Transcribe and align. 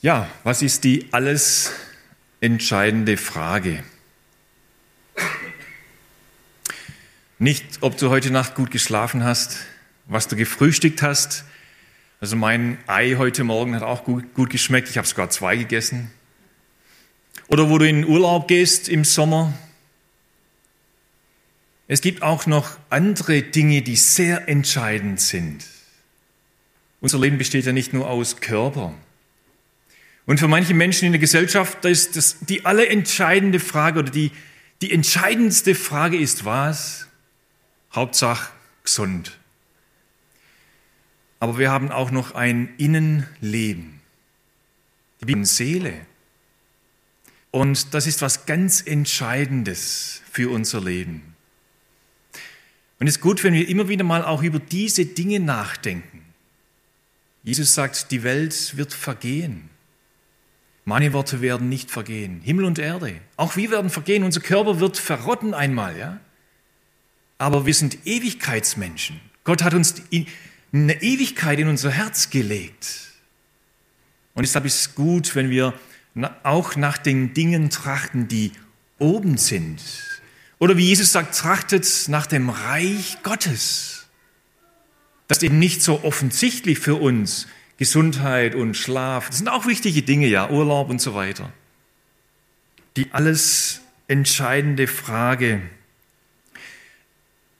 Ja, 0.00 0.30
was 0.44 0.62
ist 0.62 0.84
die 0.84 1.08
alles 1.10 1.72
entscheidende 2.40 3.16
Frage? 3.16 3.82
Nicht, 7.40 7.64
ob 7.80 7.96
du 7.96 8.08
heute 8.08 8.30
Nacht 8.30 8.54
gut 8.54 8.70
geschlafen 8.70 9.24
hast, 9.24 9.58
was 10.06 10.28
du 10.28 10.36
gefrühstückt 10.36 11.02
hast. 11.02 11.44
Also 12.20 12.36
mein 12.36 12.78
Ei 12.86 13.16
heute 13.18 13.42
Morgen 13.42 13.74
hat 13.74 13.82
auch 13.82 14.04
gut, 14.04 14.34
gut 14.34 14.50
geschmeckt. 14.50 14.88
Ich 14.88 14.98
habe 14.98 15.06
sogar 15.08 15.30
zwei 15.30 15.56
gegessen. 15.56 16.12
Oder 17.48 17.68
wo 17.68 17.78
du 17.78 17.88
in 17.88 18.04
Urlaub 18.06 18.46
gehst 18.46 18.88
im 18.88 19.04
Sommer. 19.04 19.52
Es 21.88 22.02
gibt 22.02 22.22
auch 22.22 22.46
noch 22.46 22.78
andere 22.88 23.42
Dinge, 23.42 23.82
die 23.82 23.96
sehr 23.96 24.48
entscheidend 24.48 25.20
sind. 25.20 25.64
Unser 27.00 27.18
Leben 27.18 27.38
besteht 27.38 27.66
ja 27.66 27.72
nicht 27.72 27.92
nur 27.92 28.08
aus 28.08 28.36
Körper. 28.40 28.94
Und 30.28 30.38
für 30.38 30.46
manche 30.46 30.74
Menschen 30.74 31.06
in 31.06 31.12
der 31.12 31.20
Gesellschaft 31.20 31.82
ist 31.86 32.14
das 32.14 32.36
die 32.40 32.66
allerentscheidende 32.66 33.58
Frage 33.58 34.00
oder 34.00 34.10
die, 34.10 34.30
die 34.82 34.92
entscheidendste 34.92 35.74
Frage 35.74 36.18
ist 36.18 36.44
was? 36.44 37.06
Hauptsache 37.94 38.52
gesund. 38.82 39.38
Aber 41.40 41.56
wir 41.56 41.70
haben 41.70 41.90
auch 41.90 42.10
noch 42.10 42.34
ein 42.34 42.68
Innenleben, 42.76 44.00
die 45.22 45.44
Seele. 45.46 45.94
Und 47.50 47.94
das 47.94 48.06
ist 48.06 48.20
was 48.20 48.44
ganz 48.44 48.82
Entscheidendes 48.82 50.20
für 50.30 50.50
unser 50.50 50.82
Leben. 50.82 51.34
Und 53.00 53.06
es 53.06 53.16
ist 53.16 53.22
gut, 53.22 53.44
wenn 53.44 53.54
wir 53.54 53.66
immer 53.66 53.88
wieder 53.88 54.04
mal 54.04 54.26
auch 54.26 54.42
über 54.42 54.58
diese 54.58 55.06
Dinge 55.06 55.40
nachdenken. 55.40 56.22
Jesus 57.44 57.72
sagt, 57.72 58.10
die 58.10 58.24
Welt 58.24 58.76
wird 58.76 58.92
vergehen. 58.92 59.70
Meine 60.88 61.12
Worte 61.12 61.42
werden 61.42 61.68
nicht 61.68 61.90
vergehen. 61.90 62.40
Himmel 62.42 62.64
und 62.64 62.78
Erde. 62.78 63.20
Auch 63.36 63.56
wir 63.56 63.70
werden 63.70 63.90
vergehen. 63.90 64.24
Unser 64.24 64.40
Körper 64.40 64.80
wird 64.80 64.96
verrotten 64.96 65.52
einmal, 65.52 65.98
ja. 65.98 66.18
Aber 67.36 67.66
wir 67.66 67.74
sind 67.74 68.06
Ewigkeitsmenschen. 68.06 69.20
Gott 69.44 69.62
hat 69.62 69.74
uns 69.74 69.96
eine 70.72 71.02
Ewigkeit 71.02 71.58
in 71.58 71.68
unser 71.68 71.90
Herz 71.90 72.30
gelegt. 72.30 73.00
Und 74.32 74.44
deshalb 74.46 74.64
ist 74.64 74.80
es 74.80 74.94
gut, 74.94 75.34
wenn 75.34 75.50
wir 75.50 75.74
auch 76.42 76.74
nach 76.74 76.96
den 76.96 77.34
Dingen 77.34 77.68
trachten, 77.68 78.26
die 78.26 78.52
oben 78.98 79.36
sind. 79.36 79.82
Oder 80.58 80.78
wie 80.78 80.86
Jesus 80.86 81.12
sagt, 81.12 81.36
trachtet 81.36 82.06
nach 82.08 82.24
dem 82.24 82.48
Reich 82.48 83.18
Gottes. 83.22 84.06
Das 85.26 85.36
ist 85.36 85.42
eben 85.42 85.58
nicht 85.58 85.82
so 85.82 86.02
offensichtlich 86.02 86.78
für 86.78 86.94
uns, 86.94 87.46
Gesundheit 87.78 88.54
und 88.54 88.76
Schlaf, 88.76 89.28
das 89.28 89.38
sind 89.38 89.48
auch 89.48 89.66
wichtige 89.66 90.02
Dinge, 90.02 90.26
ja, 90.26 90.50
Urlaub 90.50 90.90
und 90.90 91.00
so 91.00 91.14
weiter. 91.14 91.52
Die 92.96 93.12
alles 93.12 93.80
entscheidende 94.08 94.88
Frage 94.88 95.62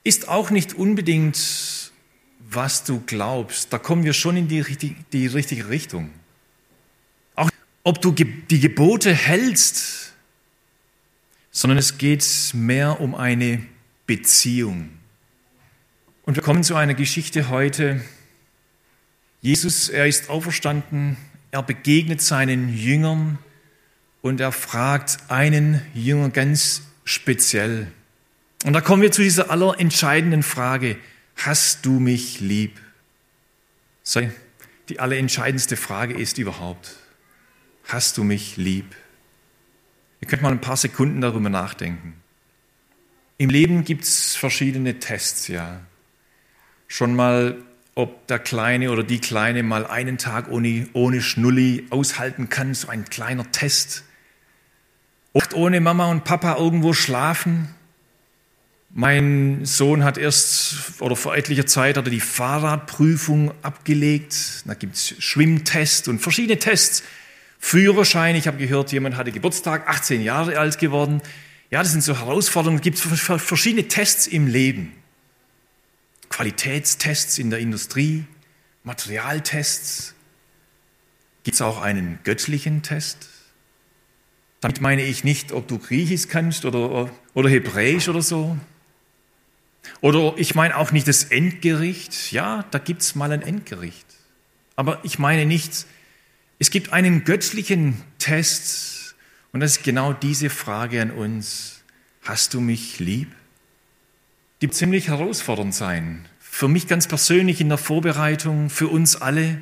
ist 0.03 0.27
auch 0.27 0.49
nicht 0.49 0.73
unbedingt, 0.73 1.91
was 2.39 2.83
du 2.83 3.01
glaubst. 3.05 3.71
Da 3.71 3.77
kommen 3.77 4.03
wir 4.03 4.13
schon 4.13 4.35
in 4.35 4.47
die, 4.47 4.63
die 5.13 5.27
richtige 5.27 5.69
Richtung. 5.69 6.11
Auch 7.35 7.49
ob 7.83 8.01
du 8.01 8.11
die 8.11 8.59
Gebote 8.59 9.13
hältst, 9.13 10.13
sondern 11.51 11.77
es 11.77 11.97
geht 11.97 12.25
mehr 12.53 12.99
um 12.99 13.15
eine 13.15 13.65
Beziehung. 14.05 14.89
Und 16.23 16.35
wir 16.35 16.43
kommen 16.43 16.63
zu 16.63 16.75
einer 16.75 16.93
Geschichte 16.93 17.49
heute, 17.49 18.01
Jesus, 19.41 19.87
er 19.87 20.05
ist 20.05 20.29
auferstanden, 20.29 21.15
er 21.51 21.63
begegnet 21.63 22.21
seinen 22.21 22.75
Jüngern 22.75 23.39
und 24.21 24.41
er 24.41 24.51
fragt 24.51 25.17
einen 25.29 25.81
Jünger 25.93 26.29
ganz 26.29 26.83
speziell. 27.05 27.87
Und 28.65 28.73
da 28.73 28.81
kommen 28.81 29.01
wir 29.01 29.11
zu 29.11 29.21
dieser 29.21 29.49
allerentscheidenden 29.49 30.43
Frage, 30.43 30.97
hast 31.37 31.85
du 31.85 31.99
mich 31.99 32.41
lieb? 32.41 32.79
Die 34.89 34.99
allerentscheidendste 34.99 35.77
Frage 35.77 36.15
ist 36.15 36.37
überhaupt, 36.37 36.97
hast 37.85 38.17
du 38.17 38.25
mich 38.25 38.57
lieb? 38.57 38.93
Ihr 40.19 40.27
könnt 40.27 40.41
mal 40.41 40.51
ein 40.51 40.61
paar 40.61 40.75
Sekunden 40.75 41.21
darüber 41.21 41.49
nachdenken. 41.49 42.15
Im 43.37 43.49
Leben 43.49 43.85
gibt 43.85 44.03
es 44.03 44.35
verschiedene 44.35 44.99
Tests, 44.99 45.47
ja. 45.47 45.79
Schon 46.89 47.15
mal 47.15 47.63
ob 47.99 48.27
der 48.27 48.39
Kleine 48.39 48.91
oder 48.91 49.03
die 49.03 49.19
Kleine 49.19 49.61
mal 49.61 49.85
einen 49.85 50.17
Tag 50.17 50.49
ohne, 50.49 50.87
ohne 50.93 51.21
Schnulli 51.21 51.85
aushalten 51.89 52.47
kann, 52.47 52.73
so 52.73 52.87
ein 52.87 53.03
kleiner 53.03 53.51
Test. 53.51 54.05
Oft 55.33 55.53
ohne 55.53 55.81
Mama 55.81 56.09
und 56.09 56.23
Papa 56.23 56.55
irgendwo 56.55 56.93
schlafen. 56.93 57.67
Mein 58.89 59.65
Sohn 59.65 60.05
hat 60.05 60.17
erst 60.17 61.01
oder 61.01 61.17
vor 61.17 61.35
etlicher 61.35 61.65
Zeit 61.65 61.97
hat 61.97 62.07
er 62.07 62.11
die 62.11 62.21
Fahrradprüfung 62.21 63.51
abgelegt. 63.63 64.63
Da 64.65 64.75
gibt 64.75 64.95
es 64.95 65.15
Schwimmtests 65.21 66.07
und 66.07 66.19
verschiedene 66.19 66.57
Tests. 66.57 67.03
Führerschein, 67.59 68.37
ich 68.37 68.47
habe 68.47 68.57
gehört, 68.57 68.93
jemand 68.93 69.17
hatte 69.17 69.33
Geburtstag, 69.33 69.89
18 69.89 70.23
Jahre 70.23 70.57
alt 70.57 70.79
geworden. 70.79 71.21
Ja, 71.69 71.83
das 71.83 71.91
sind 71.91 72.01
so 72.01 72.17
Herausforderungen. 72.17 72.77
Es 72.77 72.83
gibt 72.83 72.97
verschiedene 72.97 73.89
Tests 73.89 74.25
im 74.25 74.47
Leben. 74.47 74.93
Qualitätstests 76.39 77.37
in 77.37 77.49
der 77.49 77.59
Industrie, 77.59 78.23
Materialtests. 78.85 80.15
Gibt 81.43 81.55
es 81.55 81.61
auch 81.61 81.81
einen 81.81 82.19
göttlichen 82.23 82.81
Test? 82.81 83.27
Damit 84.61 84.79
meine 84.79 85.03
ich 85.03 85.25
nicht, 85.25 85.51
ob 85.51 85.67
du 85.67 85.79
Griechisch 85.79 86.29
kannst 86.29 86.63
oder, 86.63 87.11
oder 87.33 87.49
Hebräisch 87.49 88.07
oder 88.07 88.21
so. 88.21 88.57
Oder 89.99 90.33
ich 90.37 90.55
meine 90.55 90.77
auch 90.77 90.93
nicht 90.93 91.09
das 91.09 91.25
Endgericht. 91.25 92.31
Ja, 92.31 92.63
da 92.71 92.79
gibt 92.79 93.01
es 93.01 93.15
mal 93.15 93.33
ein 93.33 93.41
Endgericht. 93.41 94.07
Aber 94.77 95.03
ich 95.03 95.19
meine 95.19 95.45
nicht, 95.45 95.85
es 96.57 96.71
gibt 96.71 96.93
einen 96.93 97.25
göttlichen 97.25 98.01
Test 98.17 99.17
und 99.51 99.59
das 99.59 99.71
ist 99.71 99.83
genau 99.83 100.13
diese 100.13 100.49
Frage 100.49 101.01
an 101.01 101.11
uns. 101.11 101.83
Hast 102.21 102.53
du 102.53 102.61
mich 102.61 102.99
lieb? 102.99 103.27
Die 104.61 104.69
ziemlich 104.69 105.07
herausfordernd 105.07 105.73
sein. 105.73 106.25
Für 106.39 106.67
mich 106.67 106.87
ganz 106.87 107.07
persönlich 107.07 107.61
in 107.61 107.69
der 107.69 107.77
Vorbereitung, 107.77 108.69
für 108.69 108.87
uns 108.87 109.15
alle, 109.15 109.61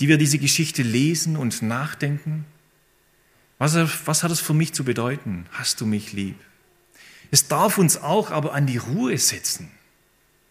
die 0.00 0.08
wir 0.08 0.18
diese 0.18 0.38
Geschichte 0.38 0.82
lesen 0.82 1.36
und 1.36 1.62
nachdenken. 1.62 2.46
Was, 3.58 3.76
was 4.06 4.22
hat 4.22 4.30
es 4.30 4.40
für 4.40 4.54
mich 4.54 4.72
zu 4.72 4.84
bedeuten? 4.84 5.46
Hast 5.52 5.80
du 5.80 5.86
mich 5.86 6.12
lieb? 6.12 6.36
Es 7.30 7.48
darf 7.48 7.78
uns 7.78 7.96
auch 7.96 8.30
aber 8.30 8.54
an 8.54 8.66
die 8.66 8.76
Ruhe 8.76 9.16
setzen, 9.18 9.70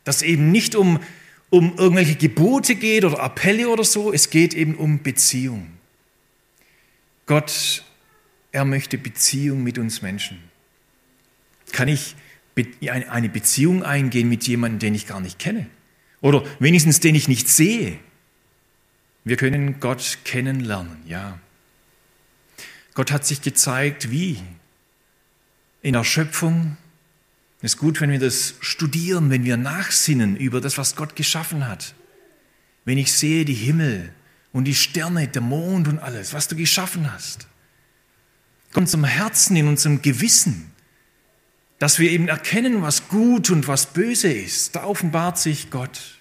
dass 0.04 0.22
eben 0.22 0.52
nicht 0.52 0.76
um, 0.76 1.00
um 1.50 1.78
irgendwelche 1.78 2.16
Gebote 2.16 2.76
geht 2.76 3.06
oder 3.06 3.20
Appelle 3.20 3.70
oder 3.70 3.84
so, 3.84 4.12
es 4.12 4.30
geht 4.30 4.54
eben 4.54 4.76
um 4.76 5.02
Beziehung. 5.02 5.72
Gott, 7.26 7.84
er 8.52 8.66
möchte 8.66 8.98
Beziehung 8.98 9.64
mit 9.64 9.78
uns 9.78 10.02
Menschen. 10.02 10.40
Kann 11.72 11.88
ich 11.88 12.16
eine 12.88 13.30
Beziehung 13.30 13.84
eingehen 13.84 14.30
mit 14.30 14.48
jemandem, 14.48 14.80
den 14.80 14.96
ich 14.96 15.08
gar 15.08 15.20
nicht 15.20 15.40
kenne. 15.40 15.68
Oder 16.22 16.44
wenigstens 16.60 17.00
den 17.00 17.16
ich 17.16 17.28
nicht 17.28 17.50
sehe. 17.50 18.00
Wir 19.24 19.38
können 19.38 19.80
Gott 19.80 20.20
kennenlernen, 20.24 20.98
ja. 21.08 21.40
Gott 22.94 23.12
hat 23.12 23.26
sich 23.26 23.42
gezeigt, 23.42 24.12
wie? 24.12 24.40
In 25.82 25.94
der 25.94 26.04
Schöpfung. 26.04 26.78
Es 27.62 27.74
ist 27.74 27.80
gut, 27.80 28.02
wenn 28.02 28.12
wir 28.12 28.20
das 28.20 28.56
studieren, 28.60 29.30
wenn 29.30 29.46
wir 29.46 29.58
nachsinnen 29.58 30.36
über 30.36 30.62
das, 30.62 30.78
was 30.78 30.96
Gott 30.96 31.16
geschaffen 31.16 31.68
hat. 31.68 31.96
Wenn 32.86 32.98
ich 32.98 33.14
sehe 33.14 33.46
die 33.46 33.54
Himmel 33.54 34.12
und 34.52 34.66
die 34.66 34.76
Sterne, 34.76 35.28
der 35.28 35.42
Mond 35.42 35.88
und 35.88 36.00
alles, 36.00 36.34
was 36.34 36.48
du 36.48 36.56
geschaffen 36.56 37.12
hast. 37.12 37.48
Kommt 38.74 38.90
zum 38.90 39.06
Herzen, 39.06 39.56
in 39.56 39.68
unserem 39.68 40.02
Gewissen 40.02 40.73
dass 41.80 42.00
wir 42.00 42.12
eben 42.12 42.28
erkennen, 42.28 42.82
was 42.82 43.08
gut 43.08 43.50
und 43.50 43.68
was 43.68 43.88
böse 43.88 44.32
ist. 44.32 44.76
Da 44.76 44.84
offenbart 44.84 45.38
sich 45.38 45.70
Gott, 45.70 46.20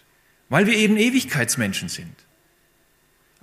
weil 0.48 0.66
wir 0.66 0.76
eben 0.76 0.96
Ewigkeitsmenschen 0.96 1.88
sind. 1.88 2.14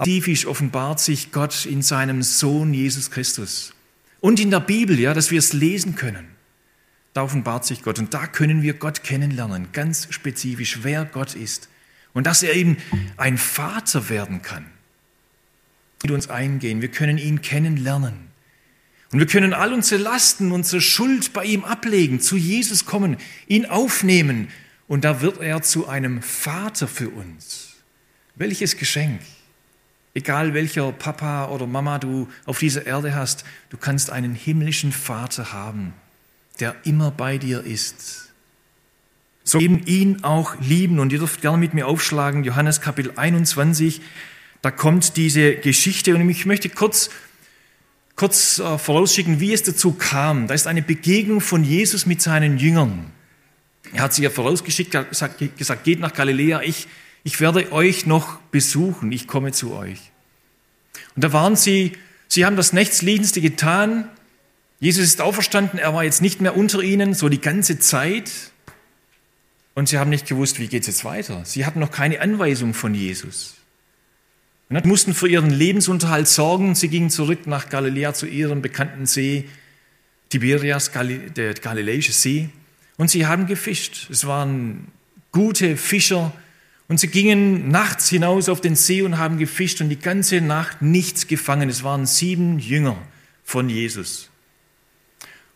Tiefisch 0.04 0.46
offenbart 0.46 1.00
sich 1.00 1.32
Gott 1.32 1.66
in 1.66 1.82
seinem 1.82 2.24
Sohn 2.24 2.74
Jesus 2.74 3.12
Christus. 3.12 3.74
Und 4.22 4.40
in 4.40 4.50
der 4.50 4.60
Bibel, 4.60 5.00
ja, 5.00 5.14
dass 5.14 5.32
wir 5.32 5.40
es 5.40 5.54
lesen 5.54 5.96
können. 5.96 6.28
Da 7.14 7.24
offenbart 7.24 7.66
sich 7.66 7.82
Gott. 7.82 8.00
Und 8.00 8.14
da 8.14 8.28
können 8.28 8.62
wir 8.62 8.74
Gott 8.74 9.04
kennenlernen, 9.04 9.72
ganz 9.72 10.08
spezifisch, 10.10 10.80
wer 10.84 11.06
Gott 11.06 11.36
ist. 11.36 11.70
Und 12.14 12.28
dass 12.28 12.44
er 12.44 12.54
eben 12.54 12.78
ein 13.18 13.38
Vater 13.38 14.10
werden 14.10 14.42
kann. 14.42 14.66
Mit 16.02 16.12
uns 16.12 16.30
eingehen. 16.30 16.82
Wir 16.82 16.90
können 16.90 17.18
ihn 17.18 17.42
kennenlernen. 17.42 18.29
Und 19.12 19.20
wir 19.20 19.26
können 19.26 19.54
all 19.54 19.74
unsere 19.74 20.02
Lasten, 20.02 20.52
unsere 20.52 20.82
Schuld 20.82 21.34
bei 21.34 21.44
ihm 21.44 21.66
ablegen, 21.66 22.20
zu 22.20 22.38
Jesus 22.38 22.86
kommen, 22.86 23.18
ihn 23.48 23.66
aufnehmen 23.66 24.50
und 24.88 25.04
da 25.04 25.22
wird 25.22 25.40
er 25.40 25.62
zu 25.62 25.88
einem 25.88 26.22
Vater 26.22 26.88
für 26.88 27.10
uns. 27.10 27.76
Welches 28.36 28.78
Geschenk. 28.78 29.22
Egal 30.16 30.54
welcher 30.54 30.92
Papa 30.92 31.50
oder 31.50 31.68
Mama 31.68 32.00
du 32.00 32.28
auf 32.46 32.60
dieser 32.60 32.86
Erde 32.88 33.14
hast, 33.14 33.46
du 33.70 33.78
kannst 33.78 34.10
einen 34.10 34.34
himmlischen 34.34 34.92
Vater 34.92 35.54
haben, 35.54 35.94
der 36.60 36.76
immer 36.84 37.12
bei 37.12 37.38
dir 37.38 37.64
ist. 37.64 38.30
So 39.44 39.60
eben 39.60 39.86
ihn 39.86 40.24
auch 40.24 40.60
lieben. 40.60 41.00
Und 41.00 41.12
ihr 41.12 41.20
dürft 41.20 41.42
gerne 41.42 41.58
mit 41.58 41.74
mir 41.74 41.88
aufschlagen, 41.88 42.44
Johannes 42.44 42.82
Kapitel 42.82 43.14
21, 43.16 44.02
da 44.62 44.72
kommt 44.72 45.16
diese 45.18 45.56
Geschichte. 45.56 46.16
Und 46.16 46.28
ich 46.30 46.46
möchte 46.46 46.70
kurz, 46.70 47.10
kurz 48.20 48.60
äh, 48.60 48.78
vorausschicken, 48.78 49.40
wie 49.40 49.54
es 49.54 49.64
dazu 49.64 49.94
kam. 49.94 50.48
Da 50.48 50.54
ist 50.54 50.68
eine 50.68 50.82
Begegnung 50.82 51.40
von 51.40 51.64
Jesus 51.64 52.06
mit 52.06 52.22
seinen 52.22 52.58
Jüngern. 52.58 53.12
Er 53.94 54.04
hat 54.04 54.14
sie 54.14 54.24
ja 54.24 54.30
vorausgeschickt, 54.30 54.92
gesagt, 55.10 55.58
gesagt 55.58 55.84
geht 55.86 56.02
nach 56.02 56.14
Galiläa, 56.14 56.62
ich, 56.62 56.88
ich 57.24 57.40
werde 57.40 57.72
euch 57.72 58.06
noch 58.06 58.36
besuchen, 58.52 59.14
ich 59.14 59.26
komme 59.26 59.54
zu 59.54 59.74
euch. 59.74 60.12
Und 61.16 61.24
da 61.24 61.32
waren 61.32 61.56
sie, 61.56 61.94
sie 62.28 62.46
haben 62.46 62.58
das 62.58 62.74
Nächstliegendste 62.74 63.40
getan. 63.40 64.10
Jesus 64.82 65.06
ist 65.06 65.22
auferstanden, 65.22 65.80
er 65.80 65.94
war 65.94 66.04
jetzt 66.04 66.22
nicht 66.22 66.42
mehr 66.42 66.58
unter 66.58 66.82
ihnen, 66.82 67.14
so 67.14 67.30
die 67.30 67.40
ganze 67.40 67.80
Zeit. 67.80 68.32
Und 69.76 69.88
sie 69.88 69.98
haben 69.98 70.10
nicht 70.10 70.28
gewusst, 70.28 70.60
wie 70.60 70.68
geht 70.68 70.82
es 70.82 70.88
jetzt 70.88 71.06
weiter. 71.06 71.46
Sie 71.46 71.66
hatten 71.66 71.80
noch 71.80 71.92
keine 71.92 72.20
Anweisung 72.20 72.74
von 72.74 72.94
Jesus. 72.94 73.59
Und 74.70 74.86
mussten 74.86 75.16
für 75.16 75.28
ihren 75.28 75.50
Lebensunterhalt 75.50 76.28
sorgen. 76.28 76.76
Sie 76.76 76.90
gingen 76.90 77.10
zurück 77.10 77.48
nach 77.48 77.70
Galiläa 77.70 78.14
zu 78.14 78.28
ihrem 78.28 78.62
bekannten 78.62 79.08
See, 79.08 79.46
Tiberias, 80.30 80.92
der 80.92 81.56
Galiläische 81.56 82.12
See. 82.12 82.50
Und 82.96 83.10
sie 83.10 83.26
haben 83.26 83.48
gefischt. 83.48 84.08
Es 84.12 84.28
waren 84.28 84.90
gute 85.32 85.76
Fischer. 85.76 86.32
Und 86.88 87.00
sie 87.00 87.08
gingen 87.08 87.70
nachts 87.70 88.10
hinaus 88.10 88.48
auf 88.48 88.62
den 88.62 88.76
See 88.76 89.02
und 89.02 89.18
haben 89.18 89.40
gefischt 89.40 89.82
und 89.82 89.90
die 89.90 90.00
ganze 90.00 90.40
Nacht 90.40 90.84
nichts 90.84 91.26
gefangen. 91.26 91.68
Es 91.68 91.84
waren 91.84 92.06
sieben 92.06 92.60
Jünger 92.60 92.98
von 93.44 93.70
Jesus. 93.70 94.30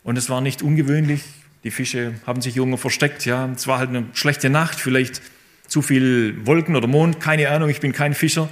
Und 0.04 0.18
es 0.18 0.30
war 0.30 0.42
nicht 0.42 0.64
ungewöhnlich. 0.64 1.22
Die 1.64 1.72
Fische 1.72 2.16
haben 2.26 2.42
sich 2.42 2.56
Jünger 2.56 2.80
versteckt. 2.80 3.26
Ja, 3.26 3.48
es 3.56 3.68
war 3.68 3.78
halt 3.78 3.90
eine 3.90 4.08
schlechte 4.14 4.50
Nacht, 4.50 4.80
vielleicht 4.80 5.22
zu 5.68 5.84
viel 5.84 6.36
Wolken 6.46 6.76
oder 6.76 6.88
Mond, 6.88 7.20
keine 7.20 7.50
Ahnung. 7.50 7.70
Ich 7.70 7.80
bin 7.80 7.94
kein 7.94 8.16
Fischer. 8.16 8.50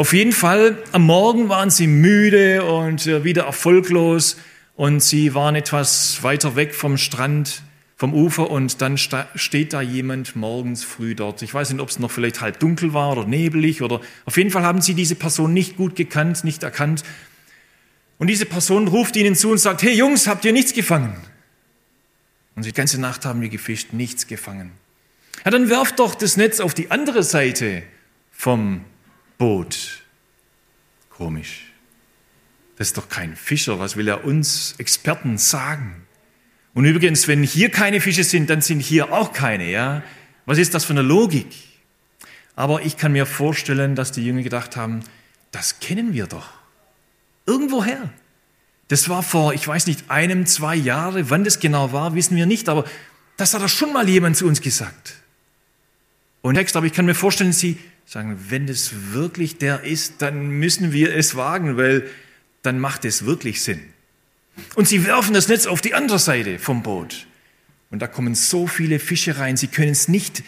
Auf 0.00 0.14
jeden 0.14 0.32
Fall, 0.32 0.78
am 0.92 1.02
Morgen 1.02 1.50
waren 1.50 1.68
sie 1.68 1.86
müde 1.86 2.64
und 2.64 3.06
äh, 3.06 3.22
wieder 3.22 3.42
erfolglos 3.42 4.38
und 4.74 5.02
sie 5.02 5.34
waren 5.34 5.54
etwas 5.56 6.22
weiter 6.22 6.56
weg 6.56 6.74
vom 6.74 6.96
Strand 6.96 7.60
vom 7.96 8.14
Ufer 8.14 8.50
und 8.50 8.80
dann 8.80 8.96
steht 8.96 9.74
da 9.74 9.82
jemand 9.82 10.36
morgens 10.36 10.84
früh 10.84 11.14
dort. 11.14 11.42
Ich 11.42 11.52
weiß 11.52 11.70
nicht, 11.70 11.82
ob 11.82 11.90
es 11.90 11.98
noch 11.98 12.10
vielleicht 12.10 12.40
halb 12.40 12.58
dunkel 12.60 12.94
war 12.94 13.12
oder 13.12 13.26
nebelig 13.26 13.82
oder 13.82 14.00
auf 14.24 14.38
jeden 14.38 14.50
Fall 14.50 14.62
haben 14.62 14.80
sie 14.80 14.94
diese 14.94 15.16
Person 15.16 15.52
nicht 15.52 15.76
gut 15.76 15.96
gekannt, 15.96 16.44
nicht 16.44 16.62
erkannt. 16.62 17.02
Und 18.16 18.28
diese 18.28 18.46
Person 18.46 18.88
ruft 18.88 19.16
ihnen 19.16 19.34
zu 19.34 19.50
und 19.50 19.58
sagt, 19.58 19.82
hey 19.82 19.92
Jungs, 19.92 20.26
habt 20.26 20.46
ihr 20.46 20.54
nichts 20.54 20.72
gefangen? 20.72 21.14
Und 22.56 22.64
die 22.64 22.72
ganze 22.72 22.98
Nacht 22.98 23.26
haben 23.26 23.42
wir 23.42 23.50
gefischt, 23.50 23.92
nichts 23.92 24.26
gefangen. 24.26 24.72
Ja, 25.44 25.50
dann 25.50 25.68
werft 25.68 25.98
doch 25.98 26.14
das 26.14 26.38
Netz 26.38 26.58
auf 26.58 26.72
die 26.72 26.90
andere 26.90 27.22
Seite 27.22 27.82
vom 28.32 28.86
Boot. 29.40 30.02
Komisch. 31.08 31.72
Das 32.76 32.88
ist 32.88 32.98
doch 32.98 33.08
kein 33.08 33.36
Fischer. 33.36 33.78
Was 33.78 33.96
will 33.96 34.06
er 34.06 34.26
uns 34.26 34.74
Experten 34.76 35.38
sagen? 35.38 36.06
Und 36.74 36.84
übrigens, 36.84 37.26
wenn 37.26 37.42
hier 37.42 37.70
keine 37.70 38.02
Fische 38.02 38.22
sind, 38.22 38.50
dann 38.50 38.60
sind 38.60 38.80
hier 38.80 39.14
auch 39.14 39.32
keine, 39.32 39.70
ja? 39.70 40.02
Was 40.44 40.58
ist 40.58 40.74
das 40.74 40.84
für 40.84 40.92
eine 40.92 41.00
Logik? 41.00 41.46
Aber 42.54 42.82
ich 42.82 42.98
kann 42.98 43.12
mir 43.12 43.24
vorstellen, 43.24 43.94
dass 43.94 44.12
die 44.12 44.26
Jünger 44.26 44.42
gedacht 44.42 44.76
haben, 44.76 45.00
das 45.52 45.80
kennen 45.80 46.12
wir 46.12 46.26
doch. 46.26 46.50
Irgendwoher. 47.46 48.10
Das 48.88 49.08
war 49.08 49.22
vor, 49.22 49.54
ich 49.54 49.66
weiß 49.66 49.86
nicht, 49.86 50.10
einem, 50.10 50.44
zwei 50.44 50.76
Jahre. 50.76 51.30
Wann 51.30 51.44
das 51.44 51.60
genau 51.60 51.94
war, 51.94 52.14
wissen 52.14 52.36
wir 52.36 52.44
nicht, 52.44 52.68
aber 52.68 52.84
das 53.38 53.54
hat 53.54 53.62
doch 53.62 53.70
schon 53.70 53.94
mal 53.94 54.06
jemand 54.06 54.36
zu 54.36 54.46
uns 54.46 54.60
gesagt. 54.60 55.14
Und 56.42 56.54
Text, 56.54 56.76
aber 56.76 56.86
ich 56.86 56.92
kann 56.92 57.06
mir 57.06 57.14
vorstellen, 57.14 57.52
sie 57.52 57.78
sagen, 58.06 58.38
wenn 58.48 58.68
es 58.68 59.12
wirklich 59.12 59.58
der 59.58 59.84
ist, 59.84 60.22
dann 60.22 60.48
müssen 60.48 60.92
wir 60.92 61.14
es 61.14 61.36
wagen, 61.36 61.76
weil 61.76 62.08
dann 62.62 62.78
macht 62.78 63.04
es 63.04 63.24
wirklich 63.24 63.62
Sinn. 63.62 63.80
Und 64.74 64.88
sie 64.88 65.06
werfen 65.06 65.34
das 65.34 65.48
Netz 65.48 65.66
auf 65.66 65.80
die 65.80 65.94
andere 65.94 66.18
Seite 66.18 66.58
vom 66.58 66.82
Boot. 66.82 67.26
Und 67.90 68.00
da 68.00 68.06
kommen 68.06 68.34
so 68.34 68.66
viele 68.66 68.98
Fische 68.98 69.38
rein, 69.38 69.56
sie 69.56 69.68
können 69.68 69.92
es 69.92 70.08
nicht 70.08 70.42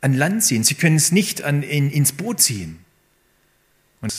an 0.00 0.14
Land 0.14 0.44
ziehen, 0.44 0.64
sie 0.64 0.74
können 0.74 0.96
es 0.96 1.12
nicht 1.12 1.42
an, 1.42 1.62
in, 1.62 1.90
ins 1.90 2.12
Boot 2.12 2.40
ziehen. 2.40 2.78
Und 4.00 4.12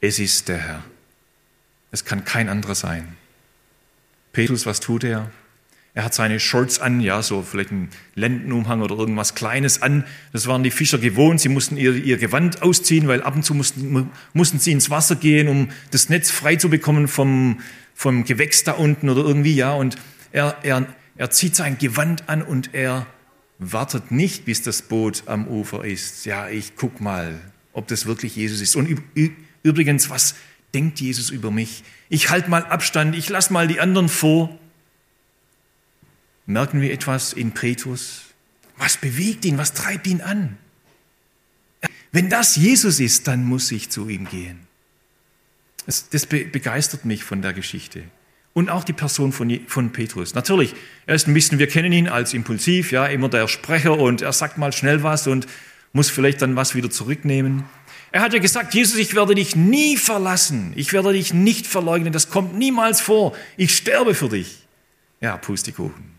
es 0.00 0.18
ist 0.18 0.48
der 0.48 0.58
Herr. 0.58 0.84
Es 1.90 2.04
kann 2.04 2.24
kein 2.24 2.48
anderer 2.48 2.74
sein. 2.74 3.16
Petrus, 4.32 4.66
was 4.66 4.80
tut 4.80 5.02
er? 5.04 5.30
Er 5.96 6.04
hat 6.04 6.12
seine 6.12 6.38
Shorts 6.40 6.78
an, 6.78 7.00
ja, 7.00 7.22
so 7.22 7.40
vielleicht 7.40 7.70
einen 7.70 7.88
Lendenumhang 8.14 8.82
oder 8.82 8.94
irgendwas 8.98 9.34
Kleines 9.34 9.80
an. 9.80 10.04
Das 10.30 10.46
waren 10.46 10.62
die 10.62 10.70
Fischer 10.70 10.98
gewohnt. 10.98 11.40
Sie 11.40 11.48
mussten 11.48 11.78
ihr, 11.78 11.94
ihr 11.94 12.18
Gewand 12.18 12.60
ausziehen, 12.60 13.08
weil 13.08 13.22
ab 13.22 13.34
und 13.34 13.44
zu 13.44 13.54
mussten, 13.54 14.10
mussten 14.34 14.58
sie 14.58 14.72
ins 14.72 14.90
Wasser 14.90 15.16
gehen, 15.16 15.48
um 15.48 15.70
das 15.92 16.10
Netz 16.10 16.30
frei 16.30 16.56
zu 16.56 16.68
bekommen 16.68 17.08
vom, 17.08 17.60
vom 17.94 18.24
Gewächs 18.24 18.62
da 18.62 18.72
unten 18.72 19.08
oder 19.08 19.24
irgendwie, 19.24 19.54
ja. 19.54 19.72
Und 19.72 19.96
er, 20.32 20.58
er, 20.64 20.86
er 21.16 21.30
zieht 21.30 21.56
sein 21.56 21.78
Gewand 21.78 22.28
an 22.28 22.42
und 22.42 22.74
er 22.74 23.06
wartet 23.58 24.10
nicht, 24.10 24.44
bis 24.44 24.60
das 24.60 24.82
Boot 24.82 25.22
am 25.24 25.48
Ufer 25.48 25.82
ist. 25.82 26.26
Ja, 26.26 26.50
ich 26.50 26.76
guck 26.76 27.00
mal, 27.00 27.40
ob 27.72 27.88
das 27.88 28.04
wirklich 28.04 28.36
Jesus 28.36 28.60
ist. 28.60 28.76
Und 28.76 29.02
übrigens, 29.62 30.10
was 30.10 30.34
denkt 30.74 31.00
Jesus 31.00 31.30
über 31.30 31.50
mich? 31.50 31.84
Ich 32.10 32.28
halte 32.28 32.50
mal 32.50 32.66
Abstand, 32.66 33.16
ich 33.16 33.30
lasse 33.30 33.50
mal 33.50 33.66
die 33.66 33.80
anderen 33.80 34.10
vor. 34.10 34.58
Merken 36.46 36.80
wir 36.80 36.92
etwas 36.92 37.32
in 37.32 37.52
Petrus? 37.52 38.22
Was 38.78 38.96
bewegt 38.96 39.44
ihn? 39.44 39.58
Was 39.58 39.74
treibt 39.74 40.06
ihn 40.06 40.20
an? 40.20 40.56
Wenn 42.12 42.30
das 42.30 42.56
Jesus 42.56 43.00
ist, 43.00 43.26
dann 43.26 43.44
muss 43.44 43.70
ich 43.72 43.90
zu 43.90 44.08
ihm 44.08 44.28
gehen. 44.28 44.60
Das, 45.86 46.08
das 46.08 46.26
begeistert 46.26 47.04
mich 47.04 47.24
von 47.24 47.42
der 47.42 47.52
Geschichte. 47.52 48.04
Und 48.54 48.70
auch 48.70 48.84
die 48.84 48.92
Person 48.92 49.32
von, 49.32 49.60
von 49.66 49.92
Petrus. 49.92 50.34
Natürlich, 50.34 50.74
er 51.04 51.14
ist 51.14 51.28
ein 51.28 51.34
bisschen, 51.34 51.58
wir 51.58 51.68
kennen 51.68 51.92
ihn 51.92 52.08
als 52.08 52.32
impulsiv, 52.32 52.90
ja, 52.90 53.06
immer 53.06 53.28
der 53.28 53.48
Sprecher 53.48 53.98
und 53.98 54.22
er 54.22 54.32
sagt 54.32 54.56
mal 54.56 54.72
schnell 54.72 55.02
was 55.02 55.26
und 55.26 55.46
muss 55.92 56.08
vielleicht 56.08 56.40
dann 56.42 56.56
was 56.56 56.74
wieder 56.74 56.90
zurücknehmen. 56.90 57.64
Er 58.12 58.22
hat 58.22 58.32
ja 58.32 58.38
gesagt, 58.38 58.72
Jesus, 58.72 58.96
ich 58.96 59.14
werde 59.14 59.34
dich 59.34 59.56
nie 59.56 59.96
verlassen. 59.96 60.72
Ich 60.74 60.92
werde 60.92 61.12
dich 61.12 61.34
nicht 61.34 61.66
verleugnen. 61.66 62.12
Das 62.12 62.30
kommt 62.30 62.56
niemals 62.56 63.00
vor. 63.00 63.36
Ich 63.58 63.76
sterbe 63.76 64.14
für 64.14 64.30
dich. 64.30 64.66
Ja, 65.20 65.36
Pustekuchen. 65.36 66.15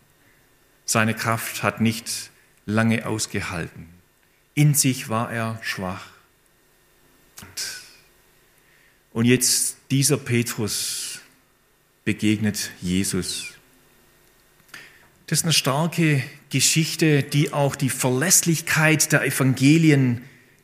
Seine 0.89 1.13
Kraft 1.13 1.63
hat 1.63 1.81
nicht 1.81 2.31
lange 2.65 3.05
ausgehalten. 3.05 3.89
In 4.55 4.73
sich 4.73 5.09
war 5.09 5.31
er 5.31 5.59
schwach. 5.61 6.07
Und 9.11 9.25
jetzt 9.25 9.77
dieser 9.91 10.17
Petrus 10.17 11.19
begegnet 12.05 12.71
Jesus. 12.81 13.47
Das 15.27 15.39
ist 15.39 15.43
eine 15.43 15.53
starke 15.53 16.23
Geschichte, 16.49 17.21
die 17.21 17.51
auch 17.51 17.75
die 17.75 17.89
Verlässlichkeit 17.89 19.11
der 19.11 19.25
Evangelien 19.25 20.21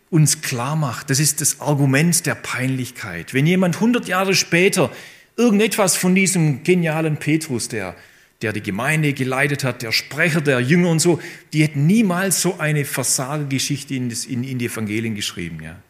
uns 0.09 0.41
klar 0.41 0.77
macht. 0.77 1.09
Das 1.09 1.19
ist 1.19 1.41
das 1.41 1.59
Argument 1.59 2.25
der 2.25 2.35
Peinlichkeit. 2.35 3.33
Wenn 3.33 3.45
jemand 3.45 3.75
100 3.75 4.07
Jahre 4.07 4.35
später 4.35 4.89
irgendetwas 5.35 5.97
von 5.97 6.15
diesem 6.15 6.63
genialen 6.63 7.17
Petrus, 7.17 7.67
der, 7.67 7.95
der 8.43 8.53
die 8.53 8.61
Gemeinde 8.61 9.13
geleitet 9.13 9.63
hat, 9.63 9.81
der 9.81 9.91
Sprecher 9.91 10.41
der 10.41 10.59
Jünger 10.59 10.89
und 10.89 10.99
so, 10.99 11.19
die 11.53 11.63
hätten 11.63 11.87
niemals 11.87 12.41
so 12.41 12.59
eine 12.59 12.85
Versagegeschichte 12.85 13.95
in, 13.95 14.11
in, 14.29 14.43
in 14.43 14.59
die 14.59 14.65
Evangelien 14.65 15.15
geschrieben. 15.15 15.63
Ja 15.63 15.81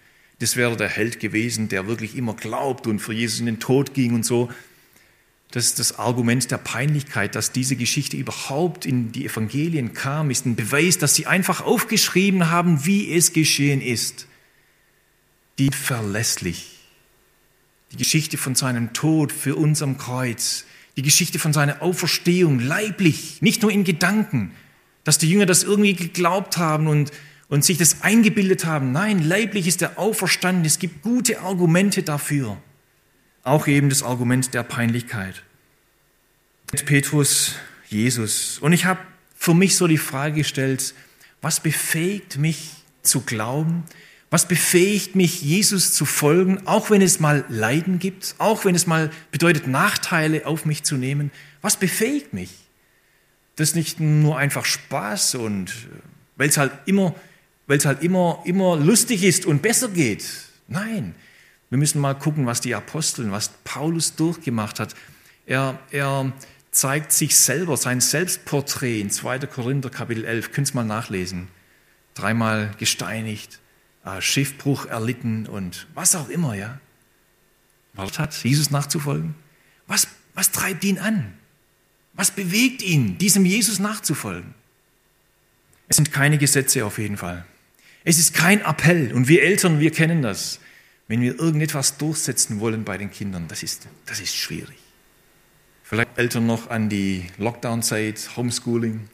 das 0.44 0.58
wäre 0.58 0.76
der 0.76 0.90
Held 0.90 1.22
gewesen, 1.22 1.70
der 1.70 1.88
wirklich 1.88 2.18
immer 2.18 2.34
glaubt 2.34 2.86
und 2.86 3.00
für 3.00 3.14
Jesus 3.14 3.40
in 3.40 3.46
den 3.46 3.62
Tod 3.62 3.94
ging 3.94 4.14
und 4.14 4.26
so. 4.26 4.52
Das 5.52 5.66
ist 5.66 5.80
das 5.80 6.00
Argument 6.00 6.52
der 6.52 6.58
Peinlichkeit, 6.58 7.36
dass 7.36 7.54
diese 7.54 7.78
Geschichte 7.78 8.18
überhaupt 8.18 8.86
in 8.86 9.14
die 9.14 9.26
Evangelien 9.26 9.94
kam, 9.94 10.32
ist 10.32 10.46
ein 10.46 10.58
Beweis, 10.58 10.98
dass 10.98 11.16
sie 11.16 11.28
einfach 11.28 11.62
aufgeschrieben 11.62 12.50
haben, 12.50 12.86
wie 12.86 13.14
es 13.14 13.32
geschehen 13.32 13.80
ist. 13.80 14.28
Die 15.60 15.70
verlässlich. 15.72 16.80
Die 17.94 17.98
Geschichte 17.98 18.38
von 18.38 18.56
seinem 18.56 18.92
Tod 18.92 19.32
für 19.32 19.56
uns 19.56 19.82
am 19.82 19.98
Kreuz, 19.98 20.66
die 20.96 21.02
Geschichte 21.02 21.40
von 21.40 21.54
seiner 21.54 21.82
Auferstehung 21.82 22.60
leiblich, 22.60 23.42
nicht 23.42 23.62
nur 23.62 23.72
in 23.72 23.84
Gedanken, 23.84 24.52
dass 25.04 25.18
die 25.18 25.30
Jünger 25.30 25.46
das 25.46 25.64
irgendwie 25.64 25.96
geglaubt 25.96 26.58
haben 26.58 26.88
und 26.88 27.12
und 27.54 27.64
sich 27.64 27.78
das 27.78 28.02
eingebildet 28.02 28.66
haben. 28.66 28.92
Nein, 28.92 29.24
leiblich 29.24 29.68
ist 29.68 29.84
er 29.84 30.00
auferstanden. 30.00 30.66
Es 30.66 30.80
gibt 30.80 31.04
gute 31.04 31.42
Argumente 31.42 32.02
dafür. 32.02 32.58
Auch 33.44 33.68
eben 33.68 33.90
das 33.90 34.02
Argument 34.02 34.56
der 34.56 34.64
Peinlichkeit. 34.64 35.44
Petrus, 36.86 37.54
Jesus. 37.90 38.58
Und 38.58 38.74
ich 38.74 38.86
habe 38.86 39.02
für 39.36 39.54
mich 39.54 39.76
so 39.76 39.86
die 39.86 40.00
Frage 40.00 40.38
gestellt, 40.38 40.96
was 41.44 41.60
befähigt 41.60 42.40
mich 42.40 42.72
zu 43.04 43.22
glauben? 43.22 43.84
Was 44.34 44.48
befähigt 44.48 45.16
mich, 45.16 45.44
Jesus 45.44 45.94
zu 45.94 46.06
folgen, 46.06 46.66
auch 46.66 46.90
wenn 46.90 47.04
es 47.04 47.20
mal 47.20 47.46
Leiden 47.50 48.00
gibt, 48.00 48.34
auch 48.40 48.66
wenn 48.66 48.74
es 48.74 48.88
mal 48.88 49.12
bedeutet, 49.30 49.68
Nachteile 49.68 50.48
auf 50.48 50.66
mich 50.66 50.82
zu 50.82 50.96
nehmen? 50.96 51.30
Was 51.62 51.78
befähigt 51.78 52.34
mich? 52.34 52.50
Das 53.58 53.70
ist 53.70 53.76
nicht 53.76 54.00
nur 54.00 54.36
einfach 54.36 54.66
Spaß 54.66 55.36
und 55.36 55.70
äh, 55.70 56.00
weil 56.36 56.50
es 56.50 56.58
halt 56.58 56.72
immer, 56.88 57.14
weil 57.68 57.78
es 57.78 57.86
halt 57.86 58.02
immer, 58.02 58.42
immer 58.44 58.76
lustig 58.76 59.24
ist 59.24 59.46
und 59.46 59.62
besser 59.62 59.90
geht. 59.90 60.26
Nein, 60.68 61.14
wir 61.70 61.78
müssen 61.78 62.02
mal 62.02 62.16
gucken, 62.16 62.48
was 62.48 62.60
die 62.60 62.74
Aposteln, 62.74 63.32
was 63.32 63.52
Paulus 63.64 64.16
durchgemacht 64.16 64.80
hat. 64.80 64.96
Er, 65.46 65.78
er 65.92 66.34
zeigt 66.72 67.12
sich 67.12 67.38
selber, 67.38 67.78
sein 67.78 68.02
Selbstporträt 68.02 69.00
in 69.00 69.12
2. 69.12 69.42
Korinther 69.42 69.92
Kapitel 69.92 70.26
11. 70.26 70.52
Könnt 70.52 70.72
ihr 70.72 70.76
mal 70.78 70.86
nachlesen. 70.86 71.50
Dreimal 72.16 72.72
gesteinigt, 72.80 73.60
Schiffbruch 74.22 74.86
erlitten 74.86 75.48
und 75.48 75.88
was 75.94 76.16
auch 76.16 76.30
immer, 76.30 76.56
ja. 76.56 76.80
Was 77.94 78.20
hat, 78.20 78.34
Jesus 78.44 78.72
nachzufolgen? 78.72 79.36
Was, 79.88 80.08
was 80.34 80.52
treibt 80.52 80.84
ihn 80.84 81.00
an? 81.00 81.34
Was 82.14 82.32
bewegt 82.32 82.82
ihn, 82.82 83.18
diesem 83.18 83.46
Jesus 83.46 83.80
nachzufolgen? 83.80 84.54
Es 85.88 85.98
sind 85.98 86.12
keine 86.12 86.38
Gesetze 86.38 86.86
auf 86.86 86.98
jeden 86.98 87.18
Fall. 87.18 87.46
Es 88.04 88.20
ist 88.20 88.34
kein 88.34 88.62
Appell 88.62 89.14
und 89.14 89.28
wir 89.28 89.44
Eltern, 89.44 89.80
wir 89.80 89.92
kennen 89.92 90.22
das. 90.22 90.60
Wenn 91.08 91.22
wir 91.22 91.38
irgendetwas 91.40 91.98
durchsetzen 91.98 92.60
wollen 92.60 92.84
bei 92.84 92.98
den 92.98 93.12
Kindern, 93.12 93.48
das 93.48 93.64
ist, 93.64 93.88
das 94.06 94.20
ist 94.20 94.36
schwierig. 94.36 94.78
Vielleicht 95.84 96.18
Eltern 96.18 96.46
noch 96.46 96.70
an 96.70 96.90
die 96.90 97.26
Lockdown-Zeit, 97.38 98.32
Homeschooling. 98.36 99.10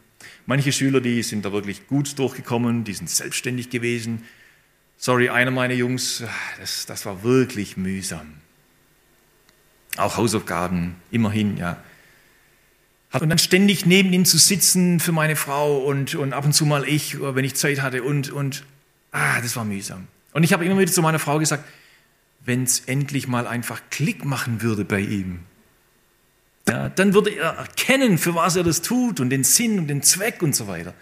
Manche 0.46 0.72
Schüler, 0.72 1.02
die 1.02 1.24
sind 1.24 1.46
da 1.46 1.52
wirklich 1.52 1.88
gut 1.88 2.18
durchgekommen, 2.18 2.84
die 2.84 2.94
sind 2.94 3.10
selbstständig 3.10 3.70
gewesen. 3.70 4.24
Sorry, 5.02 5.30
einer 5.30 5.50
meiner 5.50 5.76
Jungs, 5.76 6.24
das, 6.60 6.86
das 6.86 7.06
war 7.06 7.24
wirklich 7.24 7.78
mühsam. 7.78 8.34
Auch 9.96 10.18
Hausaufgaben, 10.18 10.98
immerhin, 11.10 11.56
ja. 11.56 11.82
Und 13.14 13.30
dann 13.30 13.38
ständig 13.38 13.86
neben 13.86 14.12
ihm 14.12 14.26
zu 14.26 14.38
sitzen 14.38 15.00
für 15.00 15.14
meine 15.14 15.38
Frau 15.38 15.78
und, 15.78 16.16
und 16.16 16.34
ab 16.34 16.44
und 16.44 16.52
zu 16.52 16.66
mal 16.66 16.86
ich, 16.86 17.18
wenn 17.22 17.46
ich 17.46 17.56
Zeit 17.56 17.82
hatte 17.82 18.04
und, 18.04 18.30
und 18.30 18.66
ah, 19.14 19.40
das 19.40 19.56
war 19.56 19.64
mühsam. 19.64 20.08
Und 20.34 20.44
ich 20.44 20.52
habe 20.52 20.66
immer 20.66 20.78
wieder 20.78 20.92
zu 20.92 21.02
meiner 21.02 21.18
Frau 21.18 21.40
gesagt, 21.40 21.64
wenn 22.44 22.64
es 22.64 22.82
endlich 22.82 23.26
mal 23.26 23.48
einfach 23.48 23.82
Klick 23.92 24.26
machen 24.26 24.62
würde 24.62 24.84
bei 24.84 25.00
ihm, 25.00 25.40
ja, 26.68 26.90
dann 26.90 27.14
würde 27.14 27.30
er 27.30 27.52
erkennen, 27.52 28.18
für 28.18 28.36
was 28.36 28.58
er 28.58 28.66
das 28.66 28.82
tut 28.82 29.22
und 29.22 29.30
den 29.30 29.46
Sinn 29.46 29.80
und 29.80 29.88
den 29.88 30.04
Zweck 30.04 30.44
und 30.44 30.54
so 30.54 30.68
weiter. 30.68 30.94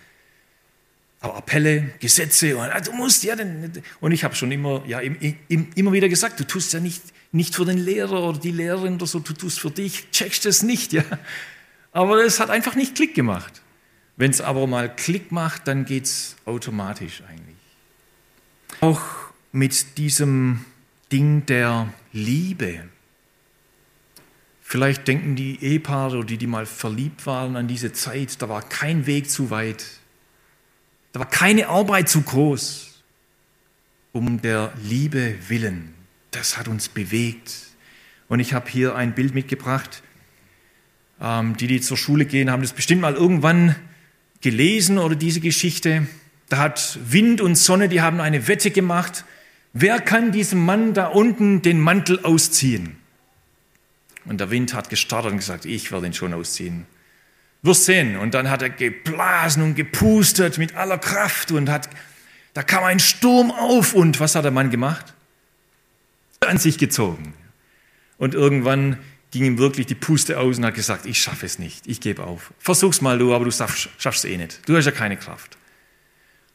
Aber 1.20 1.36
Appelle, 1.36 1.94
Gesetze, 2.00 2.56
und, 2.58 2.66
ah, 2.66 2.80
du 2.80 2.92
musst 2.92 3.24
ja, 3.24 3.36
denn, 3.36 3.72
und 4.00 4.12
ich 4.12 4.24
habe 4.24 4.36
schon 4.36 4.52
immer, 4.52 4.84
ja, 4.86 5.00
immer 5.00 5.92
wieder 5.92 6.10
gesagt, 6.10 6.40
du 6.40 6.46
tust 6.46 6.74
ja 6.74 6.80
nicht, 6.80 7.02
nicht 7.32 7.56
für 7.56 7.66
den 7.66 7.80
Lehrer 7.80 8.24
oder 8.24 8.38
die 8.38 8.52
Lehrerin 8.52 8.96
oder 8.96 9.08
so, 9.08 9.20
du 9.20 9.34
tust 9.34 9.60
für 9.60 9.72
dich, 9.72 10.12
checkst 10.12 10.46
es 10.46 10.62
nicht, 10.62 10.94
ja. 10.94 11.04
Aber 11.92 12.24
es 12.24 12.40
hat 12.40 12.52
einfach 12.52 12.76
nicht 12.76 12.96
Klick 12.96 13.16
gemacht. 13.16 13.62
Wenn 14.16 14.32
es 14.32 14.42
aber 14.42 14.68
mal 14.68 14.94
Klick 14.96 15.32
macht, 15.32 15.68
dann 15.68 15.86
geht 15.86 16.06
es 16.06 16.36
automatisch 16.46 17.24
eigentlich. 17.28 17.56
Auch 18.82 19.02
mit 19.52 19.98
diesem 19.98 20.66
Ding 21.12 21.46
der 21.48 21.92
Liebe. 22.14 22.84
Vielleicht 24.62 25.08
denken 25.08 25.36
die 25.36 25.64
Ehepaare 25.64 26.18
oder 26.18 26.28
die, 26.28 26.38
die 26.38 26.48
mal 26.48 26.66
verliebt 26.66 27.26
waren 27.26 27.56
an 27.56 27.68
diese 27.68 27.94
Zeit, 27.94 28.42
da 28.42 28.50
war 28.50 28.62
kein 28.62 29.06
Weg 29.06 29.30
zu 29.30 29.50
weit. 29.50 29.86
Da 31.12 31.20
war 31.20 31.30
keine 31.30 31.68
Arbeit 31.68 32.10
zu 32.10 32.22
groß. 32.22 33.02
Um 34.12 34.42
der 34.42 34.74
Liebe 34.82 35.36
willen. 35.48 35.94
Das 36.32 36.58
hat 36.58 36.68
uns 36.68 36.90
bewegt. 36.90 37.54
Und 38.28 38.40
ich 38.40 38.54
habe 38.54 38.70
hier 38.70 38.96
ein 38.96 39.14
Bild 39.14 39.34
mitgebracht. 39.34 40.04
Ähm, 41.22 41.58
die, 41.58 41.68
die 41.68 41.82
zur 41.82 41.98
Schule 41.98 42.26
gehen, 42.26 42.52
haben 42.52 42.62
das 42.62 42.74
bestimmt 42.74 43.02
mal 43.02 43.14
irgendwann 43.14 43.76
gelesen 44.42 44.98
oder 44.98 45.16
diese 45.16 45.40
Geschichte. 45.40 46.08
Da 46.50 46.58
hat 46.58 47.00
Wind 47.04 47.42
und 47.42 47.56
Sonne, 47.56 47.90
die 47.90 48.02
haben 48.02 48.22
eine 48.22 48.48
Wette 48.48 48.72
gemacht. 48.72 49.26
Wer 49.74 50.00
kann 50.00 50.32
diesem 50.32 50.66
Mann 50.66 50.94
da 50.94 51.08
unten 51.08 51.62
den 51.62 51.80
Mantel 51.80 52.20
ausziehen? 52.24 52.98
Und 54.26 54.40
der 54.40 54.50
Wind 54.50 54.74
hat 54.74 54.90
gestartet 54.90 55.32
und 55.32 55.38
gesagt, 55.38 55.66
ich 55.66 55.92
werde 55.92 56.08
ihn 56.08 56.14
schon 56.14 56.34
ausziehen. 56.34 56.86
Wirst 57.62 57.86
sehen. 57.86 58.18
Und 58.18 58.34
dann 58.34 58.50
hat 58.50 58.62
er 58.62 58.70
geblasen 58.70 59.64
und 59.64 59.76
gepustet 59.76 60.58
mit 60.58 60.76
aller 60.76 60.98
Kraft 60.98 61.52
und 61.52 61.70
hat, 61.70 61.90
da 62.54 62.64
kam 62.64 62.84
ein 62.84 63.00
Sturm 63.00 63.52
auf 63.52 63.94
und 63.94 64.20
was 64.20 64.36
hat 64.36 64.46
der 64.46 64.52
Mann 64.52 64.70
gemacht? 64.70 65.14
An 66.40 66.58
sich 66.58 66.78
gezogen. 66.78 67.34
Und 68.18 68.34
irgendwann 68.34 68.98
ging 69.32 69.44
ihm 69.44 69.58
wirklich 69.58 69.86
die 69.86 69.96
Puste 69.96 70.40
aus 70.40 70.58
und 70.58 70.66
hat 70.66 70.76
gesagt, 70.76 71.06
ich 71.06 71.22
schaffe 71.22 71.46
es 71.46 71.60
nicht, 71.60 71.88
ich 71.88 72.00
gebe 72.00 72.24
auf. 72.24 72.54
Versuch's 72.60 73.02
mal 73.02 73.18
du, 73.18 73.34
aber 73.34 73.46
du 73.46 73.52
schaffst, 73.52 73.90
schaffst 73.98 74.26
es 74.26 74.32
eh 74.32 74.38
nicht. 74.38 74.68
Du 74.68 74.76
hast 74.76 74.86
ja 74.86 74.92
keine 74.92 75.18
Kraft. 75.18 75.58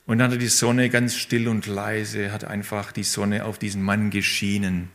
Und 0.06 0.18
dann 0.18 0.32
hat 0.32 0.40
die 0.40 0.48
Sonne 0.48 0.90
ganz 0.90 1.16
still 1.16 1.48
und 1.48 1.66
leise, 1.66 2.32
hat 2.32 2.44
einfach 2.44 2.92
die 2.92 3.04
Sonne 3.04 3.44
auf 3.44 3.58
diesen 3.58 3.82
Mann 3.82 4.10
geschienen. 4.10 4.88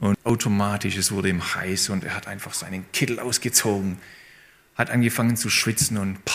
Und 0.00 0.18
automatisch, 0.24 0.96
es 0.96 1.12
wurde 1.12 1.28
ihm 1.28 1.54
heiß 1.54 1.90
und 1.90 2.04
er 2.04 2.16
hat 2.16 2.26
einfach 2.26 2.54
seinen 2.54 2.90
Kittel 2.92 3.20
ausgezogen, 3.20 3.98
hat 4.74 4.90
angefangen 4.90 5.36
zu 5.36 5.50
schwitzen 5.50 5.96
und 5.98 6.24
pah. 6.24 6.34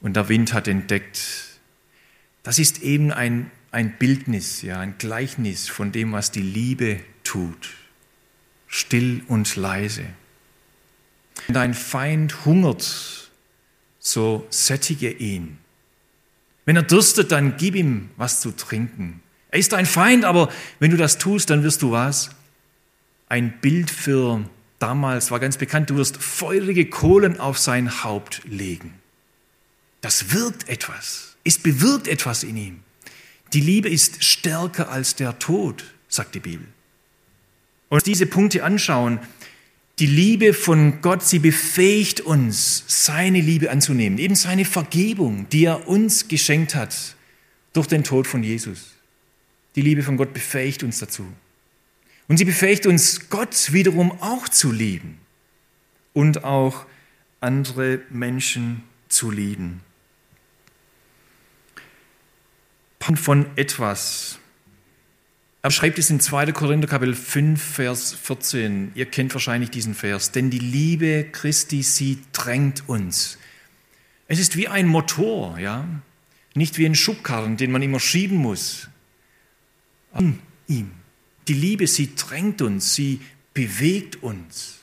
Und 0.00 0.16
der 0.16 0.28
Wind 0.28 0.52
hat 0.52 0.68
entdeckt, 0.68 1.20
das 2.42 2.58
ist 2.58 2.82
eben 2.82 3.10
ein, 3.10 3.50
ein 3.70 3.96
Bildnis, 3.96 4.62
ja, 4.62 4.78
ein 4.78 4.98
Gleichnis 4.98 5.68
von 5.68 5.92
dem, 5.92 6.12
was 6.12 6.30
die 6.30 6.42
Liebe 6.42 7.00
tut. 7.22 7.70
Still 8.66 9.22
und 9.28 9.56
leise. 9.56 10.04
Wenn 11.46 11.54
dein 11.54 11.74
Feind 11.74 12.44
hungert, 12.44 13.30
so 13.98 14.46
sättige 14.50 15.10
ihn. 15.10 15.58
Wenn 16.66 16.76
er 16.76 16.82
dürstet, 16.82 17.32
dann 17.32 17.56
gib 17.56 17.74
ihm 17.74 18.10
was 18.16 18.40
zu 18.40 18.50
trinken. 18.50 19.22
Er 19.50 19.58
ist 19.58 19.72
dein 19.72 19.86
Feind, 19.86 20.24
aber 20.24 20.50
wenn 20.80 20.90
du 20.90 20.96
das 20.96 21.18
tust, 21.18 21.50
dann 21.50 21.62
wirst 21.62 21.82
du 21.82 21.92
was? 21.92 22.30
Ein 23.28 23.60
Bild 23.60 23.90
für 23.90 24.44
damals 24.84 25.30
war 25.30 25.40
ganz 25.40 25.56
bekannt, 25.56 25.88
du 25.88 25.96
wirst 25.96 26.18
feurige 26.18 26.84
Kohlen 26.84 27.40
auf 27.40 27.58
sein 27.58 28.04
Haupt 28.04 28.42
legen. 28.44 28.92
Das 30.02 30.34
wirkt 30.34 30.68
etwas. 30.68 31.36
Es 31.42 31.58
bewirkt 31.58 32.06
etwas 32.06 32.42
in 32.42 32.58
ihm. 32.58 32.80
Die 33.54 33.62
Liebe 33.62 33.88
ist 33.88 34.22
stärker 34.22 34.90
als 34.90 35.16
der 35.16 35.38
Tod, 35.38 35.94
sagt 36.08 36.34
die 36.34 36.40
Bibel. 36.40 36.66
Und 37.88 38.04
diese 38.04 38.26
Punkte 38.26 38.62
anschauen, 38.62 39.20
die 40.00 40.06
Liebe 40.06 40.52
von 40.52 41.00
Gott, 41.00 41.22
sie 41.22 41.38
befähigt 41.38 42.20
uns, 42.20 42.84
seine 42.86 43.40
Liebe 43.40 43.70
anzunehmen, 43.70 44.18
eben 44.18 44.34
seine 44.34 44.66
Vergebung, 44.66 45.48
die 45.48 45.64
er 45.64 45.88
uns 45.88 46.28
geschenkt 46.28 46.74
hat 46.74 47.16
durch 47.72 47.86
den 47.86 48.04
Tod 48.04 48.26
von 48.26 48.42
Jesus. 48.42 48.92
Die 49.76 49.82
Liebe 49.82 50.02
von 50.02 50.18
Gott 50.18 50.34
befähigt 50.34 50.82
uns 50.82 50.98
dazu. 50.98 51.26
Und 52.28 52.38
sie 52.38 52.44
befähigt 52.44 52.86
uns, 52.86 53.28
Gott 53.28 53.72
wiederum 53.72 54.12
auch 54.22 54.48
zu 54.48 54.72
lieben 54.72 55.18
und 56.12 56.44
auch 56.44 56.86
andere 57.40 58.00
Menschen 58.10 58.82
zu 59.08 59.30
lieben. 59.30 59.80
Von 63.16 63.46
etwas. 63.56 64.38
Er 65.60 65.70
schreibt 65.70 65.98
es 65.98 66.08
in 66.08 66.20
2. 66.20 66.52
Korinther 66.52 66.88
Kapitel 66.88 67.14
5, 67.14 67.62
Vers 67.62 68.14
14. 68.14 68.92
Ihr 68.94 69.04
kennt 69.04 69.34
wahrscheinlich 69.34 69.68
diesen 69.68 69.94
Vers. 69.94 70.32
Denn 70.32 70.48
die 70.48 70.58
Liebe 70.58 71.24
Christi, 71.30 71.82
sie 71.82 72.18
drängt 72.32 72.88
uns. 72.88 73.36
Es 74.26 74.38
ist 74.38 74.56
wie 74.56 74.68
ein 74.68 74.86
Motor, 74.86 75.58
ja. 75.58 75.86
Nicht 76.54 76.78
wie 76.78 76.86
ein 76.86 76.94
Schubkarren, 76.94 77.58
den 77.58 77.72
man 77.72 77.82
immer 77.82 78.00
schieben 78.00 78.38
muss 78.38 78.88
an 80.12 80.38
ihm. 80.66 80.90
Die 81.48 81.54
Liebe, 81.54 81.86
sie 81.86 82.14
drängt 82.14 82.62
uns, 82.62 82.94
sie 82.94 83.20
bewegt 83.52 84.22
uns. 84.22 84.80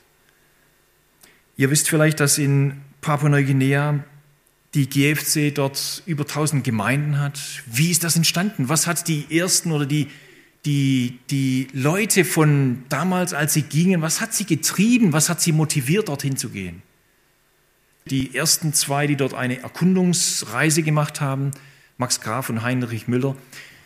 Ihr 1.58 1.70
wisst 1.70 1.90
vielleicht, 1.90 2.20
dass 2.20 2.38
in 2.38 2.82
Papua-Neuguinea 3.02 4.04
die 4.74 4.90
GFC 4.90 5.54
dort 5.54 6.02
über 6.06 6.24
1000 6.24 6.64
Gemeinden 6.64 7.20
hat. 7.20 7.40
Wie 7.66 7.92
ist 7.92 8.04
das 8.04 8.16
entstanden? 8.16 8.70
Was 8.70 8.88
hat 8.88 9.08
die 9.08 9.26
ersten 9.38 9.72
oder 9.72 9.86
die, 9.86 10.08
die, 10.66 11.20
die 11.30 11.68
Leute 11.74 12.24
von 12.24 12.84
damals, 12.88 13.34
als 13.34 13.54
sie 13.54 13.64
gingen, 13.64 14.02
was 14.02 14.22
hat 14.22 14.34
sie 14.34 14.46
getrieben? 14.46 15.14
Was 15.14 15.30
hat 15.30 15.42
sie 15.42 15.52
motiviert, 15.52 16.08
dorthin 16.08 16.38
zu 16.38 16.50
gehen? 16.50 16.82
Die 18.06 18.34
ersten 18.36 18.74
zwei, 18.74 19.08
die 19.08 19.16
dort 19.16 19.34
eine 19.34 19.62
Erkundungsreise 19.62 20.84
gemacht 20.84 21.22
haben, 21.22 21.52
Max 21.98 22.22
Graf 22.22 22.50
und 22.50 22.64
Heinrich 22.64 23.08
Müller, 23.08 23.36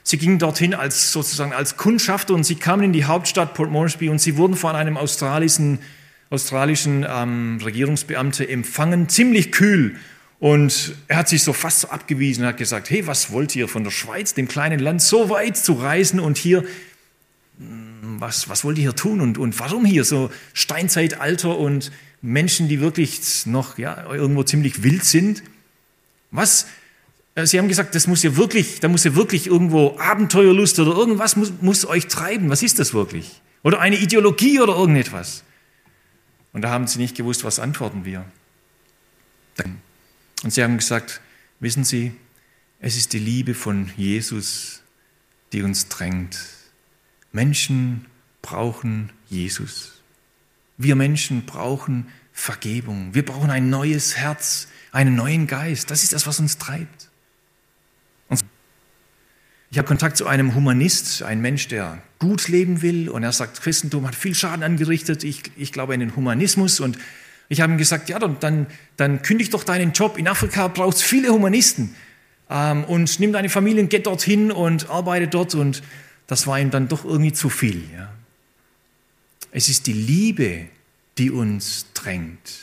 Sie 0.07 0.19
gingen 0.19 0.37
dorthin 0.37 0.75
als 0.75 1.11
sozusagen 1.11 1.51
als 1.51 1.77
Kundschafter 1.77 2.35
und 2.35 2.43
sie 2.43 2.53
kamen 2.53 2.83
in 2.83 2.93
die 2.93 3.05
Hauptstadt 3.05 3.55
Port 3.55 3.71
Moresby 3.71 4.07
und 4.09 4.19
sie 4.19 4.37
wurden 4.37 4.55
von 4.55 4.75
einem 4.75 4.97
australischen, 4.97 5.79
australischen 6.29 7.03
ähm, 7.09 7.59
Regierungsbeamte 7.65 8.47
empfangen, 8.47 9.09
ziemlich 9.09 9.51
kühl. 9.51 9.95
Und 10.39 10.93
er 11.07 11.17
hat 11.17 11.27
sich 11.27 11.41
so 11.41 11.53
fast 11.53 11.81
so 11.81 11.89
abgewiesen 11.89 12.43
und 12.43 12.49
hat 12.49 12.57
gesagt, 12.57 12.91
hey, 12.91 13.07
was 13.07 13.31
wollt 13.31 13.55
ihr 13.55 13.67
von 13.67 13.83
der 13.83 13.89
Schweiz, 13.89 14.35
dem 14.35 14.47
kleinen 14.47 14.77
Land, 14.77 15.01
so 15.01 15.31
weit 15.31 15.57
zu 15.57 15.73
reisen 15.73 16.19
und 16.19 16.37
hier, 16.37 16.63
hm, 17.57 18.17
was, 18.19 18.47
was 18.47 18.63
wollt 18.63 18.77
ihr 18.77 18.83
hier 18.83 18.95
tun 18.95 19.21
und, 19.21 19.39
und 19.39 19.59
warum 19.59 19.85
hier 19.85 20.03
so 20.03 20.29
Steinzeitalter 20.53 21.57
und 21.57 21.91
Menschen, 22.21 22.67
die 22.67 22.79
wirklich 22.79 23.47
noch 23.47 23.79
ja, 23.79 24.05
irgendwo 24.13 24.43
ziemlich 24.43 24.83
wild 24.83 25.03
sind? 25.03 25.41
Was? 26.29 26.67
Äh, 27.35 27.45
sie 27.45 27.59
haben 27.59 27.67
gesagt, 27.67 27.93
das 27.93 28.07
muss 28.07 28.23
ja 28.23 28.35
wirklich, 28.35 28.79
da 28.79 28.87
muss 28.87 29.03
ja 29.03 29.15
wirklich 29.15 29.47
irgendwo 29.47 29.97
Abenteuerlust 29.99 30.79
oder 30.79 30.95
irgendwas 30.95 31.35
muss, 31.35 31.53
muss 31.61 31.85
euch 31.85 32.07
treiben. 32.07 32.49
Was 32.49 32.63
ist 32.63 32.79
das 32.79 32.93
wirklich? 32.93 33.41
Oder 33.61 33.79
eine 33.79 33.97
Ideologie 33.97 34.59
oder 34.59 34.75
irgendetwas? 34.75 35.43
Und 36.53 36.61
da 36.61 36.69
haben 36.69 36.87
sie 36.87 36.99
nicht 36.99 37.17
gewusst, 37.17 37.43
was 37.43 37.59
antworten 37.59 38.05
wir. 38.05 38.25
Und 40.43 40.51
sie 40.51 40.63
haben 40.63 40.77
gesagt, 40.77 41.21
wissen 41.59 41.83
Sie, 41.83 42.13
es 42.79 42.97
ist 42.97 43.13
die 43.13 43.19
Liebe 43.19 43.53
von 43.53 43.91
Jesus, 43.97 44.83
die 45.51 45.63
uns 45.63 45.87
drängt. 45.87 46.37
Menschen 47.31 48.05
brauchen 48.41 49.11
Jesus. 49.27 50.01
Wir 50.77 50.95
Menschen 50.95 51.45
brauchen 51.45 52.07
Vergebung. 52.31 53.13
Wir 53.13 53.25
brauchen 53.25 53.49
ein 53.49 53.69
neues 53.69 54.17
Herz, 54.17 54.67
einen 54.91 55.15
neuen 55.15 55.47
Geist. 55.47 55.89
Das 55.89 56.03
ist 56.03 56.13
das, 56.13 56.27
was 56.27 56.39
uns 56.39 56.57
treibt. 56.57 57.04
Ich 59.71 59.77
habe 59.77 59.87
Kontakt 59.87 60.17
zu 60.17 60.27
einem 60.27 60.55
Humanist, 60.55 61.23
ein 61.23 61.41
Mensch, 61.41 61.67
der 61.67 62.01
gut 62.19 62.47
leben 62.47 62.81
will 62.81 63.09
und 63.09 63.23
er 63.23 63.31
sagt, 63.31 63.61
Christentum 63.61 64.07
hat 64.07 64.15
viel 64.15 64.35
Schaden 64.35 64.63
angerichtet. 64.63 65.23
Ich, 65.23 65.43
ich 65.57 65.71
glaube 65.71 65.93
an 65.93 65.99
den 65.99 66.15
Humanismus 66.15 66.79
und 66.79 66.97
ich 67.49 67.61
habe 67.61 67.73
ihm 67.73 67.77
gesagt, 67.77 68.09
ja, 68.09 68.19
dann, 68.19 68.37
dann, 68.39 68.67
dann 68.97 69.21
kündig 69.21 69.49
doch 69.49 69.63
deinen 69.63 69.91
Job. 69.91 70.17
In 70.17 70.27
Afrika 70.27 70.67
braucht 70.67 70.97
es 70.97 71.03
viele 71.03 71.29
Humanisten 71.29 71.95
ähm, 72.49 72.83
und 72.85 73.19
nimm 73.19 73.33
deine 73.33 73.49
Familie 73.49 73.83
und 73.83 73.89
geh 73.89 73.99
dorthin 73.99 74.51
und 74.51 74.89
arbeite 74.89 75.27
dort 75.27 75.55
und 75.55 75.83
das 76.27 76.47
war 76.47 76.59
ihm 76.59 76.71
dann 76.71 76.87
doch 76.87 77.05
irgendwie 77.05 77.33
zu 77.33 77.49
viel. 77.49 77.83
Ja. 77.93 78.11
Es 79.51 79.69
ist 79.69 79.87
die 79.87 79.93
Liebe, 79.93 80.65
die 81.17 81.31
uns 81.31 81.87
drängt, 81.93 82.59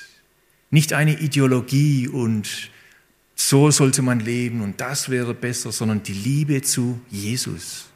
nicht 0.71 0.93
eine 0.93 1.21
Ideologie 1.21 2.09
und 2.09 2.71
so 3.49 3.71
sollte 3.71 4.03
man 4.03 4.21
leben 4.21 4.61
und 4.61 4.81
das 4.81 5.09
wäre 5.09 5.35
besser, 5.35 5.73
sondern 5.73 6.03
die 6.03 6.13
Liebe 6.13 6.63
zu 6.63 7.01
Jesus, 7.11 7.87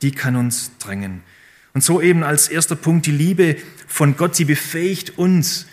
die 0.00 0.12
kann 0.12 0.34
uns 0.34 0.72
drängen. 0.78 1.22
Und 1.74 1.84
so 1.84 2.00
eben 2.00 2.22
als 2.22 2.48
erster 2.48 2.76
Punkt 2.76 3.06
die 3.06 3.12
Liebe 3.12 3.56
von 3.86 4.16
Gott, 4.16 4.34
sie 4.34 4.44
befähigt 4.44 5.18
uns, 5.18 5.66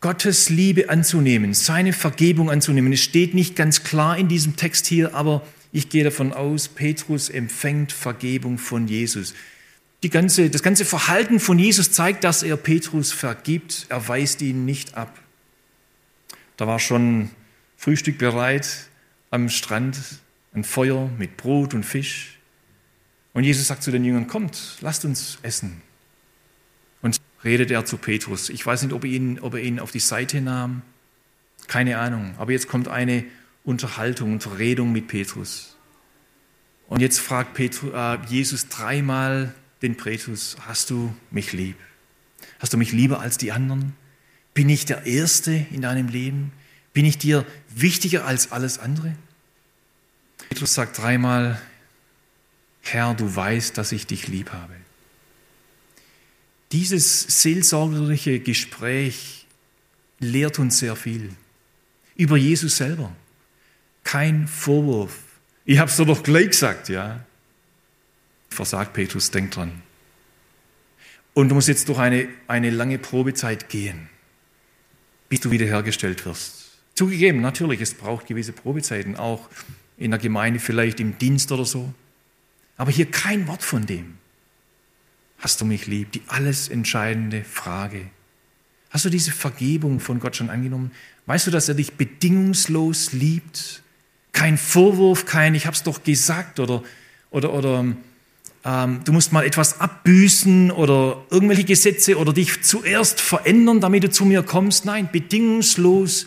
Gottes 0.00 0.50
Liebe 0.50 0.88
anzunehmen, 0.88 1.54
seine 1.54 1.92
Vergebung 1.92 2.50
anzunehmen. 2.50 2.92
Es 2.92 3.00
steht 3.00 3.34
nicht 3.34 3.56
ganz 3.56 3.82
klar 3.82 4.16
in 4.16 4.28
diesem 4.28 4.56
Text 4.56 4.86
hier, 4.86 5.14
aber 5.14 5.46
ich 5.72 5.88
gehe 5.88 6.04
davon 6.04 6.32
aus, 6.32 6.68
Petrus 6.68 7.28
empfängt 7.28 7.92
Vergebung 7.92 8.58
von 8.58 8.88
Jesus. 8.88 9.34
Ganze, 10.10 10.50
das 10.50 10.62
ganze 10.62 10.84
Verhalten 10.84 11.40
von 11.40 11.58
Jesus 11.58 11.90
zeigt, 11.90 12.22
dass 12.22 12.44
er 12.44 12.56
Petrus 12.56 13.10
vergibt. 13.10 13.86
Er 13.88 14.06
weist 14.06 14.40
ihn 14.40 14.64
nicht 14.64 14.94
ab. 14.94 15.18
Da 16.56 16.68
war 16.68 16.78
schon 16.78 17.30
Frühstück 17.76 18.18
bereit 18.18 18.88
am 19.30 19.48
Strand, 19.48 19.98
ein 20.54 20.64
Feuer 20.64 21.10
mit 21.18 21.36
Brot 21.36 21.74
und 21.74 21.84
Fisch. 21.84 22.38
Und 23.34 23.44
Jesus 23.44 23.66
sagt 23.66 23.82
zu 23.82 23.90
den 23.90 24.04
Jüngern, 24.04 24.26
kommt, 24.26 24.78
lasst 24.80 25.04
uns 25.04 25.38
essen. 25.42 25.82
Und 27.02 27.20
redet 27.44 27.70
er 27.70 27.84
zu 27.84 27.98
Petrus. 27.98 28.48
Ich 28.48 28.64
weiß 28.64 28.82
nicht, 28.82 28.92
ob 28.92 29.04
er 29.04 29.10
ihn, 29.10 29.38
ob 29.40 29.54
er 29.54 29.60
ihn 29.60 29.78
auf 29.78 29.90
die 29.90 30.00
Seite 30.00 30.40
nahm. 30.40 30.82
Keine 31.68 31.98
Ahnung. 31.98 32.34
Aber 32.38 32.52
jetzt 32.52 32.68
kommt 32.68 32.88
eine 32.88 33.24
Unterhaltung, 33.64 34.32
Unterredung 34.32 34.92
mit 34.92 35.08
Petrus. 35.08 35.76
Und 36.88 37.00
jetzt 37.00 37.18
fragt 37.18 37.54
Petrus, 37.54 37.92
äh, 37.92 38.18
Jesus 38.28 38.68
dreimal 38.68 39.54
den 39.82 39.96
Petrus, 39.96 40.56
hast 40.66 40.90
du 40.90 41.14
mich 41.30 41.52
lieb? 41.52 41.76
Hast 42.58 42.72
du 42.72 42.78
mich 42.78 42.92
lieber 42.92 43.20
als 43.20 43.38
die 43.38 43.52
anderen? 43.52 43.94
Bin 44.54 44.68
ich 44.68 44.86
der 44.86 45.04
Erste 45.04 45.66
in 45.70 45.82
deinem 45.82 46.08
Leben? 46.08 46.52
Bin 46.92 47.04
ich 47.04 47.18
dir 47.18 47.44
wichtiger 47.76 48.24
als 48.24 48.50
alles 48.50 48.78
andere? 48.78 49.14
Petrus 50.48 50.74
sagt 50.74 50.98
dreimal, 50.98 51.60
Herr, 52.82 53.14
du 53.14 53.34
weißt, 53.34 53.76
dass 53.78 53.92
ich 53.92 54.06
dich 54.06 54.28
lieb 54.28 54.52
habe. 54.52 54.74
Dieses 56.72 57.42
seelsorgerliche 57.42 58.40
Gespräch 58.40 59.46
lehrt 60.18 60.58
uns 60.58 60.78
sehr 60.78 60.96
viel 60.96 61.30
über 62.16 62.36
Jesus 62.36 62.76
selber. 62.76 63.14
Kein 64.02 64.48
Vorwurf. 64.48 65.18
Ich 65.64 65.78
habe 65.78 65.90
es 65.90 65.96
doch 65.96 66.22
gleich 66.22 66.48
gesagt, 66.48 66.88
ja. 66.88 67.24
Versagt 68.48 68.94
Petrus, 68.94 69.30
denk 69.30 69.50
dran. 69.50 69.82
Und 71.34 71.50
du 71.50 71.54
musst 71.54 71.68
jetzt 71.68 71.88
durch 71.88 71.98
eine, 71.98 72.28
eine 72.48 72.70
lange 72.70 72.98
Probezeit 72.98 73.68
gehen, 73.68 74.08
bis 75.28 75.40
du 75.40 75.50
wiederhergestellt 75.50 76.24
wirst. 76.24 76.65
Zugegeben, 76.96 77.42
natürlich, 77.42 77.82
es 77.82 77.92
braucht 77.92 78.26
gewisse 78.26 78.52
Probezeiten, 78.52 79.16
auch 79.16 79.50
in 79.98 80.10
der 80.10 80.18
Gemeinde, 80.18 80.58
vielleicht 80.58 80.98
im 80.98 81.18
Dienst 81.18 81.52
oder 81.52 81.66
so. 81.66 81.92
Aber 82.78 82.90
hier 82.90 83.04
kein 83.06 83.46
Wort 83.46 83.62
von 83.62 83.84
dem. 83.84 84.14
Hast 85.38 85.60
du 85.60 85.66
mich 85.66 85.86
lieb? 85.86 86.12
Die 86.12 86.22
alles 86.26 86.68
entscheidende 86.68 87.44
Frage. 87.44 88.00
Hast 88.88 89.04
du 89.04 89.10
diese 89.10 89.30
Vergebung 89.30 90.00
von 90.00 90.20
Gott 90.20 90.36
schon 90.36 90.48
angenommen? 90.48 90.90
Weißt 91.26 91.46
du, 91.46 91.50
dass 91.50 91.68
er 91.68 91.74
dich 91.74 91.92
bedingungslos 91.92 93.12
liebt? 93.12 93.82
Kein 94.32 94.56
Vorwurf, 94.56 95.26
kein 95.26 95.54
Ich 95.54 95.66
hab's 95.66 95.82
doch 95.82 96.02
gesagt 96.02 96.60
oder, 96.60 96.82
oder, 97.30 97.52
oder 97.52 97.84
ähm, 98.64 99.00
du 99.04 99.12
musst 99.12 99.32
mal 99.32 99.44
etwas 99.44 99.80
abbüßen 99.80 100.70
oder 100.70 101.22
irgendwelche 101.28 101.64
Gesetze 101.64 102.16
oder 102.16 102.32
dich 102.32 102.62
zuerst 102.62 103.20
verändern, 103.20 103.82
damit 103.82 104.04
du 104.04 104.10
zu 104.10 104.24
mir 104.24 104.42
kommst. 104.42 104.86
Nein, 104.86 105.10
bedingungslos 105.12 106.26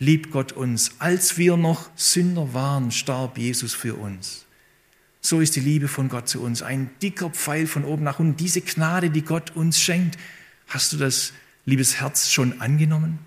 liebt 0.00 0.32
Gott 0.32 0.50
uns. 0.50 0.92
Als 0.98 1.38
wir 1.38 1.56
noch 1.56 1.88
Sünder 1.94 2.52
waren, 2.52 2.90
starb 2.90 3.38
Jesus 3.38 3.72
für 3.72 3.94
uns. 3.94 4.46
So 5.20 5.40
ist 5.40 5.54
die 5.54 5.60
Liebe 5.60 5.86
von 5.86 6.08
Gott 6.08 6.28
zu 6.28 6.42
uns. 6.42 6.62
Ein 6.62 6.90
dicker 7.02 7.30
Pfeil 7.30 7.68
von 7.68 7.84
oben 7.84 8.02
nach 8.02 8.18
unten. 8.18 8.36
Diese 8.36 8.62
Gnade, 8.62 9.10
die 9.10 9.22
Gott 9.22 9.54
uns 9.54 9.78
schenkt. 9.78 10.18
Hast 10.66 10.92
du 10.92 10.96
das, 10.96 11.32
liebes 11.66 12.00
Herz, 12.00 12.30
schon 12.30 12.60
angenommen? 12.60 13.18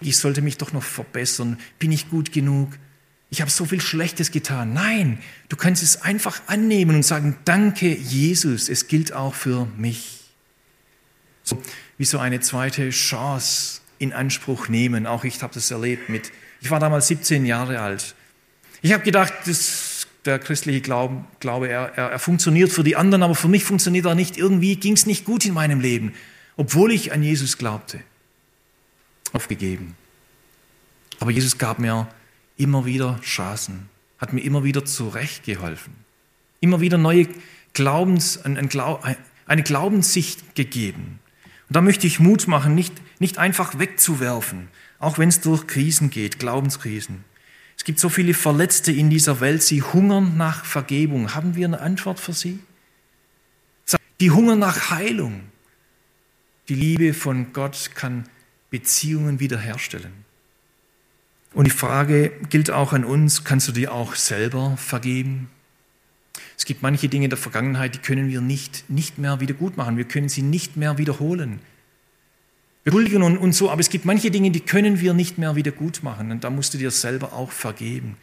Ich 0.00 0.18
sollte 0.18 0.42
mich 0.42 0.58
doch 0.58 0.72
noch 0.72 0.82
verbessern. 0.82 1.58
Bin 1.78 1.92
ich 1.92 2.10
gut 2.10 2.32
genug? 2.32 2.76
Ich 3.30 3.40
habe 3.40 3.50
so 3.50 3.64
viel 3.64 3.80
Schlechtes 3.80 4.32
getan. 4.32 4.72
Nein, 4.72 5.18
du 5.48 5.56
kannst 5.56 5.82
es 5.82 6.02
einfach 6.02 6.40
annehmen 6.48 6.96
und 6.96 7.02
sagen, 7.04 7.36
danke 7.44 7.94
Jesus, 7.94 8.68
es 8.68 8.88
gilt 8.88 9.12
auch 9.12 9.34
für 9.34 9.66
mich. 9.76 10.24
So, 11.44 11.62
wie 11.98 12.04
so 12.04 12.18
eine 12.18 12.40
zweite 12.40 12.90
Chance 12.90 13.80
in 13.98 14.12
Anspruch 14.12 14.68
nehmen. 14.68 15.06
Auch 15.06 15.24
ich 15.24 15.42
habe 15.42 15.54
das 15.54 15.70
erlebt 15.70 16.08
mit, 16.08 16.32
ich 16.60 16.70
war 16.70 16.80
damals 16.80 17.08
17 17.08 17.46
Jahre 17.46 17.80
alt. 17.80 18.14
Ich 18.82 18.92
habe 18.92 19.02
gedacht, 19.02 19.32
das, 19.46 20.06
der 20.24 20.38
christliche 20.38 20.80
Glauben, 20.80 21.26
Glaube, 21.40 21.68
er, 21.68 21.92
er, 21.96 22.10
er 22.10 22.18
funktioniert 22.18 22.70
für 22.70 22.84
die 22.84 22.96
anderen, 22.96 23.22
aber 23.22 23.34
für 23.34 23.48
mich 23.48 23.64
funktioniert 23.64 24.06
er 24.06 24.14
nicht. 24.14 24.36
Irgendwie 24.36 24.76
ging 24.76 24.94
es 24.94 25.06
nicht 25.06 25.24
gut 25.24 25.44
in 25.44 25.54
meinem 25.54 25.80
Leben, 25.80 26.14
obwohl 26.56 26.92
ich 26.92 27.12
an 27.12 27.22
Jesus 27.22 27.58
glaubte. 27.58 28.00
Aufgegeben. 29.32 29.96
Aber 31.20 31.30
Jesus 31.30 31.58
gab 31.58 31.78
mir 31.78 32.08
immer 32.56 32.84
wieder 32.84 33.18
Chancen, 33.22 33.88
hat 34.18 34.32
mir 34.32 34.40
immer 34.40 34.64
wieder 34.64 34.84
zurechtgeholfen, 34.84 35.92
immer 36.60 36.80
wieder 36.80 36.98
neue 36.98 37.28
Glaubens, 37.72 38.40
eine 38.44 39.62
Glaubenssicht 39.62 40.54
gegeben. 40.54 41.18
Und 41.68 41.76
da 41.76 41.80
möchte 41.80 42.06
ich 42.06 42.20
Mut 42.20 42.46
machen, 42.46 42.74
nicht, 42.74 42.94
nicht 43.18 43.38
einfach 43.38 43.78
wegzuwerfen, 43.78 44.68
auch 44.98 45.18
wenn 45.18 45.28
es 45.28 45.40
durch 45.40 45.66
Krisen 45.66 46.10
geht, 46.10 46.38
Glaubenskrisen. 46.38 47.24
Es 47.76 47.84
gibt 47.84 48.00
so 48.00 48.08
viele 48.08 48.34
Verletzte 48.34 48.92
in 48.92 49.10
dieser 49.10 49.40
Welt, 49.40 49.62
sie 49.62 49.82
hungern 49.82 50.36
nach 50.36 50.64
Vergebung. 50.64 51.34
Haben 51.34 51.56
wir 51.56 51.66
eine 51.66 51.80
Antwort 51.80 52.20
für 52.20 52.32
sie? 52.32 52.60
Die 54.20 54.30
hungern 54.30 54.60
nach 54.60 54.90
Heilung. 54.90 55.42
Die 56.68 56.74
Liebe 56.74 57.12
von 57.12 57.52
Gott 57.52 57.90
kann 57.94 58.24
Beziehungen 58.70 59.40
wiederherstellen. 59.40 60.12
Und 61.52 61.66
die 61.66 61.70
Frage 61.70 62.32
gilt 62.48 62.70
auch 62.70 62.92
an 62.92 63.04
uns, 63.04 63.44
kannst 63.44 63.68
du 63.68 63.72
dir 63.72 63.92
auch 63.92 64.14
selber 64.14 64.76
vergeben? 64.76 65.50
Es 66.56 66.64
gibt 66.64 66.82
manche 66.82 67.08
Dinge 67.08 67.28
der 67.28 67.38
Vergangenheit, 67.38 67.94
die 67.94 67.98
können 67.98 68.28
wir 68.28 68.40
nicht, 68.40 68.88
nicht 68.88 69.18
mehr 69.18 69.40
wieder 69.40 69.54
gut 69.54 69.76
machen. 69.76 69.96
Wir 69.96 70.04
können 70.04 70.28
sie 70.28 70.42
nicht 70.42 70.76
mehr 70.76 70.98
wiederholen. 70.98 71.60
Beschuldigen 72.84 73.22
und, 73.22 73.36
und 73.38 73.52
so, 73.52 73.70
aber 73.70 73.80
es 73.80 73.90
gibt 73.90 74.04
manche 74.04 74.30
Dinge, 74.30 74.50
die 74.50 74.60
können 74.60 75.00
wir 75.00 75.12
nicht 75.12 75.38
mehr 75.38 75.56
wieder 75.56 75.72
gut 75.72 76.02
machen. 76.02 76.30
Und 76.30 76.44
da 76.44 76.50
musst 76.50 76.72
du 76.72 76.78
dir 76.78 76.90
selber 76.90 77.32
auch 77.32 77.50
vergeben. 77.50 78.16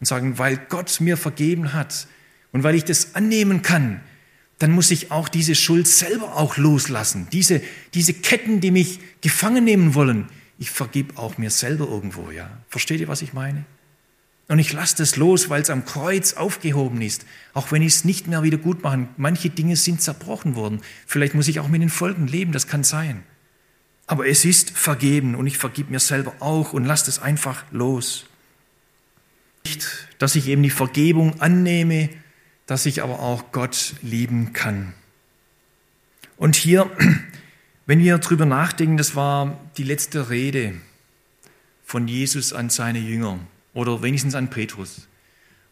Und 0.00 0.06
sagen, 0.06 0.38
weil 0.38 0.56
Gott 0.68 1.00
mir 1.00 1.16
vergeben 1.16 1.72
hat 1.74 2.06
und 2.52 2.62
weil 2.62 2.74
ich 2.74 2.84
das 2.84 3.14
annehmen 3.14 3.62
kann, 3.62 4.00
dann 4.58 4.72
muss 4.72 4.90
ich 4.90 5.10
auch 5.10 5.28
diese 5.28 5.54
Schuld 5.54 5.86
selber 5.86 6.36
auch 6.36 6.56
loslassen. 6.56 7.28
Diese, 7.32 7.62
diese 7.94 8.12
Ketten, 8.12 8.60
die 8.60 8.70
mich 8.70 9.00
gefangen 9.20 9.64
nehmen 9.64 9.94
wollen, 9.94 10.26
ich 10.58 10.70
vergib 10.70 11.18
auch 11.18 11.38
mir 11.38 11.50
selber 11.50 11.88
irgendwo, 11.88 12.30
ja. 12.30 12.50
Versteht 12.68 13.00
ihr, 13.00 13.08
was 13.08 13.22
ich 13.22 13.32
meine? 13.32 13.64
Und 14.50 14.58
ich 14.58 14.72
lasse 14.72 14.96
das 14.96 15.14
los, 15.14 15.48
weil 15.48 15.62
es 15.62 15.70
am 15.70 15.84
Kreuz 15.84 16.32
aufgehoben 16.32 17.02
ist. 17.02 17.24
Auch 17.54 17.70
wenn 17.70 17.82
ich 17.82 17.94
es 17.94 18.04
nicht 18.04 18.26
mehr 18.26 18.42
wieder 18.42 18.58
gut 18.58 18.82
machen. 18.82 19.08
Manche 19.16 19.48
Dinge 19.48 19.76
sind 19.76 20.02
zerbrochen 20.02 20.56
worden. 20.56 20.80
Vielleicht 21.06 21.36
muss 21.36 21.46
ich 21.46 21.60
auch 21.60 21.68
mit 21.68 21.80
den 21.80 21.88
Folgen 21.88 22.26
leben, 22.26 22.50
das 22.50 22.66
kann 22.66 22.82
sein. 22.82 23.22
Aber 24.08 24.26
es 24.26 24.44
ist 24.44 24.70
vergeben 24.70 25.36
und 25.36 25.46
ich 25.46 25.56
vergib 25.56 25.88
mir 25.88 26.00
selber 26.00 26.34
auch 26.40 26.72
und 26.72 26.84
lasse 26.84 27.06
das 27.06 27.20
einfach 27.20 27.62
los. 27.70 28.26
Nicht, 29.64 29.86
dass 30.18 30.34
ich 30.34 30.48
eben 30.48 30.64
die 30.64 30.70
Vergebung 30.70 31.40
annehme, 31.40 32.08
dass 32.66 32.86
ich 32.86 33.04
aber 33.04 33.20
auch 33.20 33.52
Gott 33.52 33.94
lieben 34.02 34.52
kann. 34.52 34.94
Und 36.36 36.56
hier, 36.56 36.90
wenn 37.86 38.00
wir 38.00 38.18
darüber 38.18 38.46
nachdenken, 38.46 38.96
das 38.96 39.14
war 39.14 39.60
die 39.76 39.84
letzte 39.84 40.28
Rede 40.28 40.74
von 41.84 42.08
Jesus 42.08 42.52
an 42.52 42.68
seine 42.68 42.98
Jünger 42.98 43.38
oder 43.74 44.02
wenigstens 44.02 44.34
an 44.34 44.50
Petrus. 44.50 45.08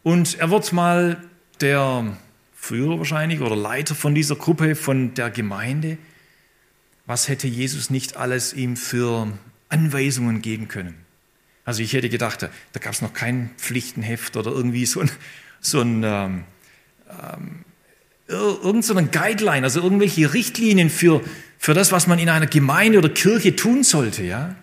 Und 0.03 0.39
er 0.39 0.49
wird 0.49 0.71
mal 0.73 1.23
der 1.61 2.17
Führer 2.55 2.97
wahrscheinlich 2.97 3.41
oder 3.41 3.55
Leiter 3.55 3.95
von 3.95 4.15
dieser 4.15 4.35
Gruppe, 4.35 4.75
von 4.75 5.13
der 5.13 5.29
Gemeinde. 5.29 5.97
Was 7.05 7.27
hätte 7.27 7.47
Jesus 7.47 7.89
nicht 7.89 8.17
alles 8.17 8.53
ihm 8.53 8.77
für 8.77 9.27
Anweisungen 9.69 10.41
geben 10.41 10.67
können? 10.67 10.95
Also 11.65 11.83
ich 11.83 11.93
hätte 11.93 12.09
gedacht, 12.09 12.41
da, 12.43 12.79
gab 12.79 12.93
es 12.93 13.01
noch 13.01 13.13
kein 13.13 13.51
Pflichtenheft 13.57 14.37
oder 14.37 14.51
irgendwie 14.51 14.85
so 14.85 15.01
ein, 15.01 15.11
so 15.59 15.81
ein 15.81 16.03
ähm, 16.03 16.43
ähm, 17.09 17.65
irgend 18.27 18.85
so 18.85 18.93
Guideline, 18.95 19.63
also 19.63 19.81
irgendwelche 19.81 20.33
Richtlinien 20.33 20.89
für, 20.89 21.21
für 21.57 21.73
das, 21.73 21.91
was 21.91 22.07
man 22.07 22.19
in 22.19 22.29
einer 22.29 22.47
Gemeinde 22.47 22.99
oder 22.99 23.09
Kirche 23.09 23.55
tun 23.55 23.83
sollte, 23.83 24.23
ja? 24.23 24.55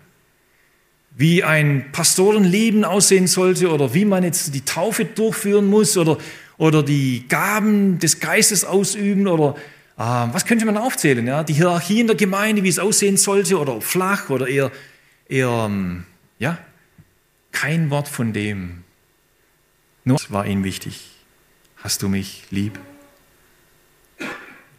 Wie 1.17 1.43
ein 1.43 1.91
Pastorenleben 1.91 2.85
aussehen 2.85 3.25
sollte 3.25 3.71
oder 3.71 3.95
wie 3.95 4.05
man 4.05 4.23
jetzt 4.23 4.53
die 4.53 4.63
Taufe 4.63 5.03
durchführen 5.03 5.65
muss 5.65 5.97
oder, 5.97 6.19
oder 6.57 6.83
die 6.83 7.27
Gaben 7.27 7.97
des 7.97 8.19
Geistes 8.19 8.63
ausüben 8.63 9.27
oder 9.27 9.55
äh, 9.97 10.01
was 10.01 10.45
könnte 10.45 10.65
man 10.65 10.77
aufzählen? 10.77 11.25
Ja? 11.25 11.43
Die 11.43 11.53
Hierarchie 11.53 12.01
in 12.01 12.07
der 12.07 12.15
Gemeinde, 12.15 12.61
wie 12.61 12.69
es 12.69 12.77
aussehen 12.77 13.17
sollte 13.17 13.57
oder 13.59 13.81
flach 13.81 14.29
oder 14.29 14.47
eher, 14.47 14.71
eher 15.27 15.65
ähm, 15.65 16.03
ja, 16.37 16.59
kein 17.51 17.89
Wort 17.89 18.07
von 18.07 18.31
dem. 18.31 18.83
Nur 20.03 20.19
war 20.29 20.45
ihm 20.45 20.63
wichtig. 20.63 21.09
Hast 21.77 22.03
du 22.03 22.09
mich 22.09 22.43
lieb? 22.51 22.77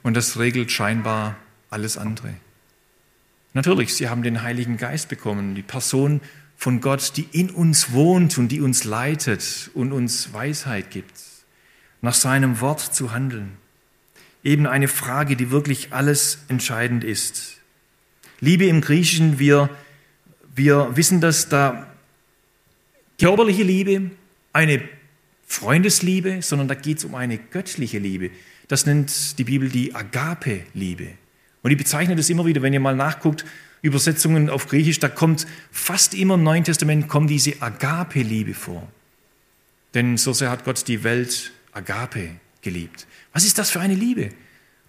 Und 0.05 0.17
das 0.17 0.39
regelt 0.39 0.71
scheinbar 0.71 1.35
alles 1.69 1.99
andere. 1.99 2.35
Natürlich, 3.55 3.95
sie 3.95 4.09
haben 4.09 4.23
den 4.23 4.43
Heiligen 4.43 4.77
Geist 4.77 5.09
bekommen, 5.09 5.55
die 5.55 5.63
Person 5.63 6.21
von 6.57 6.81
Gott, 6.81 7.13
die 7.17 7.27
in 7.33 7.51
uns 7.51 7.93
wohnt 7.93 8.37
und 8.37 8.49
die 8.49 8.61
uns 8.61 8.85
leitet 8.85 9.71
und 9.75 9.93
uns 9.93 10.33
Weisheit 10.33 10.91
gibt, 10.91 11.15
nach 12.03 12.15
seinem 12.15 12.61
Wort 12.61 12.81
zu 12.81 13.13
handeln. 13.13 13.57
Eben 14.45 14.67
eine 14.67 14.89
Frage, 14.89 15.37
die 15.37 15.51
wirklich 15.51 15.93
alles 15.93 16.39
entscheidend 16.49 17.05
ist. 17.05 17.59
Liebe 18.41 18.67
im 18.67 18.81
Griechischen, 18.81 19.39
wir, 19.39 19.71
wir 20.55 20.97
wissen, 20.97 21.21
dass 21.21 21.49
da 21.49 21.87
körperliche 23.19 23.63
Liebe, 23.65 24.11
eine 24.53 24.83
Freundesliebe, 25.47 26.43
sondern 26.43 26.69
da 26.69 26.75
geht 26.75 26.99
es 26.99 27.05
um 27.05 27.15
eine 27.15 27.39
göttliche 27.39 27.99
Liebe. 27.99 28.31
Das 28.69 28.85
nennt 28.85 29.39
die 29.39 29.45
Bibel 29.45 29.69
die 29.69 29.95
Agape-Liebe. 29.95 31.09
Und 31.63 31.71
ich 31.71 31.77
bezeichne 31.77 32.17
das 32.17 32.31
immer 32.31 32.47
wieder, 32.47 32.63
wenn 32.63 32.73
ihr 32.73 32.81
mal 32.81 32.97
nachguckt, 32.97 33.45
Übersetzungen 33.83 34.51
auf 34.51 34.69
Griechisch, 34.69 34.99
da 34.99 35.09
kommt 35.09 35.47
fast 35.71 36.15
immer 36.15 36.35
im 36.35 36.43
Neuen 36.43 36.65
Testament 36.65 37.09
kommt 37.09 37.31
diese 37.31 37.61
Agape-Liebe 37.61 38.55
vor. 38.55 38.87
Denn 39.95 40.17
so 40.17 40.33
sehr 40.33 40.51
hat 40.51 40.65
Gott 40.65 40.87
die 40.89 41.05
Welt 41.05 41.53
Agape 41.73 42.31
geliebt. 42.63 43.07
Was 43.33 43.45
ist 43.45 43.59
das 43.59 43.71
für 43.71 43.81
eine 43.81 43.95
Liebe? 43.95 44.31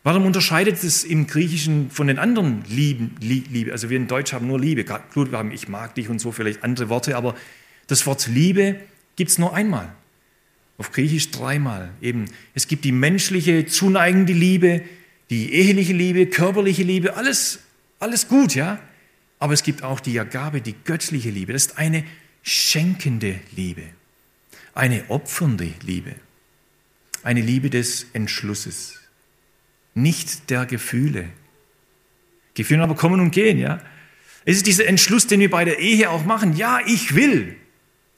Warum 0.04 0.26
unterscheidet 0.26 0.84
es 0.84 1.04
im 1.04 1.28
Griechischen 1.28 1.92
von 1.92 2.08
den 2.08 2.20
anderen 2.20 2.64
Lieben, 2.68 3.16
Liebe? 3.20 3.72
Also 3.72 3.90
wir 3.90 3.98
in 3.98 4.08
Deutsch 4.08 4.34
haben 4.34 4.48
nur 4.48 4.60
Liebe. 4.60 4.86
Gut, 5.14 5.32
wir 5.32 5.38
haben 5.38 5.52
ich 5.52 5.68
mag 5.68 5.94
dich 5.96 6.10
und 6.10 6.20
so 6.20 6.32
vielleicht 6.32 6.64
andere 6.64 6.90
Worte, 6.90 7.18
aber 7.18 7.36
das 7.88 8.06
Wort 8.06 8.28
Liebe 8.28 8.76
gibt 9.18 9.32
es 9.32 9.38
nur 9.38 9.54
einmal. 9.54 9.94
Auf 10.78 10.92
Griechisch 10.92 11.32
dreimal. 11.32 11.92
Eben, 12.02 12.26
es 12.54 12.68
gibt 12.68 12.86
die 12.86 12.94
menschliche, 12.94 13.66
zuneigende 13.66 14.32
Liebe, 14.32 14.82
die 15.30 15.54
eheliche 15.54 15.94
Liebe, 15.94 16.28
körperliche 16.28 16.84
Liebe, 16.84 17.16
alles, 17.16 17.60
alles 18.00 18.28
gut, 18.28 18.56
ja. 18.56 18.80
Aber 19.38 19.54
es 19.54 19.64
gibt 19.64 19.84
auch 19.84 20.00
die 20.00 20.20
Agabe, 20.20 20.62
die 20.62 20.76
göttliche 20.84 21.30
Liebe. 21.30 21.54
Das 21.54 21.68
ist 21.68 21.78
eine 21.78 22.04
schenkende 22.44 23.40
Liebe, 23.56 23.84
eine 24.74 25.10
opfernde 25.10 25.72
Liebe, 25.84 26.16
eine 27.24 27.42
Liebe 27.42 27.70
des 27.70 28.08
Entschlusses, 28.14 29.00
nicht 29.94 30.50
der 30.50 30.66
Gefühle. 30.66 31.30
Gefühle 32.54 32.84
aber 32.84 32.96
kommen 32.96 33.20
und 33.20 33.32
gehen, 33.32 33.60
ja. 33.60 33.82
Es 34.46 34.58
ist 34.58 34.68
dieser 34.68 34.88
Entschluss, 34.88 35.28
den 35.28 35.40
wir 35.42 35.50
bei 35.50 35.64
der 35.64 35.80
Ehe 35.80 36.10
auch 36.10 36.26
machen. 36.26 36.56
Ja, 36.56 36.80
ich 36.86 37.14
will. 37.14 37.56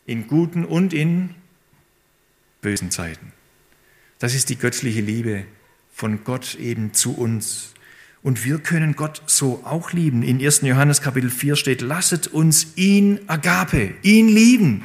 In 0.06 0.28
guten 0.28 0.66
und 0.66 0.94
in 0.94 1.36
bösen 2.62 2.92
Zeiten. 2.92 3.34
Das 4.20 4.34
ist 4.34 4.50
die 4.50 4.58
göttliche 4.58 5.02
Liebe 5.02 5.46
von 5.92 6.24
Gott 6.24 6.56
eben 6.56 6.94
zu 6.94 7.14
uns. 7.14 7.74
Und 8.24 8.46
wir 8.46 8.60
können 8.60 8.96
Gott 8.96 9.22
so 9.26 9.62
auch 9.64 9.94
lieben. 9.94 10.24
In 10.24 10.44
1. 10.44 10.62
Johannes 10.62 11.02
Kapitel 11.02 11.30
4 11.30 11.56
steht, 11.56 11.82
lasset 11.82 12.28
uns 12.28 12.74
ihn 12.76 13.20
agape, 13.28 13.94
ihn 14.04 14.28
lieben, 14.28 14.84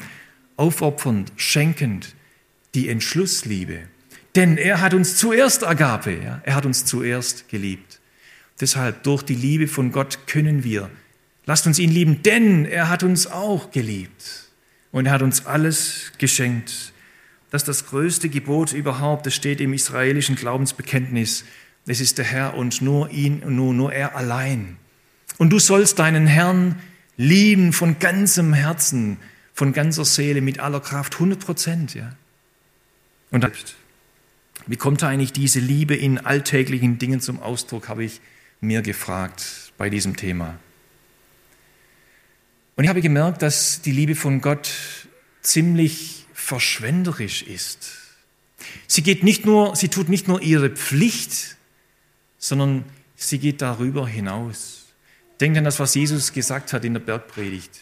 aufopfernd, 0.56 1.32
schenkend, 1.36 2.14
die 2.74 2.88
Entschlussliebe. 2.88 3.80
Denn 4.34 4.56
er 4.56 4.80
hat 4.80 4.94
uns 4.94 5.16
zuerst 5.16 5.64
agape, 5.64 6.18
ja? 6.22 6.40
er 6.44 6.54
hat 6.54 6.66
uns 6.66 6.84
zuerst 6.84 7.48
geliebt. 7.48 8.00
Deshalb, 8.60 9.02
durch 9.02 9.22
die 9.22 9.34
Liebe 9.34 9.68
von 9.68 9.92
Gott 9.92 10.26
können 10.26 10.64
wir, 10.64 10.90
lasst 11.44 11.66
uns 11.66 11.78
ihn 11.78 11.90
lieben, 11.90 12.22
denn 12.22 12.64
er 12.64 12.88
hat 12.88 13.02
uns 13.02 13.26
auch 13.26 13.70
geliebt. 13.70 14.48
Und 14.92 15.06
er 15.06 15.12
hat 15.12 15.22
uns 15.22 15.44
alles 15.44 16.12
geschenkt 16.16 16.92
das 17.50 17.62
ist 17.62 17.68
das 17.68 17.86
größte 17.86 18.28
Gebot 18.28 18.72
überhaupt. 18.72 19.26
Das 19.26 19.34
steht 19.34 19.60
im 19.60 19.72
israelischen 19.72 20.36
Glaubensbekenntnis. 20.36 21.44
Es 21.86 22.00
ist 22.00 22.18
der 22.18 22.24
Herr 22.24 22.54
und 22.54 22.82
nur 22.82 23.10
ihn 23.10 23.42
nur, 23.46 23.72
nur 23.72 23.92
er 23.92 24.16
allein. 24.16 24.76
Und 25.38 25.50
du 25.50 25.58
sollst 25.58 25.98
deinen 25.98 26.26
Herrn 26.26 26.80
lieben 27.16 27.72
von 27.72 27.98
ganzem 27.98 28.52
Herzen, 28.52 29.18
von 29.52 29.72
ganzer 29.72 30.04
Seele, 30.04 30.40
mit 30.40 30.58
aller 30.60 30.80
Kraft, 30.80 31.14
100 31.14 31.38
Prozent. 31.38 31.94
Ja. 31.94 32.12
Und 33.30 33.46
wie 34.66 34.76
kommt 34.76 35.02
eigentlich 35.04 35.32
diese 35.32 35.60
Liebe 35.60 35.94
in 35.94 36.18
alltäglichen 36.18 36.98
Dingen 36.98 37.20
zum 37.20 37.40
Ausdruck, 37.40 37.88
habe 37.88 38.04
ich 38.04 38.20
mir 38.60 38.82
gefragt 38.82 39.72
bei 39.78 39.90
diesem 39.90 40.16
Thema. 40.16 40.58
Und 42.74 42.84
ich 42.84 42.90
habe 42.90 43.00
gemerkt, 43.00 43.42
dass 43.42 43.80
die 43.80 43.92
Liebe 43.92 44.14
von 44.14 44.40
Gott 44.40 44.72
ziemlich 45.40 46.25
verschwenderisch 46.46 47.42
ist. 47.42 47.90
Sie 48.86 49.02
geht 49.02 49.24
nicht 49.24 49.44
nur, 49.44 49.74
sie 49.74 49.88
tut 49.88 50.08
nicht 50.08 50.28
nur 50.28 50.40
ihre 50.40 50.70
Pflicht, 50.70 51.56
sondern 52.38 52.84
sie 53.16 53.40
geht 53.40 53.62
darüber 53.62 54.06
hinaus. 54.06 54.84
Denkt 55.40 55.58
an 55.58 55.64
das, 55.64 55.80
was 55.80 55.96
Jesus 55.96 56.32
gesagt 56.32 56.72
hat 56.72 56.84
in 56.84 56.94
der 56.94 57.00
Bergpredigt. 57.00 57.72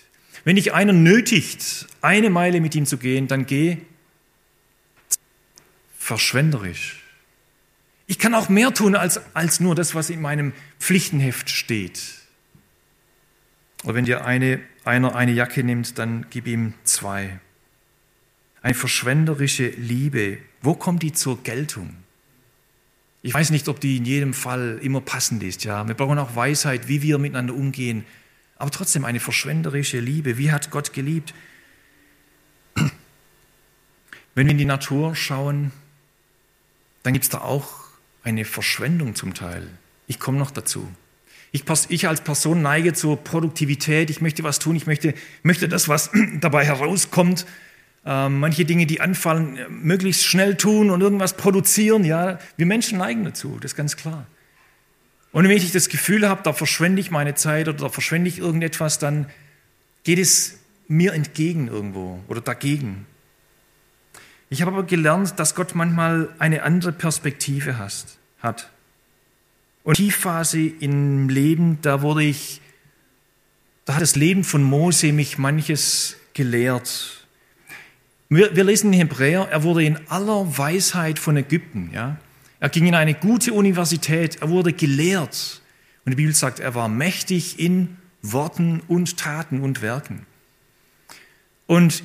Wenn 0.45 0.57
dich 0.57 0.73
einer 0.73 0.95
nötigt, 0.95 1.89
eine 2.01 2.31
Meile 2.31 2.63
mit 2.63 2.75
ihm 2.75 2.87
zu 2.87 2.97
gehen, 2.97 3.29
dann 3.29 3.45
geh 3.45 3.77
verschwenderisch. 5.99 7.03
Ich 8.07 8.19
kann 8.19 8.35
auch 8.35 8.49
mehr 8.49 8.73
tun 8.73 8.97
als, 8.97 9.21
als 9.35 9.61
nur 9.61 9.75
das, 9.75 9.95
was 9.95 10.09
in 10.09 10.23
meinem 10.23 10.55
Pflichtenheft 10.81 11.51
steht. 11.51 12.01
Aber 13.83 13.95
wenn 13.95 14.07
dir 14.07 14.25
eine, 14.25 14.61
einer 14.85 15.15
eine 15.15 15.33
Jacke 15.33 15.63
nimmt, 15.63 15.99
dann 15.99 16.29
gib 16.31 16.47
ihm 16.47 16.73
zwei 16.85 17.41
eine 18.65 18.73
verschwenderische 18.73 19.69
Liebe, 19.69 20.39
wo 20.63 20.75
kommt 20.75 21.03
die 21.03 21.13
zur 21.13 21.43
Geltung? 21.43 21.95
Ich 23.21 23.35
weiß 23.35 23.51
nicht, 23.51 23.69
ob 23.69 23.79
die 23.79 23.99
in 23.99 24.07
jedem 24.07 24.33
Fall 24.33 24.79
immer 24.81 25.03
passend 25.03 25.43
ist. 25.43 25.65
Ja, 25.65 25.87
wir 25.87 25.95
brauchen 25.95 26.19
auch 26.19 26.35
Weisheit, 26.35 26.89
wie 26.89 27.03
wir 27.03 27.19
miteinander 27.19 27.53
umgehen. 27.53 28.07
Aber 28.57 28.71
trotzdem 28.71 29.05
eine 29.05 29.21
verschwenderische 29.21 30.01
Liebe. 30.01 30.39
Wie 30.39 30.51
hat 30.51 30.71
Gott 30.71 30.95
geliebt? 30.95 31.35
Wenn 34.35 34.47
wir 34.47 34.53
in 34.53 34.59
die 34.59 34.65
Natur 34.65 35.15
schauen, 35.15 35.71
dann 37.03 37.13
gibt 37.13 37.25
es 37.25 37.29
da 37.29 37.43
auch 37.43 37.85
eine 38.23 38.47
Verschwendung 38.47 39.15
zum 39.15 39.35
Teil. 39.35 39.69
Ich 40.07 40.19
komme 40.19 40.39
noch 40.39 40.51
dazu. 40.51 40.89
Ich, 41.53 41.65
ich, 41.91 42.09
als 42.09 42.25
Person 42.25 42.63
neige 42.63 42.95
zur 42.95 43.23
Produktivität. 43.23 44.09
Ich 44.09 44.23
möchte 44.23 44.43
was 44.43 44.59
tun. 44.59 44.75
Ich 44.75 44.87
möchte, 44.87 45.13
möchte 45.43 45.69
das, 45.69 45.87
was 45.87 46.11
dabei 46.41 46.65
herauskommt, 46.65 47.45
ähm, 48.07 48.41
manche 48.41 48.65
Dinge, 48.65 48.87
die 48.87 49.01
anfallen, 49.01 49.59
möglichst 49.69 50.25
schnell 50.25 50.57
tun 50.57 50.91
und 50.91 51.01
irgendwas 51.01 51.37
produzieren. 51.37 52.05
Ja, 52.05 52.39
wir 52.57 52.67
Menschen 52.67 52.99
neigen 52.99 53.25
dazu, 53.25 53.59
das 53.61 53.73
ist 53.73 53.77
ganz 53.77 53.97
klar. 53.97 54.27
Und 55.33 55.45
wenn 55.49 55.57
ich 55.57 55.73
das 55.73 55.89
Gefühl 55.89 56.29
habe, 56.29 56.43
da 56.45 56.53
verschwende 56.53 57.01
ich 57.01 57.11
meine 57.11 57.35
Zeit 57.35 57.69
oder 57.69 57.79
da 57.79 57.89
verschwende 57.89 58.29
ich 58.29 58.39
irgendetwas, 58.39 58.99
dann, 58.99 59.27
geht 60.05 60.19
es 60.19 60.59
mir 60.87 61.15
entgegen 61.15 61.69
irgendwo 61.69 62.21
oder 62.29 62.41
dagegen. 62.41 63.07
Ich 64.51 64.61
habe 64.61 64.71
aber 64.71 64.85
gelernt, 64.85 65.41
dass 65.41 65.55
Gott 65.55 65.75
manchmal 65.75 66.29
eine 66.39 66.63
andere 66.63 66.93
Perspektive 66.93 67.79
hat. 67.79 68.71
Und 69.83 69.95
Tiefphase 69.95 70.61
im 70.61 71.29
Leben, 71.29 71.79
da 71.83 72.03
wurde 72.03 72.23
ich, 72.23 72.61
da 73.87 73.95
hat 73.95 74.03
das 74.03 74.17
Leben 74.17 74.45
von 74.45 74.63
Mose 74.63 75.13
mich 75.13 75.39
manches 75.39 76.17
gelehrt. 76.35 77.24
Wir, 78.29 78.57
wir 78.57 78.65
lesen 78.65 78.93
in 78.93 78.99
Hebräer, 78.99 79.49
er 79.51 79.63
wurde 79.63 79.85
in 79.85 79.99
aller 80.09 80.59
Weisheit 80.59 81.19
von 81.19 81.37
Ägypten, 81.37 81.91
ja. 81.93 82.17
Er 82.61 82.71
ging 82.71 82.87
in 82.87 82.95
eine 82.95 83.15
gute 83.15 83.53
Universität, 83.53 84.41
er 84.41 84.49
wurde 84.49 84.73
gelehrt. 84.73 85.61
Und 86.05 86.11
die 86.11 86.17
Bibel 86.17 86.35
sagt, 86.35 86.61
er 86.61 86.75
war 86.75 86.89
mächtig 86.89 87.59
in 87.59 87.99
Worten 88.23 88.81
und 88.89 89.19
Taten 89.19 89.61
und 89.61 89.83
Werken. 89.83 90.25
Und 91.67 92.05